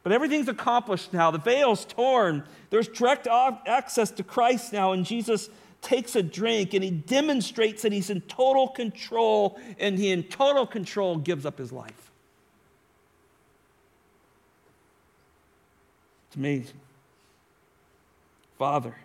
But 0.04 0.14
everything's 0.14 0.48
accomplished 0.48 1.12
now. 1.12 1.32
The 1.32 1.40
veil's 1.40 1.84
torn. 1.84 2.44
There's 2.70 2.88
direct 2.88 3.28
access 3.28 4.10
to 4.12 4.24
Christ 4.24 4.72
now, 4.72 4.94
and 4.94 5.06
Jesus 5.06 5.50
takes 5.82 6.16
a 6.16 6.24
drink 6.24 6.74
and 6.74 6.84
he 6.84 6.92
demonstrates 6.92 7.82
that 7.84 7.92
he's 7.92 8.10
in 8.10 8.22
total 8.22 8.68
control, 8.68 9.60
and 9.80 9.98
he, 9.98 10.12
in 10.12 10.24
total 10.24 10.66
control, 10.66 11.18
gives 11.18 11.46
up 11.46 11.58
his 11.58 11.72
life. 11.72 12.12
It's 16.28 16.36
amazing. 16.36 16.80
Father, 18.58 18.96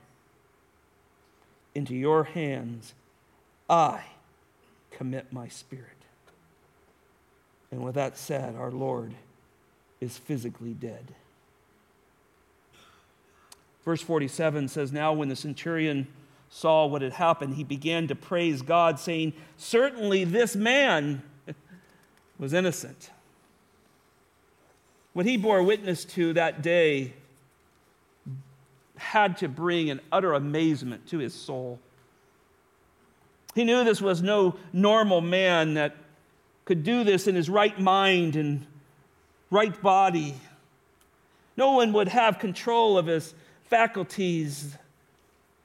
into 1.75 1.95
your 1.95 2.25
hands 2.25 2.95
I 3.69 4.05
commit 4.91 5.33
my 5.33 5.49
spirit. 5.49 5.87
And 7.71 7.83
with 7.83 7.95
that 7.95 8.19
said, 8.19 8.55
our 8.55 8.71
Lord 8.71 9.15
is 10.01 10.19
physically 10.19 10.75
dead. 10.75 11.15
Verse 13.85 14.03
47 14.03 14.69
says, 14.69 14.93
Now 14.93 15.13
when 15.13 15.29
the 15.29 15.37
centurion 15.37 16.07
saw 16.55 16.85
what 16.85 17.01
had 17.01 17.15
happened, 17.15 17.55
he 17.55 17.65
began 17.65 18.07
to 18.09 18.15
praise 18.15 18.61
God, 18.61 19.01
saying, 19.01 19.33
Certainly 19.57 20.25
this 20.25 20.55
man 20.55 21.23
was 22.39 22.53
innocent. 22.53 23.11
What 25.15 25.25
he 25.25 25.39
bore 25.39 25.63
witness 25.63 26.05
to 26.05 26.35
that 26.35 26.61
day 26.61 27.15
had 28.97 29.39
to 29.39 29.49
bring 29.49 29.89
an 29.89 30.01
utter 30.13 30.35
amazement 30.35 31.07
to 31.09 31.19
his 31.19 31.33
soul. 31.33 31.81
He 33.55 33.65
knew 33.65 33.83
this 33.83 34.03
was 34.03 34.21
no 34.21 34.57
normal 34.75 35.23
man 35.23 35.75
that 35.75 35.97
could 36.67 36.85
do 36.85 37.03
this 37.03 37.27
in 37.27 37.35
his 37.35 37.49
right 37.49 37.79
mind 37.81 38.37
and 38.37 38.67
right 39.51 39.81
body. 39.81 40.35
No 41.57 41.73
one 41.73 41.95
would 41.95 42.09
have 42.09 42.39
control 42.39 42.99
of 42.99 43.07
his 43.07 43.35
faculties 43.65 44.77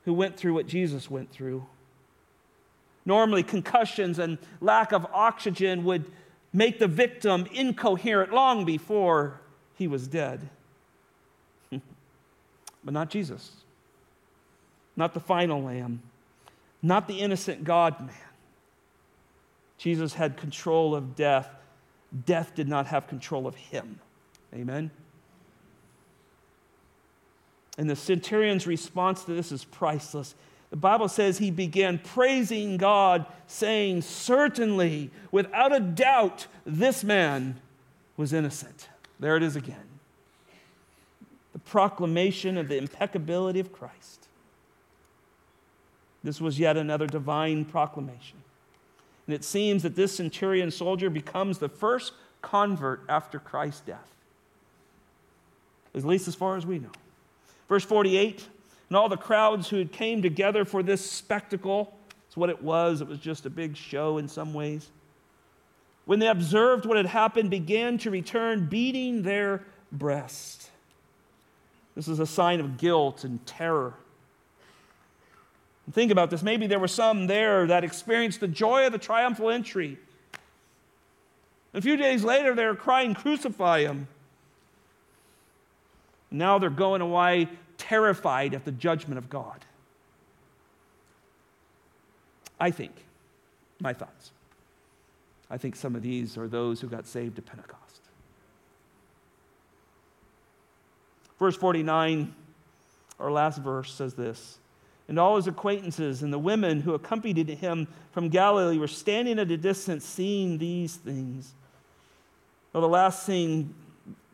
who 0.07 0.13
went 0.13 0.37
through 0.37 0.53
what 0.53 0.65
Jesus 0.65 1.11
went 1.11 1.29
through. 1.29 1.65
Normally, 3.05 3.43
concussions 3.43 4.19
and 4.19 4.37
lack 4.61 4.93
of 4.93 5.05
oxygen 5.13 5.83
would 5.83 6.05
make 6.53 6.79
the 6.79 6.87
victim 6.87 7.45
incoherent 7.51 8.31
long 8.31 8.63
before 8.63 9.41
he 9.75 9.85
was 9.85 10.07
dead. 10.07 10.47
but 11.71 11.81
not 12.93 13.09
Jesus, 13.09 13.51
not 14.95 15.13
the 15.13 15.19
final 15.19 15.61
lamb, 15.61 16.01
not 16.81 17.09
the 17.09 17.19
innocent 17.19 17.65
God 17.65 17.99
man. 17.99 18.15
Jesus 19.77 20.13
had 20.13 20.37
control 20.37 20.95
of 20.95 21.17
death. 21.17 21.49
Death 22.25 22.55
did 22.55 22.69
not 22.69 22.87
have 22.87 23.09
control 23.09 23.45
of 23.45 23.55
him. 23.55 23.99
Amen. 24.55 24.89
And 27.77 27.89
the 27.89 27.95
centurion's 27.95 28.65
response 28.65 29.23
to 29.25 29.33
this 29.33 29.51
is 29.51 29.63
priceless. 29.63 30.33
The 30.69 30.77
Bible 30.77 31.07
says 31.07 31.37
he 31.37 31.51
began 31.51 31.99
praising 31.99 32.77
God, 32.77 33.25
saying, 33.45 34.01
Certainly, 34.01 35.11
without 35.31 35.73
a 35.73 35.79
doubt, 35.79 36.47
this 36.65 37.03
man 37.03 37.61
was 38.17 38.33
innocent. 38.33 38.89
There 39.19 39.37
it 39.37 39.43
is 39.43 39.55
again. 39.55 39.77
The 41.53 41.59
proclamation 41.59 42.57
of 42.57 42.67
the 42.67 42.77
impeccability 42.77 43.59
of 43.59 43.71
Christ. 43.71 44.27
This 46.23 46.41
was 46.41 46.59
yet 46.59 46.75
another 46.75 47.07
divine 47.07 47.63
proclamation. 47.63 48.37
And 49.27 49.33
it 49.33 49.43
seems 49.43 49.83
that 49.83 49.95
this 49.95 50.15
centurion 50.15 50.71
soldier 50.71 51.09
becomes 51.09 51.59
the 51.59 51.69
first 51.69 52.13
convert 52.41 53.03
after 53.07 53.39
Christ's 53.39 53.81
death, 53.81 54.09
at 55.93 56.03
least 56.03 56.27
as 56.27 56.35
far 56.35 56.57
as 56.57 56.65
we 56.65 56.79
know. 56.79 56.91
Verse 57.67 57.83
48 57.83 58.47
and 58.89 58.97
all 58.97 59.09
the 59.09 59.17
crowds 59.17 59.69
who 59.69 59.77
had 59.77 59.91
came 59.91 60.21
together 60.21 60.65
for 60.65 60.81
this 60.81 61.09
spectacle. 61.09 61.93
It's 62.27 62.37
what 62.37 62.49
it 62.49 62.61
was. 62.61 63.01
It 63.01 63.07
was 63.07 63.19
just 63.19 63.45
a 63.45 63.49
big 63.49 63.75
show 63.75 64.17
in 64.17 64.27
some 64.27 64.53
ways. 64.53 64.89
When 66.05 66.19
they 66.19 66.27
observed 66.27 66.85
what 66.85 66.95
had 66.95 67.05
happened, 67.05 67.49
began 67.49 67.97
to 67.99 68.11
return, 68.11 68.67
beating 68.67 69.23
their 69.23 69.65
breast. 69.91 70.69
This 71.95 72.07
is 72.07 72.19
a 72.19 72.25
sign 72.25 72.61
of 72.61 72.77
guilt 72.77 73.25
and 73.25 73.45
terror. 73.45 73.93
And 75.85 75.93
think 75.93 76.11
about 76.11 76.29
this. 76.29 76.41
Maybe 76.43 76.65
there 76.67 76.79
were 76.79 76.87
some 76.87 77.27
there 77.27 77.67
that 77.67 77.83
experienced 77.83 78.39
the 78.39 78.47
joy 78.47 78.85
of 78.85 78.93
the 78.93 78.97
triumphal 78.97 79.49
entry. 79.49 79.97
A 81.73 81.81
few 81.81 81.97
days 81.97 82.23
later, 82.23 82.55
they 82.55 82.65
were 82.65 82.75
crying, 82.75 83.13
Crucify 83.13 83.81
him. 83.81 84.07
Now 86.31 86.59
they're 86.59 86.69
going 86.69 87.01
away 87.01 87.49
terrified 87.77 88.53
at 88.53 88.65
the 88.65 88.71
judgment 88.71 89.17
of 89.17 89.29
God. 89.29 89.63
I 92.59 92.71
think, 92.71 92.93
my 93.79 93.93
thoughts, 93.93 94.31
I 95.49 95.57
think 95.57 95.75
some 95.75 95.95
of 95.95 96.01
these 96.01 96.37
are 96.37 96.47
those 96.47 96.81
who 96.81 96.87
got 96.87 97.05
saved 97.05 97.37
at 97.37 97.45
Pentecost. 97.45 98.01
Verse 101.39 101.55
49, 101.55 102.33
our 103.19 103.31
last 103.31 103.59
verse, 103.59 103.93
says 103.93 104.15
this 104.15 104.57
And 105.07 105.19
all 105.19 105.35
his 105.35 105.47
acquaintances 105.47 106.23
and 106.23 106.33
the 106.33 106.39
women 106.39 106.81
who 106.81 106.93
accompanied 106.95 107.47
him 107.47 107.87
from 108.11 108.29
Galilee 108.29 108.77
were 108.77 108.87
standing 108.87 109.39
at 109.39 109.51
a 109.51 109.57
distance 109.57 110.03
seeing 110.03 110.57
these 110.57 110.95
things. 110.95 111.53
Well, 112.73 112.81
the 112.81 112.87
last 112.87 113.25
scene, 113.25 113.73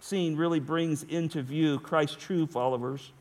scene 0.03 0.35
really 0.35 0.59
brings 0.59 1.03
into 1.03 1.41
view 1.41 1.79
Christ's 1.79 2.17
true 2.17 2.45
followers. 2.45 3.13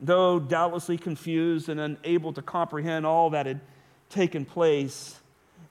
Though 0.00 0.40
doubtlessly 0.40 0.96
confused 0.96 1.68
and 1.68 1.78
unable 1.78 2.32
to 2.32 2.40
comprehend 2.40 3.04
all 3.04 3.28
that 3.30 3.44
had 3.44 3.60
taken 4.08 4.46
place, 4.46 5.20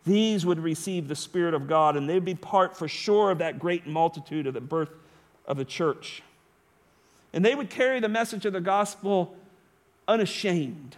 these 0.06 0.46
would 0.46 0.60
receive 0.60 1.08
the 1.08 1.16
Spirit 1.16 1.56
of 1.56 1.68
God 1.68 1.98
and 1.98 2.08
they'd 2.08 2.24
be 2.24 2.36
part 2.36 2.78
for 2.78 2.88
sure 2.88 3.32
of 3.32 3.40
that 3.40 3.58
great 3.58 3.88
multitude 3.88 4.46
of 4.46 4.54
the 4.54 4.62
birth 4.62 4.92
of 5.48 5.58
the 5.58 5.66
church. 5.66 6.22
And 7.34 7.44
they 7.44 7.56
would 7.56 7.72
carry 7.72 8.00
the 8.00 8.08
message 8.08 8.46
of 8.46 8.54
the 8.54 8.62
gospel 8.62 9.36
unashamed. 10.08 10.96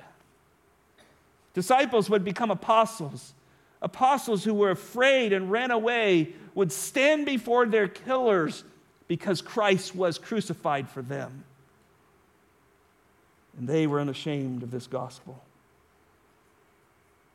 Disciples 1.54 2.10
would 2.10 2.26
become 2.26 2.52
apostles. 2.52 3.34
Apostles 3.82 4.44
who 4.44 4.54
were 4.54 4.72
afraid 4.72 5.34
and 5.34 5.52
ran 5.52 5.72
away 5.72 6.34
would 6.56 6.72
stand 6.72 7.26
before 7.26 7.66
their 7.66 7.88
killers 7.88 8.64
because 9.08 9.42
Christ 9.42 9.96
was 9.96 10.18
crucified 10.18 10.90
for 10.90 11.02
them 11.02 11.44
and 13.58 13.68
they 13.68 13.88
were 13.88 14.00
unashamed 14.00 14.64
of 14.64 14.72
this 14.72 14.88
gospel. 14.88 15.44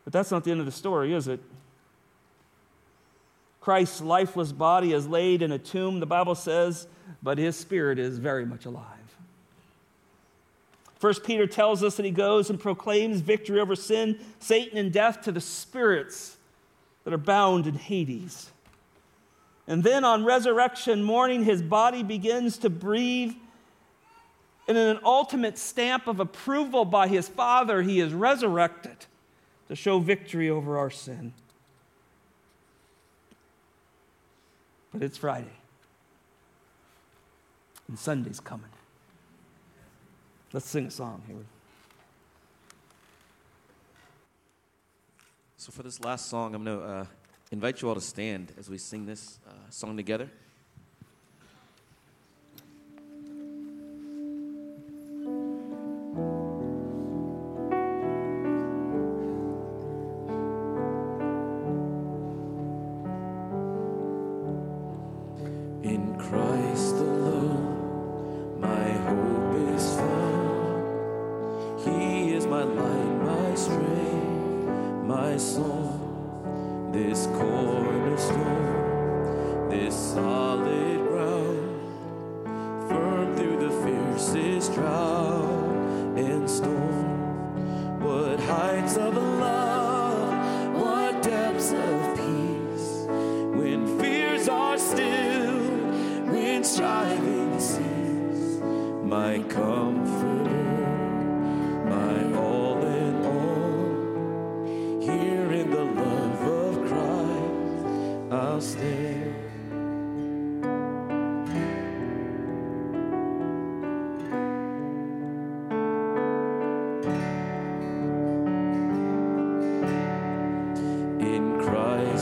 But 0.04 0.12
that's 0.12 0.30
not 0.30 0.44
the 0.44 0.50
end 0.50 0.60
of 0.60 0.66
the 0.66 0.72
story, 0.72 1.12
is 1.12 1.28
it? 1.28 1.40
Christ's 3.60 4.00
lifeless 4.00 4.52
body 4.52 4.92
is 4.92 5.06
laid 5.06 5.42
in 5.42 5.52
a 5.52 5.58
tomb, 5.58 6.00
the 6.00 6.06
Bible 6.06 6.34
says, 6.34 6.86
but 7.22 7.38
his 7.38 7.56
spirit 7.56 7.98
is 7.98 8.18
very 8.18 8.44
much 8.44 8.64
alive. 8.64 8.86
First 11.02 11.24
Peter 11.24 11.48
tells 11.48 11.82
us 11.82 11.96
that 11.96 12.04
he 12.04 12.12
goes 12.12 12.48
and 12.48 12.60
proclaims 12.60 13.18
victory 13.18 13.58
over 13.58 13.74
sin, 13.74 14.20
Satan, 14.38 14.78
and 14.78 14.92
death 14.92 15.22
to 15.22 15.32
the 15.32 15.40
spirits 15.40 16.36
that 17.02 17.12
are 17.12 17.18
bound 17.18 17.66
in 17.66 17.74
Hades. 17.74 18.52
And 19.66 19.82
then 19.82 20.04
on 20.04 20.24
resurrection 20.24 21.02
morning, 21.02 21.42
his 21.42 21.60
body 21.60 22.04
begins 22.04 22.56
to 22.58 22.70
breathe 22.70 23.34
and 24.68 24.78
in 24.78 24.86
an 24.86 25.00
ultimate 25.04 25.58
stamp 25.58 26.06
of 26.06 26.20
approval 26.20 26.84
by 26.84 27.08
his 27.08 27.28
Father, 27.28 27.82
he 27.82 27.98
is 27.98 28.14
resurrected 28.14 29.06
to 29.66 29.74
show 29.74 29.98
victory 29.98 30.48
over 30.48 30.78
our 30.78 30.88
sin. 30.88 31.32
But 34.92 35.02
it's 35.02 35.18
Friday, 35.18 35.58
and 37.88 37.98
Sunday's 37.98 38.38
coming. 38.38 38.70
Let's 40.54 40.68
sing 40.68 40.84
a 40.84 40.90
song, 40.90 41.22
here. 41.26 41.36
So, 45.56 45.72
for 45.72 45.82
this 45.82 45.98
last 46.00 46.28
song, 46.28 46.54
I'm 46.54 46.62
going 46.62 46.78
to 46.78 46.84
uh, 46.84 47.06
invite 47.50 47.80
you 47.80 47.88
all 47.88 47.94
to 47.94 48.02
stand 48.02 48.52
as 48.58 48.68
we 48.68 48.76
sing 48.76 49.06
this 49.06 49.38
uh, 49.48 49.52
song 49.70 49.96
together. 49.96 50.28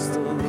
Of 0.08 0.39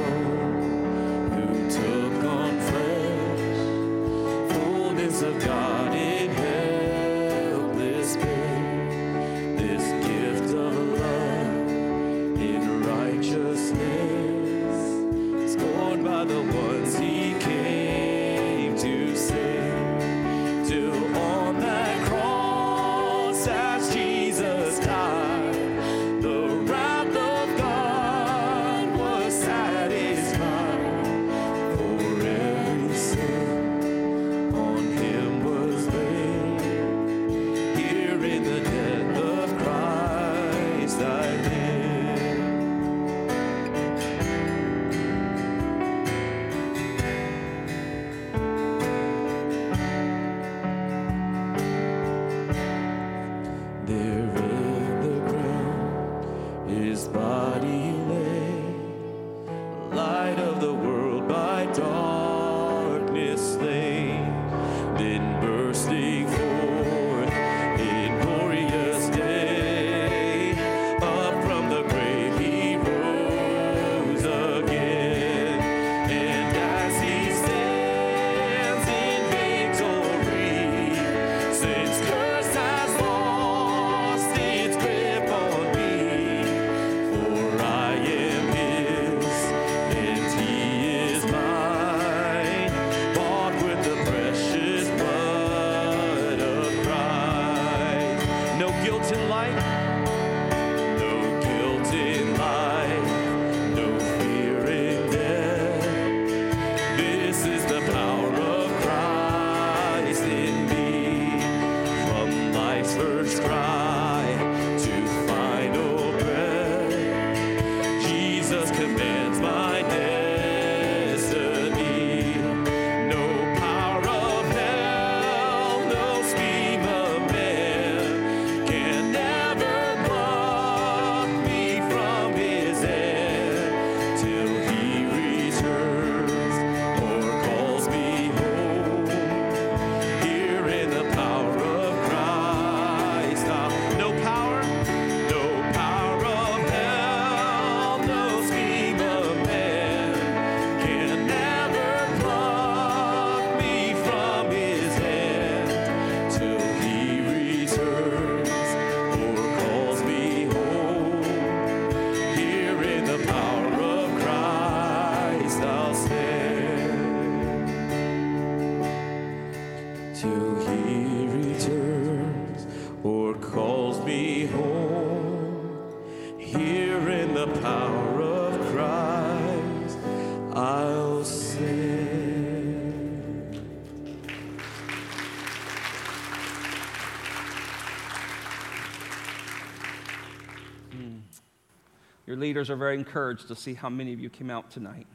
leaders 192.51 192.69
are 192.69 192.75
very 192.75 192.95
encouraged 192.95 193.47
to 193.47 193.55
see 193.55 193.73
how 193.73 193.87
many 193.87 194.11
of 194.11 194.19
you 194.19 194.29
came 194.29 194.49
out 194.49 194.69
tonight. 194.71 195.07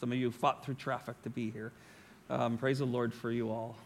Some 0.00 0.10
of 0.10 0.16
you 0.16 0.30
fought 0.30 0.64
through 0.64 0.76
traffic 0.76 1.20
to 1.24 1.28
be 1.28 1.50
here. 1.50 1.70
Um, 2.30 2.56
praise 2.56 2.78
the 2.78 2.86
Lord 2.86 3.12
for 3.12 3.30
you 3.30 3.50
all. 3.50 3.76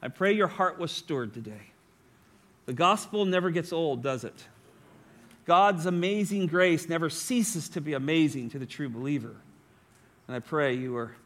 I 0.00 0.06
pray 0.06 0.32
your 0.32 0.46
heart 0.46 0.78
was 0.78 0.92
stirred 0.92 1.34
today. 1.34 1.72
The 2.66 2.72
gospel 2.72 3.24
never 3.24 3.50
gets 3.50 3.72
old, 3.72 4.00
does 4.00 4.22
it? 4.22 4.44
God's 5.44 5.86
amazing 5.86 6.46
grace 6.46 6.88
never 6.88 7.10
ceases 7.10 7.68
to 7.70 7.80
be 7.80 7.94
amazing 7.94 8.50
to 8.50 8.60
the 8.60 8.66
true 8.66 8.88
believer. 8.88 9.34
And 10.28 10.36
I 10.36 10.38
pray 10.38 10.74
you 10.74 10.96
are, 10.96 11.16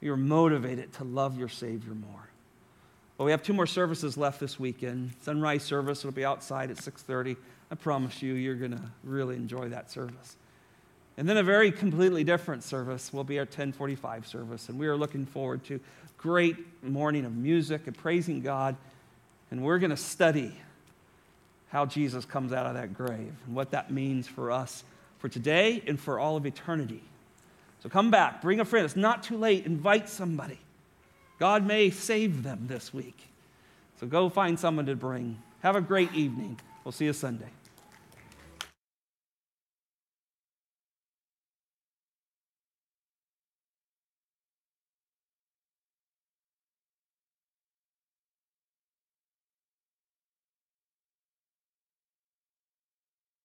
you 0.00 0.12
are 0.12 0.16
motivated 0.16 0.92
to 0.92 1.02
love 1.04 1.36
your 1.36 1.48
Savior 1.48 1.92
more. 1.92 2.28
Well, 3.18 3.26
we 3.26 3.32
have 3.32 3.42
two 3.42 3.52
more 3.52 3.66
services 3.66 4.16
left 4.16 4.38
this 4.38 4.60
weekend. 4.60 5.10
Sunrise 5.22 5.64
service 5.64 6.04
will 6.04 6.12
be 6.12 6.24
outside 6.24 6.70
at 6.70 6.76
6:30. 6.76 7.36
I 7.68 7.74
promise 7.74 8.22
you, 8.22 8.34
you're 8.34 8.54
going 8.54 8.76
to 8.76 8.82
really 9.02 9.34
enjoy 9.34 9.70
that 9.70 9.90
service. 9.90 10.36
And 11.16 11.28
then 11.28 11.36
a 11.36 11.42
very 11.42 11.70
completely 11.70 12.24
different 12.24 12.64
service 12.64 13.12
will 13.12 13.24
be 13.24 13.38
our 13.38 13.44
1045 13.44 14.26
service. 14.26 14.68
And 14.68 14.78
we 14.78 14.86
are 14.86 14.96
looking 14.96 15.26
forward 15.26 15.62
to 15.64 15.78
great 16.16 16.56
morning 16.82 17.24
of 17.24 17.34
music 17.34 17.86
and 17.86 17.96
praising 17.96 18.40
God. 18.40 18.76
And 19.50 19.62
we're 19.62 19.78
going 19.78 19.90
to 19.90 19.96
study 19.96 20.56
how 21.68 21.86
Jesus 21.86 22.24
comes 22.24 22.52
out 22.52 22.66
of 22.66 22.74
that 22.74 22.94
grave 22.94 23.34
and 23.46 23.54
what 23.54 23.70
that 23.72 23.90
means 23.90 24.26
for 24.26 24.50
us 24.50 24.84
for 25.18 25.28
today 25.28 25.82
and 25.86 25.98
for 25.98 26.18
all 26.18 26.36
of 26.36 26.46
eternity. 26.46 27.02
So 27.82 27.88
come 27.88 28.10
back, 28.10 28.42
bring 28.42 28.60
a 28.60 28.64
friend. 28.64 28.84
It's 28.84 28.96
not 28.96 29.22
too 29.22 29.36
late. 29.36 29.66
Invite 29.66 30.08
somebody. 30.08 30.58
God 31.38 31.66
may 31.66 31.90
save 31.90 32.42
them 32.42 32.66
this 32.68 32.94
week. 32.94 33.16
So 33.98 34.06
go 34.06 34.28
find 34.28 34.58
someone 34.58 34.86
to 34.86 34.94
bring. 34.94 35.38
Have 35.60 35.76
a 35.76 35.80
great 35.80 36.12
evening. 36.12 36.58
We'll 36.84 36.92
see 36.92 37.06
you 37.06 37.12
Sunday. 37.12 37.48